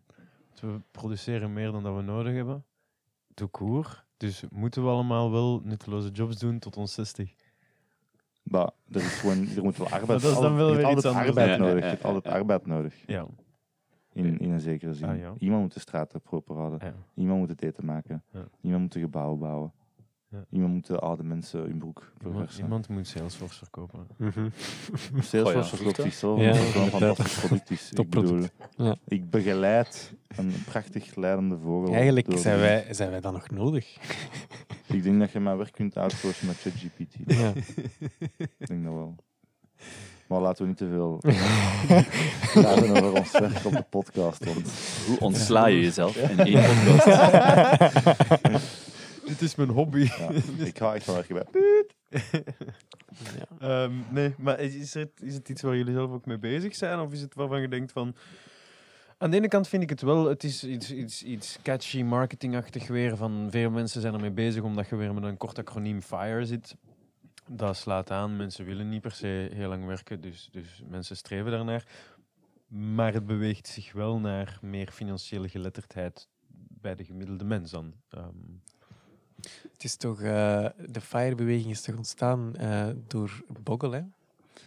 [0.61, 2.63] We produceren meer dan dat we nodig hebben.
[3.33, 4.03] De koer.
[4.17, 7.33] Dus moeten we allemaal wel nutteloze jobs doen tot ons 60?
[8.43, 10.85] Maar er, is gewoon, er moet wel arbeid dat is dan altijd- wel je hebt
[10.87, 11.29] weer iets altijd anders.
[11.37, 11.79] arbeid Ja, ja, nodig.
[11.79, 12.39] ja, Je hebt ja, altijd ja.
[12.39, 12.95] arbeid nodig.
[13.07, 13.25] Ja.
[14.13, 15.07] In, in een zekere zin.
[15.09, 15.33] Ah, ja.
[15.37, 16.79] Iemand moet de straten proper houden.
[16.83, 16.93] ja.
[17.15, 18.23] Iemand moet het eten maken.
[18.33, 18.43] Ja.
[18.61, 19.71] Iemand moet de gebouwen bouwen.
[20.29, 20.45] Ja.
[20.49, 22.63] Iemand moet de oude mensen hun broek Iemand, verversen.
[22.63, 24.07] iemand moet Salesforce verkopen.
[24.17, 24.29] Mhm.
[25.19, 26.03] Salesforce Oh ja, verkoopt echt, hè?
[26.03, 26.39] zichzelf.
[26.39, 27.15] Ja, omdat het wel een inderdaad.
[27.15, 27.89] fantastisch product is.
[27.89, 28.53] Ik Topproduct.
[28.77, 28.95] bedoel, Ja.
[29.07, 31.93] ik begeleid een prachtig leidende vogel.
[31.93, 33.97] Eigenlijk door zijn wij, zijn wij dan nog nodig.
[34.93, 37.15] Ik denk dat je mijn werk kunt outsourcen met ChatGPT.
[37.25, 37.53] Ja.
[38.37, 39.15] Ik denk dat wel.
[40.27, 41.17] Maar laten we niet te veel
[42.53, 44.45] praten over ons werk op de podcast.
[44.45, 44.71] Want
[45.07, 47.69] Hoe ontsla je jezelf in één podcast?
[49.27, 49.99] Dit is mijn hobby.
[49.99, 50.29] ja,
[50.65, 51.45] ik ga echt wel werken bij.
[53.37, 53.45] Ja.
[53.59, 56.75] Ehm, nee, maar is, is, het, is het iets waar jullie zelf ook mee bezig
[56.75, 56.99] zijn?
[56.99, 58.15] Of is het waarvan je denkt van...
[59.21, 62.87] Aan de ene kant vind ik het wel, het is iets, iets, iets catchy, marketingachtig
[62.87, 63.17] weer.
[63.17, 66.75] Van veel mensen zijn ermee bezig omdat je weer met een kort acroniem FIRE zit.
[67.47, 71.51] Dat slaat aan, mensen willen niet per se heel lang werken, dus, dus mensen streven
[71.51, 71.85] daarnaar.
[72.67, 76.27] Maar het beweegt zich wel naar meer financiële geletterdheid
[76.81, 77.93] bij de gemiddelde mens dan.
[78.09, 78.25] Ehm,
[79.73, 84.01] Het is toch, eh, de FIRE-beweging is toch ontstaan eh, door Bogle, hè?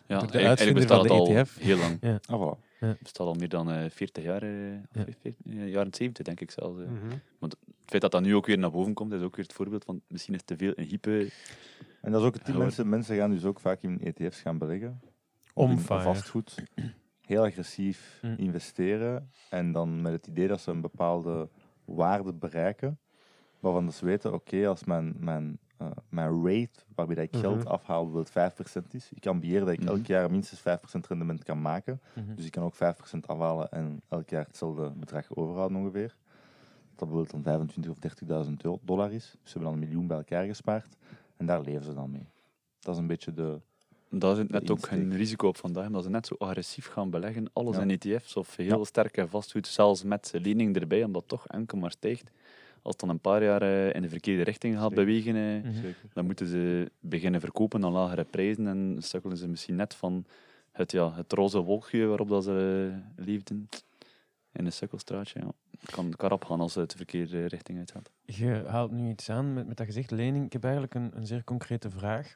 [0.06, 1.58] Ja, Door de eigenlijk uitvinder bestaat van het de al ETF.
[1.58, 2.20] heel lang.
[2.26, 2.73] Ah, voilà.
[2.88, 4.48] Het bestaat al meer dan eh 40 jaar, eh,
[4.90, 5.02] of Ja.
[5.04, 6.80] 40, eh, jaren 70 denk ik zelfs.
[6.80, 6.86] eh.
[6.88, 7.10] Mhm.
[7.40, 7.56] Het
[7.86, 10.00] feit dat dat nu ook weer naar boven komt, is ook weer het voorbeeld van
[10.06, 11.30] misschien is te veel een hype.
[12.00, 12.88] En dat is ook het type Ja, mensen.
[12.88, 15.00] Mensen gaan dus ook vaak in ETF's gaan beleggen.
[15.54, 16.54] Om in vastgoed.
[17.20, 18.34] Heel agressief Mm.
[18.38, 19.30] investeren.
[19.50, 21.48] En dan met het idee dat ze een bepaalde
[21.84, 22.98] waarde bereiken.
[23.60, 27.66] Waarvan ze weten, oké, als mijn, mijn, eh, mijn rate, waarbij dat ik geld Mhm.
[27.66, 29.10] afhaal, bijvoorbeeld 5% is.
[29.14, 29.88] Ik kan beheren dat ik Mhm.
[29.88, 32.00] elk jaar minstens 5% rendement kan maken.
[32.14, 32.34] mhm.
[32.34, 36.16] Dus ik kan ook 5% afhalen en elk jaar hetzelfde bedrag overhouden ongeveer.
[36.96, 39.30] Dat bijvoorbeeld dan 25 of 30.000 do- dollar is.
[39.42, 40.96] Dus ze hebben dan een miljoen bij elkaar gespaard.
[41.36, 42.26] En daar leven ze dan mee.
[42.80, 43.60] Dat is een beetje de...
[44.10, 47.50] Dat is net ook een risico op vandaag, omdat ze net zo agressief gaan beleggen.
[47.52, 47.82] Alles Ja.
[47.82, 51.90] in ETF's of heel sterke vastgoed, zelfs met lening erbij, omdat het toch enkel maar
[51.90, 52.30] stijgt.
[52.84, 55.04] Als het dan een paar jaar eh, in de verkeerde richting gaat Zeker.
[55.04, 55.74] bewegen, eh, Mhm.
[55.74, 55.94] Zeker.
[56.12, 60.24] dan moeten ze beginnen verkopen aan lagere prijzen en sukkelen ze misschien net van
[60.72, 63.68] het, ja, het roze wolkje waarop dat ze leefden
[64.52, 65.40] in een sukkelstraatje.
[65.40, 65.52] Ja.
[65.80, 68.10] Het kan, kan rap gaan als het de verkeerde richting uitgaat.
[68.24, 70.44] Je haalt nu iets aan met, met dat gezegd lening.
[70.46, 72.34] Ik heb eigenlijk een, een zeer concrete vraag.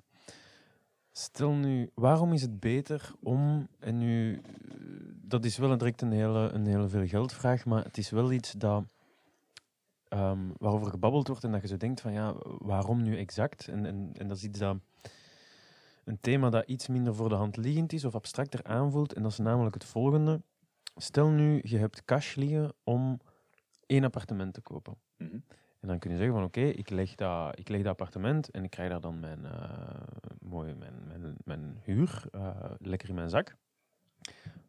[1.13, 4.41] Stel nu, waarom is het beter om, en nu, eh,
[5.23, 8.53] dat is wel direct een hele, een hele veel geldvraag, maar het is wel iets
[8.53, 8.85] dat,
[10.09, 13.69] ehm, waarover gebabbeld wordt en dat je zo denkt van ja, waarom nu exact?
[13.69, 14.77] En, en, en dat is iets dat,
[16.05, 19.13] een thema dat iets minder voor de hand liggend is of abstracter aanvoelt.
[19.13, 20.43] En dat is namelijk het volgende.
[20.97, 23.21] Stel nu, je hebt cash liggen om
[23.87, 24.95] één appartement te kopen.
[25.17, 25.39] Mhm.
[25.81, 28.65] En dan kun je zeggen van oké, ik, leg dat, ik leg dat appartement en
[28.65, 29.47] ik krijg daar dan mijn,
[30.41, 33.57] mooi, mijn, mijn, mijn huur eh, lekker in mijn zak.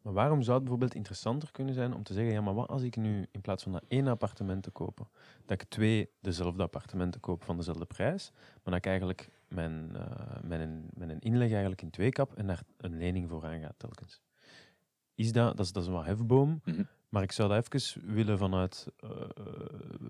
[0.02, 2.82] Maar waarom zou het bijvoorbeeld interessanter kunnen zijn om te zeggen, ja maar wat als
[2.82, 5.08] ik nu in plaats van dat één appartement te kopen,
[5.46, 10.40] dat ik twee dezelfde appartementen koop van dezelfde prijs, maar dat ik eigenlijk mijn, eh,
[10.42, 14.20] mijn, mijn inleg eigenlijk in twee kap en daar een lening voor aan gaat telkens.
[15.14, 16.82] Is dat, dat is, dat is een wat hefboom, Mhm.
[17.08, 19.10] maar ik zou dat even willen vanuit eh,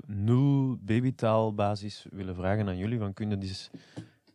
[0.06, 2.98] nul babytaalbasis willen vragen aan jullie.
[2.98, 3.70] Van, kunnen dus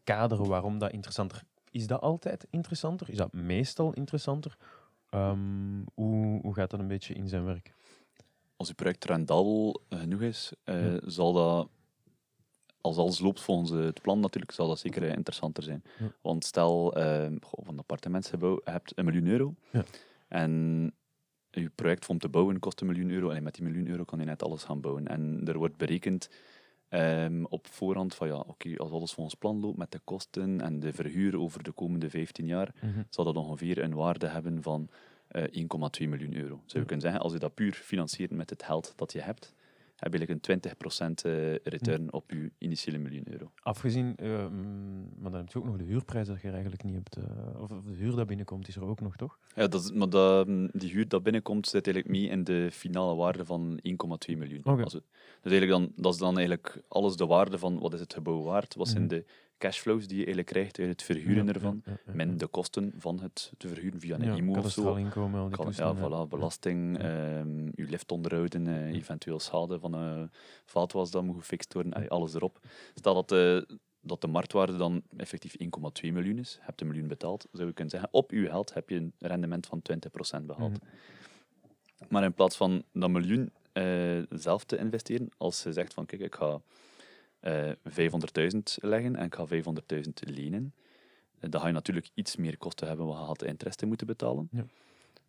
[0.04, 1.88] kaderen waarom dat interessanter is?
[1.88, 3.10] dat altijd interessanter?
[3.10, 4.58] Is dat meestal interessanter?
[5.16, 7.74] Ehm, hoe, hoe gaat dat een beetje in zijn werk?
[8.56, 11.00] Als uw project rendabel genoeg is, eh, Ja.
[11.06, 11.70] zal dat,
[12.82, 15.84] als alles loopt volgens het plan natuurlijk, zal dat zeker eh, interessanter zijn.
[16.00, 16.12] Ja.
[16.22, 19.56] Want stel, eh, goh, van een appartementsgebouw, je hebt een miljoen euro.
[19.72, 19.84] Ja.
[20.28, 20.94] En
[21.50, 23.30] je project om te bouwen kost een miljoen euro.
[23.30, 25.08] En met die miljoen euro kan je net alles gaan bouwen.
[25.08, 26.30] En er wordt berekend
[26.96, 30.80] ehm, op voorhand van ja, oké, als alles volgens plan loopt met de kosten en
[30.80, 32.74] de verhuur over de komende 15 jaar,
[33.10, 34.90] zal dat ongeveer een waarde hebben van
[35.28, 36.62] eh 1,2 miljoen euro.
[36.66, 39.54] Zou je kunnen zeggen, als je dat puur financiert met het geld dat je hebt,
[39.96, 43.52] heb je eigenlijk een 20% eh, return op je initiële miljoen euro.
[43.62, 47.16] Afgezien, mm, maar dan heb je ook nog de huurprijs dat je eigenlijk niet hebt.
[47.16, 49.38] eh, of de huur dat binnenkomt, is er ook nog, toch?
[49.56, 52.70] Ja, dat is, maar dat, mm, die huur dat binnenkomt, zit eigenlijk mee in de
[52.72, 54.62] finale waarde van 1,2 miljoen.
[54.66, 54.84] Oké.
[54.84, 55.04] Als we-
[55.42, 58.42] dus eigenlijk dan, dat is dan eigenlijk alles de waarde van wat is het gebouw
[58.42, 59.10] waard, wat zijn Mhm.
[59.10, 59.26] de
[59.58, 63.68] cashflows die je eigenlijk krijgt uit het verhuren ervan, min de kosten van het te
[63.68, 64.96] verhuren via een IMO of zo.
[64.96, 69.94] inkomen, al die Kan, ja, voilà, belasting, ehm je lift onderhouden, eh, eventueel schade van
[69.94, 70.32] een
[70.66, 72.60] vaatwas dat moet gefixt worden, eh, alles erop.
[72.94, 73.68] Stel dat de,
[74.02, 77.74] dat de marktwaarde dan effectief 1,2 miljoen is, heb je een miljoen betaald, zou je
[77.74, 80.72] kunnen zeggen, op je geld heb je een rendement van 20% behaald.
[80.72, 82.08] Mhm.
[82.10, 86.22] Maar in plaats van dat miljoen eh, zelf te investeren, als je zegt van kijk,
[86.22, 86.62] ik ga
[87.46, 90.74] eh 500.000 leggen en ik ga 500.000 lenen,
[91.40, 94.08] eh, dan ga je natuurlijk iets meer kosten hebben, want je gaat de interesse moeten
[94.08, 94.50] betalen.
[94.52, 94.66] Ja.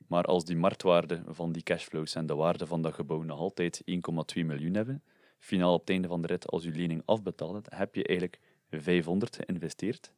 [0.06, 3.82] Maar als die marktwaarde van die cashflows en de waarde van dat gebouw nog altijd
[3.84, 5.02] 1,2 miljoen hebben,
[5.38, 8.40] finaal op het einde van de rit, als je lening afbetaald hebt, heb je eigenlijk
[8.70, 10.12] 500 geïnvesteerd.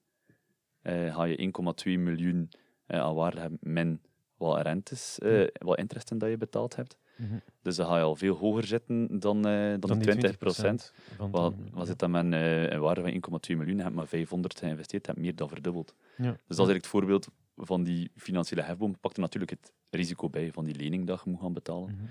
[0.82, 2.51] Eh, ga je 1,2 miljoen
[2.86, 4.01] eh, aan waarde hebben, min
[4.36, 6.96] wat rentes, eh, wat interesten dat je betaald hebt.
[7.19, 7.35] Mhm.
[7.62, 10.39] Dus dan ga je al veel hoger zitten dan, eh, dan, Dan de die 20
[10.39, 10.93] procent.
[10.95, 13.77] 20% van Wat, wat zit dan met een, eh, een waarde van 1,2 miljoen?
[13.77, 15.95] Je hebt maar 500 geïnvesteerd, je hebt meer dan verdubbeld.
[16.16, 16.23] Ja.
[16.23, 18.99] Dus dat is eigenlijk het voorbeeld van die financiële hefboom.
[19.01, 21.95] Pakt er natuurlijk het risico bij van die lening dat je moet gaan betalen.
[21.95, 22.05] Mhm.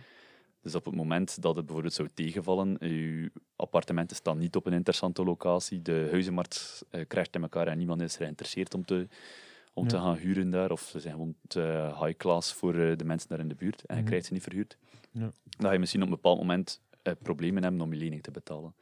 [0.61, 4.73] Dus op het moment dat het bijvoorbeeld zou tegenvallen, je appartementen staan niet op een
[4.73, 9.07] interessante locatie, de huizenmarkt eh, krijgt in elkaar en niemand is er geïnteresseerd om te,
[9.73, 13.03] om te gaan huren daar, of ze zijn gewoon te high class voor eh, de
[13.05, 14.09] mensen daar in de buurt en je Mhm.
[14.09, 14.77] krijgt ze niet verhuurd,
[15.19, 15.31] Ja.
[15.57, 18.73] ga je misschien op een bepaald moment eh, problemen hebben om je lening te betalen.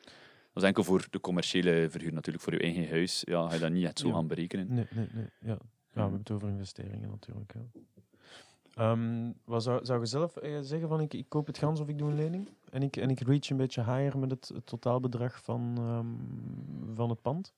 [0.53, 2.43] Dat is enkel voor de commerciële verhuur natuurlijk.
[2.43, 4.13] Voor je eigen huis ja, ga je dat niet echt zo Ja.
[4.13, 4.73] gaan berekenen.
[4.73, 5.27] Nee, nee, nee.
[5.39, 5.47] Ja.
[5.49, 5.57] ja,
[5.93, 7.53] we hebben het over investeringen natuurlijk.
[7.53, 7.61] Ja.
[8.73, 11.87] Ehm, wat zou, zou je zelf eh, zeggen van ik, ik koop het gans of
[11.87, 12.47] ik doe een lening?
[12.71, 17.09] En ik, en ik reach een beetje higher met het, het totaalbedrag van, ehm, van
[17.09, 17.53] het pand?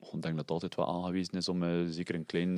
[0.00, 2.54] Ik denk dat het altijd wel aangewezen is om eh, zeker een klein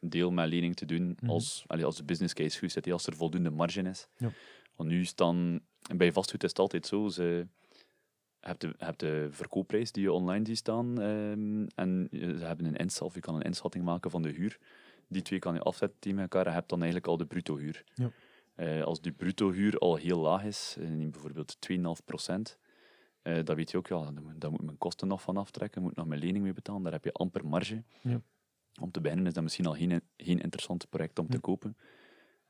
[0.00, 1.30] deel met lening te doen Mhm.
[1.30, 4.08] als, allee, als de business case goed zit, als er voldoende marge is.
[4.16, 4.30] Ja.
[4.78, 7.46] Want nu staan, en bij vastgoed is het altijd zo, ze,
[8.40, 12.44] je hebt de, je hebt de verkoopprijs die je online ziet staan ehm, en ze
[12.44, 14.58] hebben een inschat, of je kan een inschatting maken van de huur.
[15.08, 17.56] Die twee kan je afzetten tegen elkaar en je hebt dan eigenlijk al de bruto
[17.56, 17.84] huur.
[17.94, 18.10] Ja.
[18.54, 22.58] Eh, als die bruto huur al heel laag is, eh, bijvoorbeeld 2,5 procent,
[23.22, 26.06] eh, dan weet je ook, ja, daar moet, mijn kosten nog van aftrekken, moet nog
[26.06, 27.82] mijn lening mee betalen, daar heb je amper marge.
[28.02, 28.20] Ja.
[28.80, 31.76] Om te beginnen is dat misschien al geen, geen interessant project om te kopen.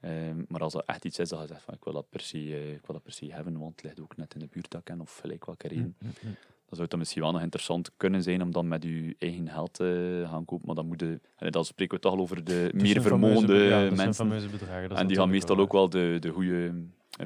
[0.00, 2.20] Ehm, maar als er echt iets is dat je zegt van ik wil dat per
[2.20, 4.46] se, eh, ik wil dat per se hebben, want het ligt ook net in de
[4.50, 6.36] buurt dat ken, of gelijk welke reden, Mm, mm, mm.
[6.40, 9.48] dan zou het dan misschien wel nog interessant kunnen zijn om dan met je eigen
[9.50, 10.66] geld te gaan kopen.
[10.66, 13.68] Maar dan, moet je, allee, dan spreken we toch al over de meer vermogende ja,
[13.68, 14.14] zijn mensen.
[14.14, 14.96] fameuze bedragen.
[14.96, 16.74] En die gaan meestal wel ook wel de, de goede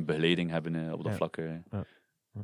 [0.04, 1.16] begeleiding hebben eh, op dat Ja.
[1.16, 1.36] vlak.
[1.36, 1.44] eh.
[1.70, 1.84] Ja,
[2.32, 2.42] ja.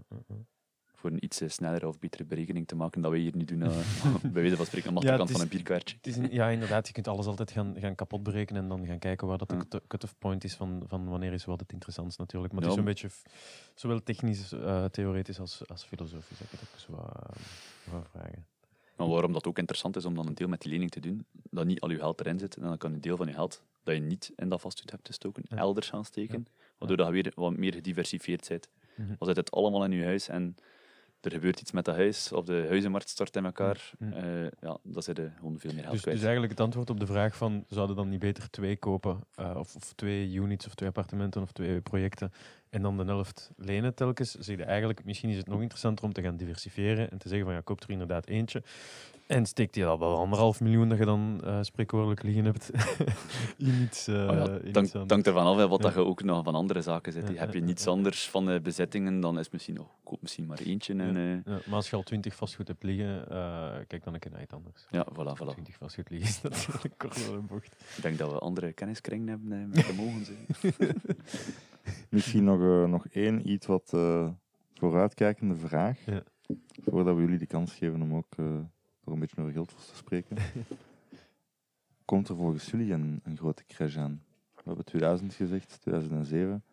[0.98, 3.62] Voor een iets eh, snellere of betere berekening te maken dan wij hier nu doen.
[3.62, 3.76] eh,
[4.22, 5.96] bij wijze van spreken, aan de Ja, het van een bierkwartje.
[5.96, 6.86] Het is een- ja, inderdaad.
[6.86, 9.54] Je kunt alles altijd gaan, gaan kapot berekenen en dan gaan kijken waar dat de
[9.54, 9.64] Ja.
[9.68, 12.52] cut- cut-off point is van, van wanneer is wat het interessantst natuurlijk.
[12.52, 13.10] Maar Ja, het is een beetje
[13.74, 16.38] zowel technisch, eh, theoretisch als, als filosofisch.
[16.38, 17.36] Dat ik het ook zo uh,
[17.92, 18.46] wou vragen.
[18.96, 21.26] Maar waarom dat ook interessant is om dan een deel met die lening te doen,
[21.50, 23.62] dat niet al je geld erin zit, en dan kan een deel van je geld
[23.82, 25.56] dat je niet in dat vastgoed hebt gestoken, Ja.
[25.56, 26.46] elders gaan steken,
[26.78, 28.68] waardoor dat je weer wat meer gediversifieerd bent.
[28.94, 29.12] Mhm.
[29.18, 30.56] Als zit het allemaal in je huis en
[31.20, 34.12] er gebeurt iets met dat huis, of de huizenmarkt stort in elkaar, Mm.
[34.12, 36.16] eh, ja, dan zit je gewoon veel meer geld Dus, kwijt.
[36.16, 39.54] dus eigenlijk het antwoord op de vraag van zouden dan niet beter twee kopen, eh,
[39.56, 42.32] of, of twee units of twee appartementen of twee projecten
[42.70, 46.12] en dan de helft lenen telkens, zeg je eigenlijk misschien is het nog interessanter om
[46.12, 48.62] te gaan diversifiëren en te zeggen van ja, koop er inderdaad eentje
[49.26, 52.70] en steekt die al wel anderhalf miljoen dat je dan eh spreekwoordelijk liggen hebt
[53.56, 55.84] in iets, eh Oh ja, in iets het hangt ervan af hè, wat Ja.
[55.84, 57.32] dat je ook nog van andere zaken.
[57.32, 60.58] Ja, Heb je niets anders van de bezittingen, dan is misschien nog, koop misschien maar
[60.58, 60.94] eentje.
[60.94, 63.24] En, eh, Ja, maar als je al twintig vastgoed hebt liggen,
[63.86, 64.86] kijk dan een keer naar iets anders.
[64.90, 65.50] ja, voilà, voilà.
[65.52, 67.72] Twintig vastgoed liggen is natuurlijk kort door de bocht.
[67.96, 70.28] Ik denk dat we andere kenniskringen hebben met vermogens.
[70.28, 70.34] hè.
[72.10, 74.28] Misschien nog, eh, nog één iets wat eh,
[74.74, 76.04] vooruitkijkende vraag.
[76.04, 76.22] Ja.
[76.84, 78.60] Voordat we jullie de kans geven om ook eh
[79.08, 80.36] er een beetje over geld te spreken.
[82.04, 84.22] Komt er volgens jullie een, een grote crash aan?
[84.54, 86.64] We hebben 2000 gezegd, 2007.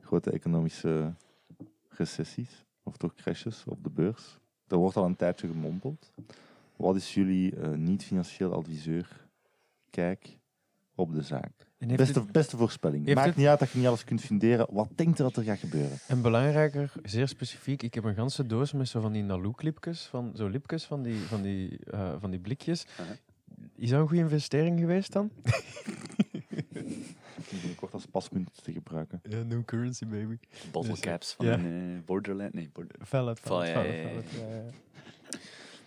[0.00, 1.14] Grote economische
[1.88, 4.38] recessies, of toch crashes op de beurs.
[4.66, 6.12] Er wordt al een tijdje gemompeld.
[6.76, 9.26] Wat is jullie eh, niet-financieel adviseur
[9.90, 10.38] kijk
[10.94, 11.50] op de zaak?
[11.96, 13.14] Beste, het- beste voorspelling.
[13.14, 14.66] Maakt het- niet uit dat je niet alles kunt funderen.
[14.70, 15.98] Wat denkt er dat er gaat gebeuren?
[16.08, 20.32] En belangrijker, zeer specifiek, ik heb een ganse doos met zo van die Nalook-lipjes, van,
[20.36, 22.86] zo lipjes van die, van die, eh, van die blikjes.
[23.00, 23.16] Uh-huh.
[23.76, 25.30] Is dat een goede investering geweest dan?
[27.50, 29.20] Binnenkort als paspunt te gebruiken.
[29.28, 30.36] Ja, no currency, baby.
[30.70, 32.54] Bottle Dus, caps van een eh, Borderland.
[32.54, 32.94] Nee, border...
[33.00, 34.24] Valid, Van, valid,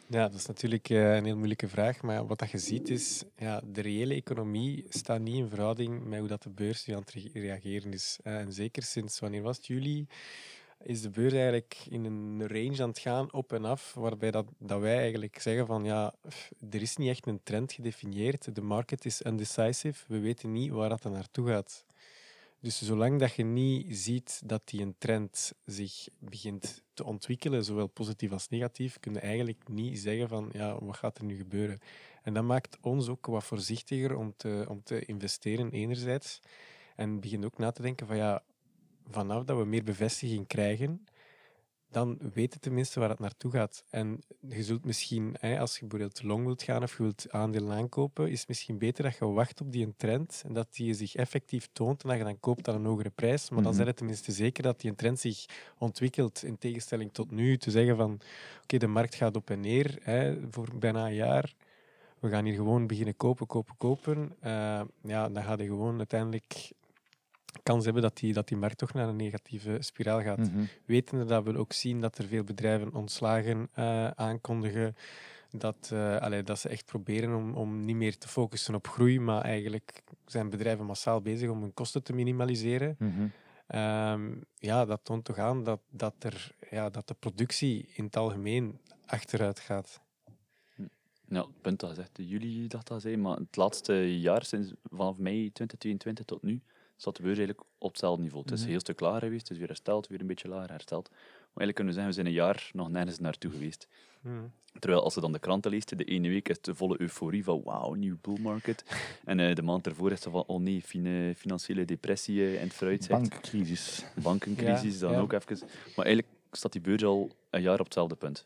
[0.09, 2.01] ja, dat is natuurlijk eh, een heel moeilijke vraag.
[2.01, 6.19] Maar wat dat je ziet is, ja, de reële economie staat niet in verhouding met
[6.19, 8.19] hoe dat de beurs nu aan het re- reageren is.
[8.23, 10.07] En zeker sinds, wanneer was het, juli,
[10.83, 14.45] is de beurs eigenlijk in een range aan het gaan, op en af, waarbij dat,
[14.57, 16.13] dat wij eigenlijk zeggen van, ja,
[16.69, 18.55] er is niet echt een trend gedefinieerd.
[18.55, 20.03] De market is undecisive.
[20.07, 21.84] We weten niet waar dat naartoe gaat.
[22.65, 27.87] Dus zolang dat je niet ziet dat die een trend zich begint te ontwikkelen, zowel
[27.87, 31.79] positief als negatief, kun je eigenlijk niet zeggen van ja, wat gaat er nu gebeuren.
[32.23, 36.39] En dat maakt ons ook wat voorzichtiger om te, om te investeren enerzijds.
[36.95, 38.43] En begint ook na te denken van ja,
[39.09, 41.05] vanaf dat we meer bevestiging krijgen,
[41.91, 43.83] dan weet je tenminste waar het naartoe gaat.
[43.89, 47.71] En je zult misschien, hè, als je bijvoorbeeld long wilt gaan of je wilt aandelen
[47.77, 51.15] aankopen, is het misschien beter dat je wacht op die trend en dat die zich
[51.15, 53.49] effectief toont en dat je dan koopt aan een hogere prijs.
[53.49, 53.75] Maar dan Mhm.
[53.75, 55.45] zijn het tenminste zeker dat die trend zich
[55.77, 57.57] ontwikkelt in tegenstelling tot nu.
[57.57, 58.19] Te zeggen van,
[58.63, 61.53] oké, de markt gaat op en neer hè, voor bijna een jaar.
[62.19, 64.35] We gaan hier gewoon beginnen kopen, kopen, kopen.
[64.39, 66.71] Eh, ja, dan ga je gewoon uiteindelijk
[67.63, 70.37] kans hebben dat die, dat die markt toch naar een negatieve spiraal gaat.
[70.37, 70.63] Mhm.
[70.85, 74.95] Wetende dat we ook zien dat er veel bedrijven ontslagen eh, aankondigen.
[75.51, 79.19] Dat, eh, allee, dat ze echt proberen om, om niet meer te focussen op groei,
[79.19, 82.95] maar eigenlijk zijn bedrijven massaal bezig om hun kosten te minimaliseren.
[82.99, 83.27] Mhm.
[83.67, 88.17] Ehm, ja, dat toont toch aan dat, dat, er, ja, dat de productie in het
[88.17, 90.01] algemeen achteruit gaat.
[91.27, 95.17] Ja, het punt dat zegt jullie dat dat zei, maar het laatste jaar, sinds vanaf
[95.17, 96.61] mei 2022 tot nu,
[96.97, 98.41] staat de beurs eigenlijk op hetzelfde niveau.
[98.43, 98.65] Het is Mhm.
[98.65, 101.09] een heel stuk lager geweest, het is weer hersteld, weer een beetje lager hersteld.
[101.09, 103.87] Maar eigenlijk kunnen we zeggen, we zijn een jaar nog nergens naartoe geweest.
[104.79, 107.61] Terwijl als je dan de kranten leest, de ene week is het volle euforie van
[107.63, 108.83] wauw, nieuw bull market.
[109.25, 112.59] en eh, de maand ervoor is het van oh nee, fine, financiële depressie eh, in
[112.67, 113.19] het vooruitzicht.
[113.19, 114.05] Bankcrisis.
[114.23, 115.19] Bankencrisis Ja, dan ja.
[115.19, 115.57] ook even.
[115.95, 118.45] Maar eigenlijk staat die beurs al een jaar op hetzelfde punt.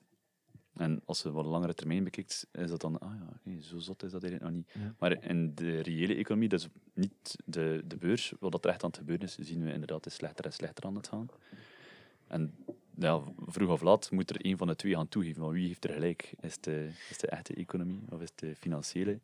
[0.79, 4.11] En als je wat langere termijn bekijkt, is dat dan, ah ja, zo zot is
[4.11, 4.71] dat eigenlijk nog niet.
[4.73, 4.95] Ja.
[4.99, 8.89] Maar in de reële economie, dus niet de, de beurs, wat dat er echt aan
[8.89, 11.27] het gebeuren is, zien we inderdaad het is slechter en slechter aan het gaan.
[12.27, 12.55] En
[12.95, 15.41] ja, vroeg of laat moet er een van de twee gaan toegeven.
[15.41, 16.33] Maar wie heeft er gelijk?
[16.39, 19.19] Is het de, is de echte economie of is het de financiële?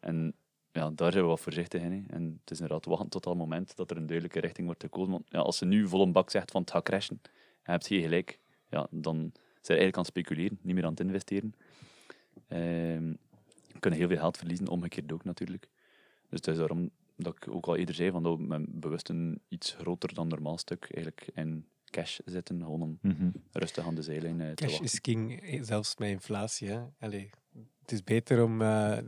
[0.00, 0.34] En
[0.72, 1.92] ja, daar zijn we wat voorzichtig in.
[1.92, 2.14] hè.
[2.14, 5.12] En het is inderdaad wachten tot dat moment dat er een duidelijke richting wordt gekozen.
[5.12, 7.30] Want ja, als ze nu vol een bak zegt van het gaat crashen, en
[7.62, 8.38] je hebt geen gelijk,
[8.70, 9.32] ja, dan
[9.66, 11.54] zijn eigenlijk aan het speculeren, niet meer aan het investeren.
[12.48, 13.12] Ehm
[13.80, 15.68] kunnen heel veel geld verliezen, omgekeerd ook natuurlijk.
[16.28, 19.08] Dus het is daarom dat ik ook al eerder zei, van dat we met bewust
[19.08, 23.30] een iets groter dan normaal stuk eigenlijk in cash zitten, gewoon om Mhm.
[23.52, 26.68] rustig aan de zijlijn eh, te Cash is king, eh, zelfs met inflatie.
[26.68, 26.80] Hè.
[26.98, 27.30] Allee,
[27.80, 28.98] het is beter om eh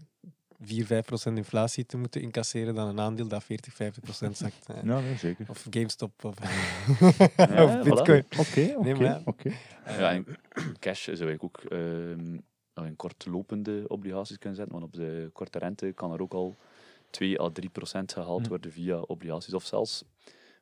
[0.60, 4.66] 4, 5 procent inflatie te moeten incasseren dan een aandeel dat 40, 50 procent zakt.
[4.66, 4.74] hè.
[4.80, 5.46] Ja, nee, zeker.
[5.48, 6.34] Of GameStop of,
[7.36, 7.82] Ja, of voilà.
[7.82, 8.24] Bitcoin.
[8.38, 8.74] Oké,
[9.24, 9.48] oké,
[9.86, 9.98] Nee.
[9.98, 10.26] Ja, en
[10.78, 12.32] cash zou ik ook ehm,
[12.74, 16.54] nog in kortlopende obligaties kunnen zetten, want op de korte rente kan er ook al
[17.10, 18.48] 2 à 3 procent gehaald Hm.
[18.48, 19.54] worden via obligaties.
[19.54, 20.04] Of zelfs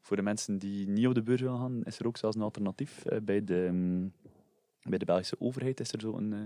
[0.01, 2.43] voor de mensen die niet op de beurs willen gaan, is er ook zelfs een
[2.43, 3.05] alternatief.
[3.05, 4.07] Eh, bij, de, ehm,
[4.91, 6.39] bij de Belgische overheid is er zo een eh,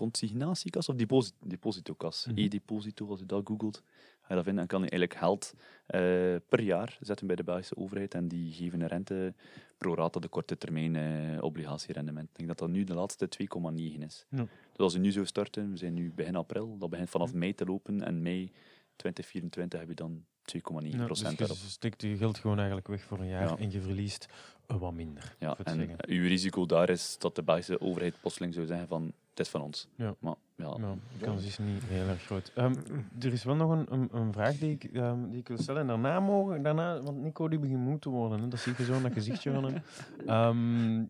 [0.00, 2.26] consignatiekas of deposit, depositokas.
[2.26, 2.38] Mhm.
[2.38, 3.82] E-deposito, als je dat googelt,
[4.20, 4.62] ga je dat vinden.
[4.62, 5.54] En kan je eigenlijk geld
[5.86, 6.00] eh,
[6.48, 9.34] per jaar zetten bij de Belgische overheid en die geven een rente
[9.78, 12.28] pro rata de korte termijn eh, obligatierendement.
[12.28, 14.26] Ik denk dat dat nu de laatste 2,9 is.
[14.28, 14.46] Ja.
[14.72, 17.54] Dus als we nu zo starten, we zijn nu begin april, dat begint vanaf mei
[17.54, 18.52] te lopen en mei
[18.96, 23.02] 2024 heb je dan 2,9 Ja, procent dus je stikt je geld gewoon eigenlijk weg
[23.02, 23.56] voor een jaar Ja.
[23.56, 24.28] en je verliest
[24.66, 25.36] wat minder.
[25.38, 25.96] Ja, en zeggen.
[26.08, 29.60] uw risico daar is dat de Belgische overheid plotseling zou zeggen van het is van
[29.60, 29.88] ons.
[29.94, 30.14] Ja.
[30.18, 32.52] Maar ja, Nou, de kans is niet heel erg groot.
[32.54, 32.74] Ehm,
[33.20, 35.80] er is wel nog een, een, een vraag die ik, ehm, die ik wil stellen.
[35.80, 38.40] En daarna mogen, daarna, want Nico die begint moe te worden.
[38.40, 38.48] Hè.
[38.48, 39.82] Dat zie je zo aan dat gezichtje van hem.
[40.26, 41.04] Ehm,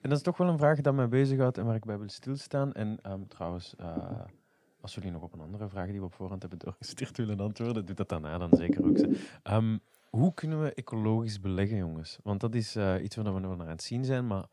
[0.00, 2.08] en dat is toch wel een vraag dat mij bezighoudt en waar ik bij wil
[2.08, 2.72] stilstaan.
[2.72, 2.98] En
[3.28, 3.96] trouwens, eh,
[4.82, 7.86] als jullie nog op een andere vraag die we op voorhand hebben doorgestuurd willen antwoorden,
[7.86, 8.98] doe dat daarna dan zeker ook.
[8.98, 9.20] Ze.
[9.42, 9.78] Ehm,
[10.10, 12.18] hoe kunnen we ecologisch beleggen, jongens?
[12.22, 14.44] Want dat is eh, iets waar we nog naar aan het zien zijn, maar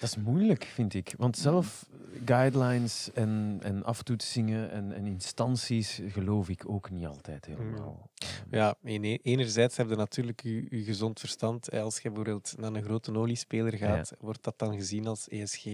[0.00, 1.14] dat is moeilijk, vind ik.
[1.18, 1.86] Want zelf
[2.24, 8.10] guidelines en, en aftoetsingen en, en instanties geloof ik ook niet altijd helemaal.
[8.50, 11.70] Ja, ene- enerzijds heb je natuurlijk je, je gezond verstand.
[11.72, 15.64] Als je bijvoorbeeld naar een grote oliespeler gaat, wordt dat dan gezien als ESG?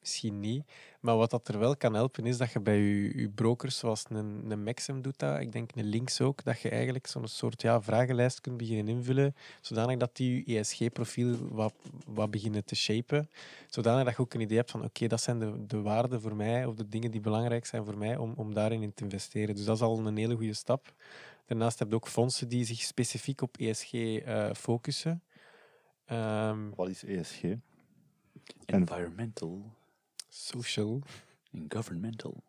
[0.00, 0.64] Misschien niet.
[1.00, 4.04] Maar wat dat er wel kan helpen, is dat je bij je, je brokers, zoals
[4.08, 7.62] een, een Maxim doet dat, ik denk een Links ook, dat je eigenlijk zo'n soort
[7.62, 11.74] ja, vragenlijst kunt beginnen invullen, zodanig dat die je ESG-profiel wat,
[12.06, 13.30] wat beginnen te shapen.
[13.68, 16.36] Zodanig dat je ook een idee hebt van, oké, dat zijn de, de waarden voor
[16.36, 19.54] mij, of de dingen die belangrijk zijn voor mij, om, om daarin in te investeren.
[19.54, 20.94] Dus dat is al een hele goede stap.
[21.46, 25.22] Daarnaast heb je ook fondsen die zich specifiek op ESG eh, focussen.
[26.04, 27.42] Ehm, Wat is ESG?
[28.66, 29.78] environmental
[30.30, 31.00] social.
[31.52, 32.42] en governmental.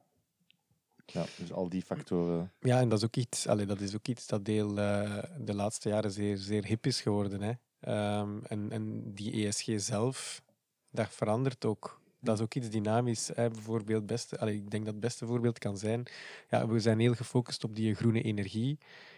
[1.06, 2.52] Ja, dus al die factoren.
[2.60, 5.54] Ja, en dat is ook iets, allee, dat, is ook iets dat deel eh, de
[5.54, 7.42] laatste jaren zeer, zeer hip is geworden.
[7.42, 7.54] Hè.
[7.80, 10.42] Ehm, en, en die ESG zelf,
[10.90, 12.02] dat verandert ook.
[12.20, 13.28] Dat is ook iets dynamisch.
[13.34, 13.50] Hè.
[13.50, 16.04] Bijvoorbeeld, beste, allee, ik denk dat het beste voorbeeld kan zijn.
[16.50, 18.72] Ja, we zijn heel gefocust op die groene energie.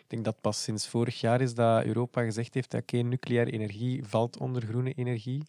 [0.03, 3.51] Ik denk dat pas sinds vorig jaar is dat Europa gezegd heeft dat oké, nucleaire
[3.51, 5.43] energie valt onder groene energie.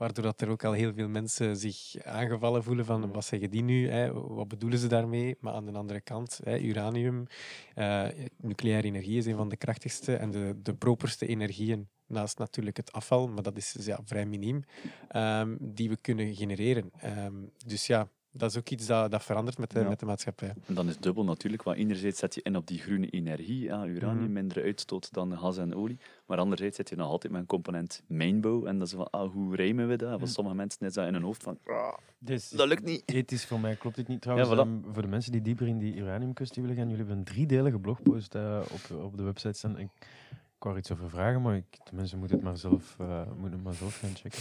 [0.00, 3.62] Waardoor dat er ook al heel veel mensen zich aangevallen voelen van wat zeggen die
[3.62, 4.12] nu, hè?
[4.12, 5.36] wat bedoelen ze daarmee?
[5.40, 7.26] Maar aan de andere kant, hè, uranium,
[7.74, 8.06] eh,
[8.36, 12.92] nucleaire energie is een van de krachtigste en de, de properste energieën naast natuurlijk het
[12.92, 14.64] afval, maar dat is ja, vrij miniem,
[15.08, 16.90] ehm, die we kunnen genereren.
[17.00, 17.34] Ehm,
[17.66, 19.88] dus ja, dat is ook iets dat, dat verandert met de, Ja.
[19.88, 20.54] met de maatschappij.
[20.66, 23.62] En dan is het dubbel natuurlijk, want enerzijds zet je in op die groene energie,
[23.62, 24.32] ja, uranium, Mhm.
[24.32, 28.02] minder uitstoot dan gas en olie, maar anderzijds zit je nog altijd met een component
[28.06, 30.18] mijnbouw, en dat is van, ah, hoe rijmen we dat?
[30.18, 33.02] Voor sommige mensen is dat in hun hoofd van, ah, Dus dat lukt niet.
[33.06, 34.20] ethisch voor mij klopt dit niet.
[34.20, 34.58] Trouwens, Ja, voilà.
[34.58, 37.78] ehm, voor de mensen die dieper in die uraniumkwestie willen gaan, jullie hebben een driedelige
[37.78, 39.78] blogpost eh, op, op de website staan.
[39.78, 39.88] Ik,
[40.30, 43.26] ik wou er iets over vragen, maar ik, de mensen moeten het maar zelf, eh,
[43.32, 44.40] moeten het maar zelf gaan checken.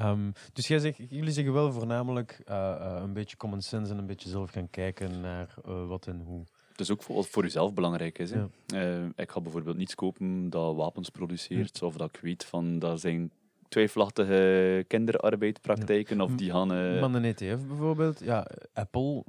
[0.00, 3.98] Ehm, dus jij zegt, jullie zeggen wel voornamelijk eh, eh, een beetje common sense en
[3.98, 6.44] een beetje zelf gaan kijken naar eh, wat en hoe.
[6.70, 8.30] Het is ook voor, voor jezelf belangrijk is.
[8.30, 8.42] Hè.
[8.66, 9.08] Ja.
[9.16, 13.30] Ik ga bijvoorbeeld niets kopen dat wapens produceert, of dat ik weet van dat zijn
[13.68, 16.72] twijfelachtige kinderarbeidpraktijken, of die gaan...
[16.72, 19.24] eh, Maar een ETF bijvoorbeeld, ja, Apple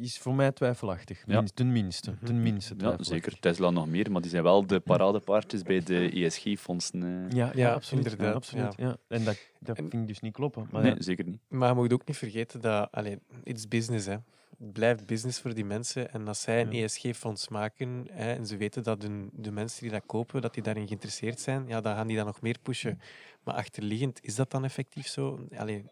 [0.00, 1.22] is voor mij twijfelachtig.
[1.26, 1.38] Ja.
[1.38, 2.24] Minst- minste, Mhm.
[2.24, 3.38] ten minste ja, zeker.
[3.38, 7.02] Tesla nog meer, maar die zijn wel de paradepaardjes bij de ESG-fondsen.
[7.02, 7.36] eh.
[7.36, 8.04] Ja, ja, Ja, absoluut.
[8.04, 8.96] Ja, inderdaad, absoluut ja.
[9.08, 10.68] En dat, dat En- vind ik dus niet kloppen.
[10.70, 11.02] Maar nee, ja.
[11.02, 11.38] zeker niet.
[11.48, 14.16] Maar je moet ook niet vergeten dat, alleen, it's business, hè.
[14.58, 16.12] Het blijft business voor die mensen.
[16.12, 16.82] En als zij een Ja.
[16.84, 20.62] ESG-fonds maken hè, en ze weten dat hun, de mensen die dat kopen, dat die
[20.62, 23.00] daarin geïnteresseerd zijn, ja, dan gaan die dat nog meer pushen.
[23.44, 25.46] Maar achterliggend, is dat dan effectief zo?
[25.56, 25.84] Allee,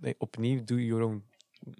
[0.00, 1.24] nee, opnieuw, do your own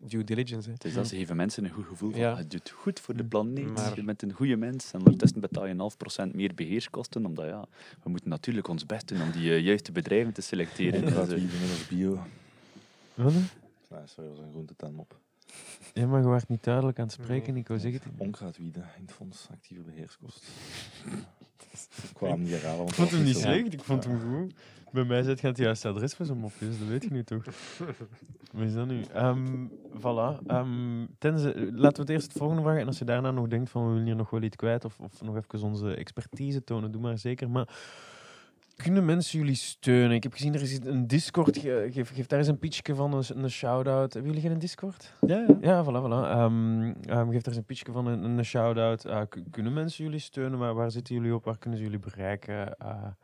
[0.03, 0.69] due diligence.
[0.71, 0.75] Hè.
[0.89, 2.37] Is dat ze geven mensen een goed gevoel van, Ja.
[2.37, 3.29] het doet goed voor de Mm.
[3.29, 4.93] planeet, Maar- je bent een goede mens.
[4.93, 7.67] En ondertussen betaal je een half procent meer beheerskosten, omdat ja,
[8.03, 11.03] we moeten natuurlijk ons best doen om die eh, juiste bedrijven te selecteren.
[11.05, 12.19] Onkruid, Dus, eh, wieden, middels bio.
[13.15, 13.33] Wat?
[13.33, 15.19] Nee, sorry, dat was een op.
[15.95, 17.57] Ja, maar je werd niet duidelijk aan het spreken.
[17.57, 18.01] Ik wou zeggen...
[18.17, 20.49] Onkruidwieden in het fonds actieve beheerskosten.
[22.03, 22.87] Ik kwam hem niet herhalen.
[22.87, 24.55] Ik vond dat hem niet slecht, ik vond hem goed.
[24.93, 27.45] Bij mij zit het juiste adres voor zo'n mopjes, dat weet je nu toch.
[28.53, 29.01] Wat is dat nu?
[29.13, 29.67] Ehm
[29.99, 30.47] voilà.
[30.47, 32.81] Ehm, tenzij, laten we het eerst het volgende vragen.
[32.81, 34.99] En als je daarna nog denkt van we willen hier nog wel iets kwijt of,
[35.01, 37.51] of nog even onze expertise tonen, doe maar zeker.
[37.51, 37.69] Maar
[38.77, 40.17] kunnen mensen jullie steunen?
[40.17, 41.59] Ik heb gezien er is een Discord.
[41.59, 44.13] Ge- Geef, geef daar eens een pitchje van, een, een shout-out.
[44.13, 45.13] Hebben jullie geen Discord?
[45.27, 45.57] ja, ja.
[45.61, 46.29] Ja, voilà, voilà.
[47.07, 49.07] Geef daar eens een pitchje van, een, een shout-out.
[49.51, 50.59] Kunnen mensen jullie steunen?
[50.59, 51.45] Waar, waar zitten jullie op?
[51.45, 52.55] Waar kunnen ze jullie bereiken?
[52.79, 53.17] Vert-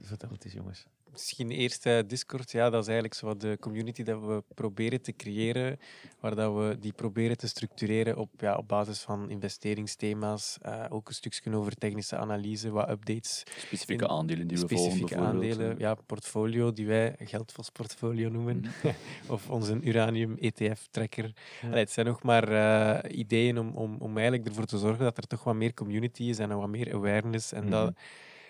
[0.00, 0.86] vertel het eens, jongens.
[1.12, 5.02] Misschien eerst eh, Discord, ja, dat is eigenlijk zo wat de community dat we proberen
[5.02, 5.78] te creëren,
[6.20, 11.08] waar dat we die proberen te structureren op, ja, op basis van investeringsthema's, eh, ook
[11.08, 15.52] een stukje over technische analyse, wat updates, Specifieke In aandelen die we volgen, specifieke bijvoorbeeld.
[15.52, 15.80] aandelen, eh.
[15.80, 18.88] ja, portfolio die wij geldvals portfolio noemen, Mhm.
[19.34, 21.24] of onze uranium ETF-tracker.
[21.62, 21.68] Ja.
[21.68, 25.16] Allee, Het zijn nog maar eh, ideeën om, om, om eigenlijk ervoor te zorgen dat
[25.16, 27.52] er toch wat meer community is en wat meer awareness.
[27.52, 27.98] En dat, Mhm.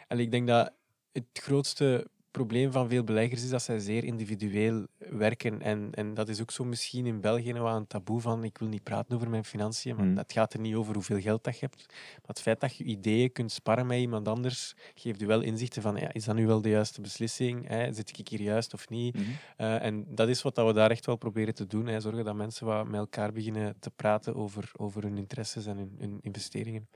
[0.08, 0.72] allee, ik denk dat
[1.16, 5.62] het grootste probleem van veel beleggers is dat zij zeer individueel werken.
[5.62, 8.68] En, en dat is ook zo misschien in België wel een taboe van ik wil
[8.68, 10.16] niet praten over mijn financiën, maar Mhm.
[10.16, 11.84] het gaat er niet over hoeveel geld dat je hebt.
[11.88, 15.82] Maar het feit dat je ideeën kunt sparren met iemand anders, geeft je wel inzichten
[15.82, 17.68] van ja, is dat nu wel de juiste beslissing?
[17.68, 17.92] Hè?
[17.92, 19.14] Zit ik hier juist of niet?
[19.14, 19.24] Mhm.
[19.56, 21.86] Eh, en dat is wat dat we daar echt wel proberen te doen.
[21.86, 22.00] Hè.
[22.00, 25.94] Zorgen dat mensen wat met elkaar beginnen te praten over, over hun interesses en hun,
[25.98, 26.88] hun investeringen.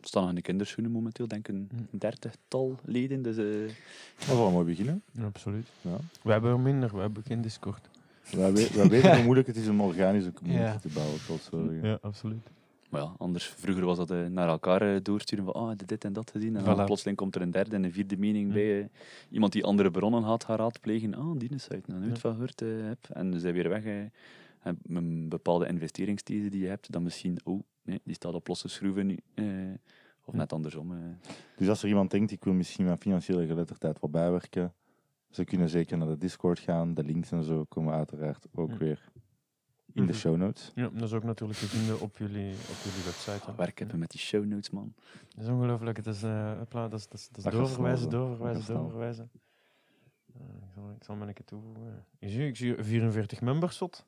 [0.00, 1.82] We staan nog in de kinderschoenen momenteel, denk ik een Mhm.
[1.90, 3.22] dertigtal leden.
[3.22, 3.70] Dus, eh, Dat
[4.18, 5.02] is wel een mooi beginnen.
[5.22, 5.66] absoluut.
[5.80, 5.96] Ja.
[6.22, 7.88] We hebben er minder, we hebben geen Discord.
[8.30, 10.78] Wij, we- weten hoe moeilijk het is om organische community Ja.
[10.78, 11.14] te bouwen.
[11.26, 11.72] Het zo.
[11.86, 12.48] Ja, absoluut.
[12.90, 16.12] maar ja, anders, vroeger was dat eh, naar elkaar eh, doorsturen van ah, dit en
[16.12, 16.56] dat gezien.
[16.56, 18.54] En dan plotseling komt er een derde en een vierde mening Mhm.
[18.54, 18.88] bij.
[19.30, 21.14] iemand die andere bronnen had gaan raadplegen.
[21.14, 22.20] Ah, die is uit, nou nooit Ja.
[22.20, 22.98] van gehoord heb.
[23.12, 23.84] En ze zijn weer weg.
[24.62, 27.60] en een bepaalde investeringsthese die je hebt, dan misschien, oh,
[27.90, 29.18] nee, die staat op losse schroeven nu.
[29.34, 29.44] eh,
[30.24, 30.38] of Ja.
[30.40, 30.92] net andersom.
[30.92, 30.98] eh.
[31.56, 34.74] Dus als er iemand denkt, ik wil misschien mijn financiële geletterdheid wat bijwerken,
[35.30, 36.94] ze kunnen zeker naar de Discord gaan.
[36.94, 38.76] De links en zo komen uiteraard ook Ja.
[38.76, 39.04] weer
[39.92, 40.20] in de Mhm.
[40.20, 40.72] show notes.
[40.74, 43.30] Ja, dat is ook natuurlijk te vinden op jullie, op jullie website.
[43.44, 43.50] hè.
[43.52, 44.94] Ah, werk hebben met die show notes, man.
[45.34, 45.96] Dat is ongelooflijk.
[45.96, 49.30] Het is, eh, hopla, dat is, dat is, dat is doorverwijzen, doorverwijzen, doorverwijzen.
[50.34, 50.40] Ik,
[50.74, 52.04] zal, ik zal maar een keer toevoegen.
[52.18, 54.04] Je ziet, ik zie 44 members zot.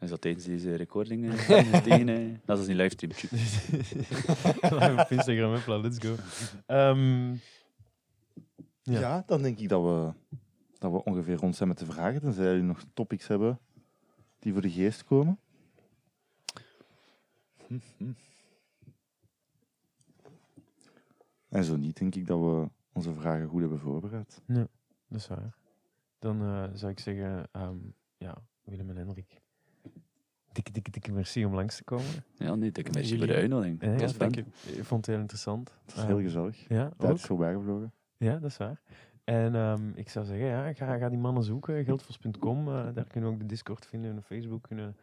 [0.00, 3.12] Is dat tijdens deze recording eh, tegen, eh, dat is niet livestream.
[4.60, 6.14] Live op Instagram, hopla, let's go.
[6.66, 7.30] Ehm,
[8.82, 9.00] Ja.
[9.00, 9.22] Ja.
[9.26, 10.12] dan denk ik dat we,
[10.78, 12.20] dat we ongeveer rond zijn met de vragen.
[12.20, 13.58] Tenzij jullie nog topics hebben
[14.38, 15.38] die voor de geest komen.
[21.48, 24.42] En zo niet, denk ik dat we onze vragen goed hebben voorbereid.
[24.46, 24.68] dat
[25.08, 25.56] is waar.
[26.18, 27.76] Dan eh, zou ik zeggen, ehm,
[28.16, 29.40] ja, Willem en Hendrik.
[30.58, 32.04] Dikke, dikke, dikke merci om langs te komen.
[32.34, 33.82] Ja, nee, dikke merci voor de uitnodiging.
[34.00, 34.44] Ja, dank je.
[34.66, 35.72] Ik vond het heel interessant.
[35.86, 36.64] Het is heel gezellig.
[36.68, 37.16] Ja, Tijd ook.
[37.16, 37.92] is voorbij gevlogen.
[38.16, 38.80] Ja, dat is waar.
[39.24, 42.68] En ehm, ik zou zeggen, ja, ga, ga die mannen zoeken, geldvos.com.
[42.68, 44.62] eh, daar kunnen we ook de Discord vinden en de Facebook.
[44.62, 44.96] Kunnen,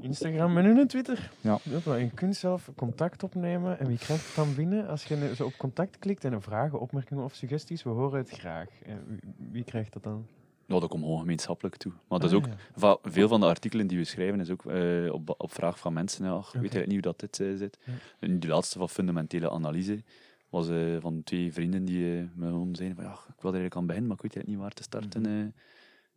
[0.00, 1.30] Instagram en hun Twitter.
[1.40, 1.58] Ja.
[1.64, 3.78] je kunt zelf contact opnemen.
[3.78, 4.88] En wie krijgt het dan binnen?
[4.88, 8.30] Als je zo op contact klikt en een vragen, opmerkingen of suggesties, we horen het
[8.30, 8.68] graag.
[8.82, 9.20] En wie,
[9.50, 10.26] wie krijgt dat dan?
[10.66, 11.92] Nou, dat komt gewoon gemeenschappelijk toe.
[12.08, 12.56] Maar dat is Ah, ook, ja.
[12.74, 15.92] va- veel van de artikelen die we schrijven is ook eh, op, op vraag van
[15.92, 16.24] mensen.
[16.24, 17.78] Ja, ach, ik weet eigenlijk niet hoe dat dit eh, zit.
[18.20, 18.28] Ja.
[18.38, 20.02] Die laatste van fundamentele analyse
[20.48, 23.60] was eh, van twee vrienden die eh, me gewoon zeiden van ja, ik wil er
[23.60, 25.20] eigenlijk aan beginnen, maar ik weet eigenlijk niet waar te starten.
[25.22, 25.30] Mhm.
[25.46, 25.52] eh.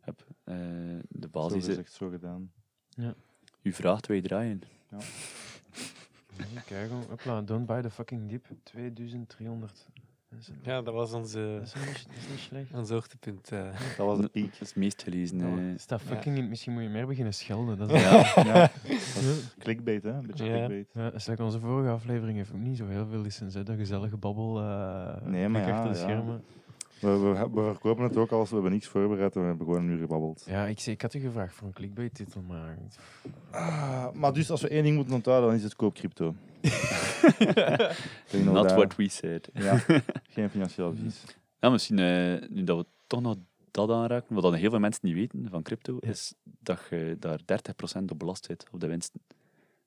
[0.00, 0.54] Heb, eh,
[1.08, 2.52] de Zo basis, eh, gezegd, zo gedaan.
[3.62, 4.60] u vraagt, wij draaien.
[6.40, 7.02] Even kijken.
[7.08, 8.46] Hopla, don't buy the fucking dip.
[8.62, 9.86] 2300.
[10.62, 12.72] Ja, dat was dat onze, is, niet, dat is niet slecht.
[12.74, 13.52] ons hoogtepunt.
[13.52, 13.60] eh.
[13.96, 14.52] Dat was de piek.
[14.52, 15.40] Dat is het meest gelezen.
[15.40, 15.64] Oh, eh.
[15.76, 16.48] staat fucking in.
[16.48, 17.78] Misschien moet je meer beginnen schelden.
[17.78, 20.10] Dat is, ja, Ja, dat is clickbait, hè?
[20.10, 20.52] Een beetje Ja.
[20.66, 20.86] clickbait.
[20.92, 23.54] Ja, dat is like onze vorige aflevering heeft ook niet zo heel veel listens.
[23.54, 23.62] Hè.
[23.62, 24.60] Dat gezellige babbel.
[24.60, 26.04] eh Nee, maar ja, achter de ja.
[26.04, 26.42] schermen.
[27.00, 29.82] We, we, we verkopen het ook als we hebben niks voorbereid en we hebben gewoon
[29.82, 30.44] een uur gebabbeld.
[30.48, 32.76] Ja, ik, zei, ik had u gevraagd voor een clickbait-titel, maar...
[33.50, 36.34] Ah, maar dus als we één ding moeten onthouden, dan is het koop crypto.
[38.44, 39.48] Not what we said.
[39.54, 39.78] Ja,
[40.28, 41.24] geen financieel advies.
[41.60, 43.36] Ja, misschien eh, nu dat we toch nog
[43.70, 46.08] dat aanraken, wat dan heel veel mensen niet weten van crypto, Ja.
[46.08, 47.40] is dat je daar
[48.00, 49.20] 30% op belast zit, op de winsten.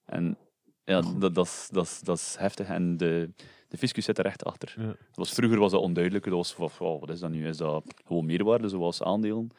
[0.05, 0.38] En
[0.85, 2.68] ja, dat, dat, is, dat, is, dat is heftig.
[2.68, 3.30] En de,
[3.68, 4.76] de fiscus zit er echt achter.
[4.77, 4.85] Ja.
[4.85, 6.26] Dat was, vroeger was dat onduidelijk.
[6.26, 7.47] Dat was van, wow, wat is dat nu?
[7.47, 9.49] Is dat gewoon meerwaarde, zoals aandelen?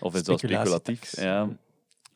[0.00, 1.20] Of is dat speculatief?
[1.20, 1.48] Ja.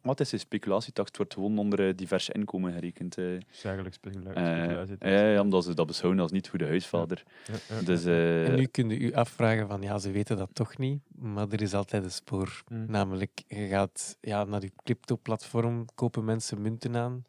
[0.05, 1.09] Wat is een speculatietax?
[1.09, 3.19] Het wordt gewoon onder eh, diverse inkomen gerekend.
[3.19, 3.35] eh.
[3.35, 4.97] is eigenlijk Eh, speculatie.
[5.11, 7.23] ja, ja, omdat ze dat beschouwen als niet goede huisvader.
[7.47, 10.51] Ja, ja, Dus, eh, En nu kun je u afvragen van, ja, ze weten dat
[10.53, 12.63] toch niet, maar er is altijd een spoor.
[12.69, 12.85] Mm.
[12.89, 17.25] Namelijk, je gaat ja, naar je crypto-platform, kopen mensen munten aan,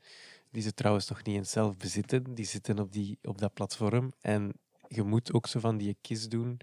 [0.51, 2.33] die ze trouwens nog niet eens zelf bezitten.
[2.33, 4.13] Die zitten op, die, op dat platform.
[4.21, 4.51] En
[4.87, 6.57] je moet ook zo van die kies doen,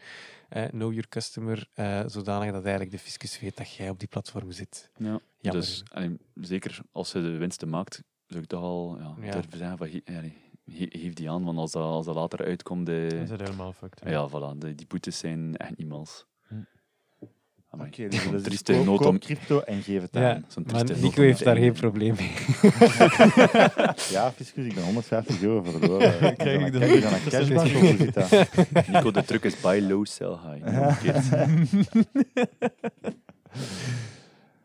[0.49, 4.09] eh, know your customer, eh, zodanig dat eigenlijk de fiscus weet dat jij op die
[4.09, 4.91] platform zit.
[4.97, 5.63] Ja, Jammer.
[5.63, 9.31] dus allee, zeker als ze de winsten maakt, zou ik toch al ja, Ja.
[9.33, 10.37] durven zeggen van, allee,
[10.67, 13.73] geef die aan, want als dat, als dat later uitkomt, de, Dat is het helemaal
[13.73, 14.01] fucked.
[14.05, 14.11] hè.
[14.11, 16.27] ja, voilà, de, die boetes zijn echt niet mals.
[17.75, 17.87] Amai.
[17.89, 20.45] Oké, dus dat is trieste koop, koop om- crypto en geef het Ja, aan.
[20.49, 22.33] Zo'n maar Nico heeft daar geen probleem mee.
[24.15, 26.37] Ja, fiscus, ik ben 150 euro verloren.
[26.37, 28.31] Krijg ik dan een cashbank of hoe zit dat?
[28.87, 30.67] Nico, de truc is buy low, sell high.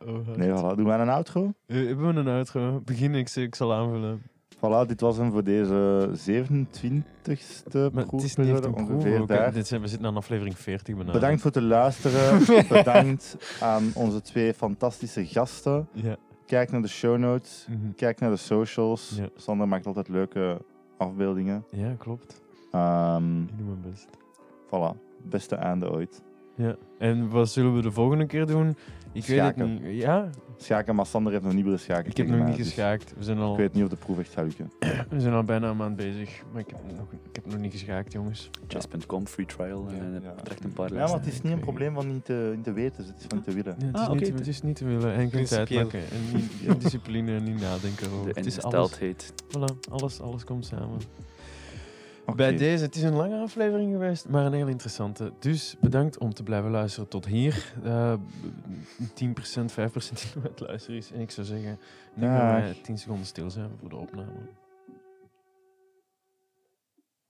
[0.06, 0.76] Oh, Nee, voilà.
[0.76, 1.54] Doen wij een outro?
[1.66, 2.82] Eh, hebben we een outro?
[2.86, 4.22] Begin, ik, ik zal aanvullen.
[4.58, 9.28] Voilà, dit was hem voor deze 27e Maar het is niet echt proefperiode, ongeveer ook,
[9.30, 9.36] hè.
[9.36, 9.54] daar.
[9.54, 11.12] Dit zijn, we zitten aan aflevering 40 bijna.
[11.12, 12.40] Bedankt voor het luisteren.
[12.70, 15.88] Bedankt aan onze twee fantastische gasten.
[15.92, 16.16] Ja.
[16.46, 17.68] Kijk naar de show notes.
[17.70, 17.92] Mhm.
[17.96, 19.14] Kijk naar de socials.
[19.18, 19.28] Ja.
[19.36, 20.62] Sander maakt altijd leuke
[20.98, 21.66] afbeeldingen.
[21.72, 22.42] ja, klopt.
[22.72, 24.08] Ehm Ik doe mijn best.
[24.68, 26.22] voilà, beste einde ooit.
[26.58, 26.76] Ja.
[27.00, 28.68] En wat zullen we de volgende keer doen?
[29.12, 29.70] Ik weet Schaken.
[29.70, 30.02] het niet.
[30.02, 32.10] Ja, Schaken, maar Sander heeft nog niet willen schaken.
[32.12, 33.14] ik heb nog mij, niet dus geschaakt.
[33.18, 34.72] We zijn, al, Ik weet niet of de proef echt gaat lukken.
[35.10, 36.42] we zijn al bijna een maand bezig.
[36.52, 38.50] Maar ik heb nog, ik heb nog niet geschaakt, jongens.
[38.68, 39.86] Chess.com, free trial.
[39.90, 40.34] Ja, en ja.
[40.44, 42.74] direct een paar Ja, maar het is niet een probleem van niet te, niet te
[42.74, 43.76] weten, het is van niet te willen.
[43.80, 44.32] Ja, het, is Ah, niet, oké.
[44.32, 45.14] te- het is niet te willen.
[45.14, 46.00] Enkel tijd maken.
[46.00, 48.34] En, niet, discipline en niet nadenken over.
[48.34, 49.34] De Het is alles, ingesteldheid.
[49.58, 50.98] voilà, alles, alles komt samen.
[52.36, 55.32] Bij deze, het is een lange aflevering geweest, maar een heel interessante.
[55.40, 57.74] Dus bedankt om te blijven luisteren tot hier.
[57.84, 58.16] Eh 10%,
[59.12, 61.12] 5% die nog het luisteren is.
[61.12, 61.80] En ik zou zeggen,
[62.14, 64.32] nu gaan wij 10 seconden stil zijn voor de opname.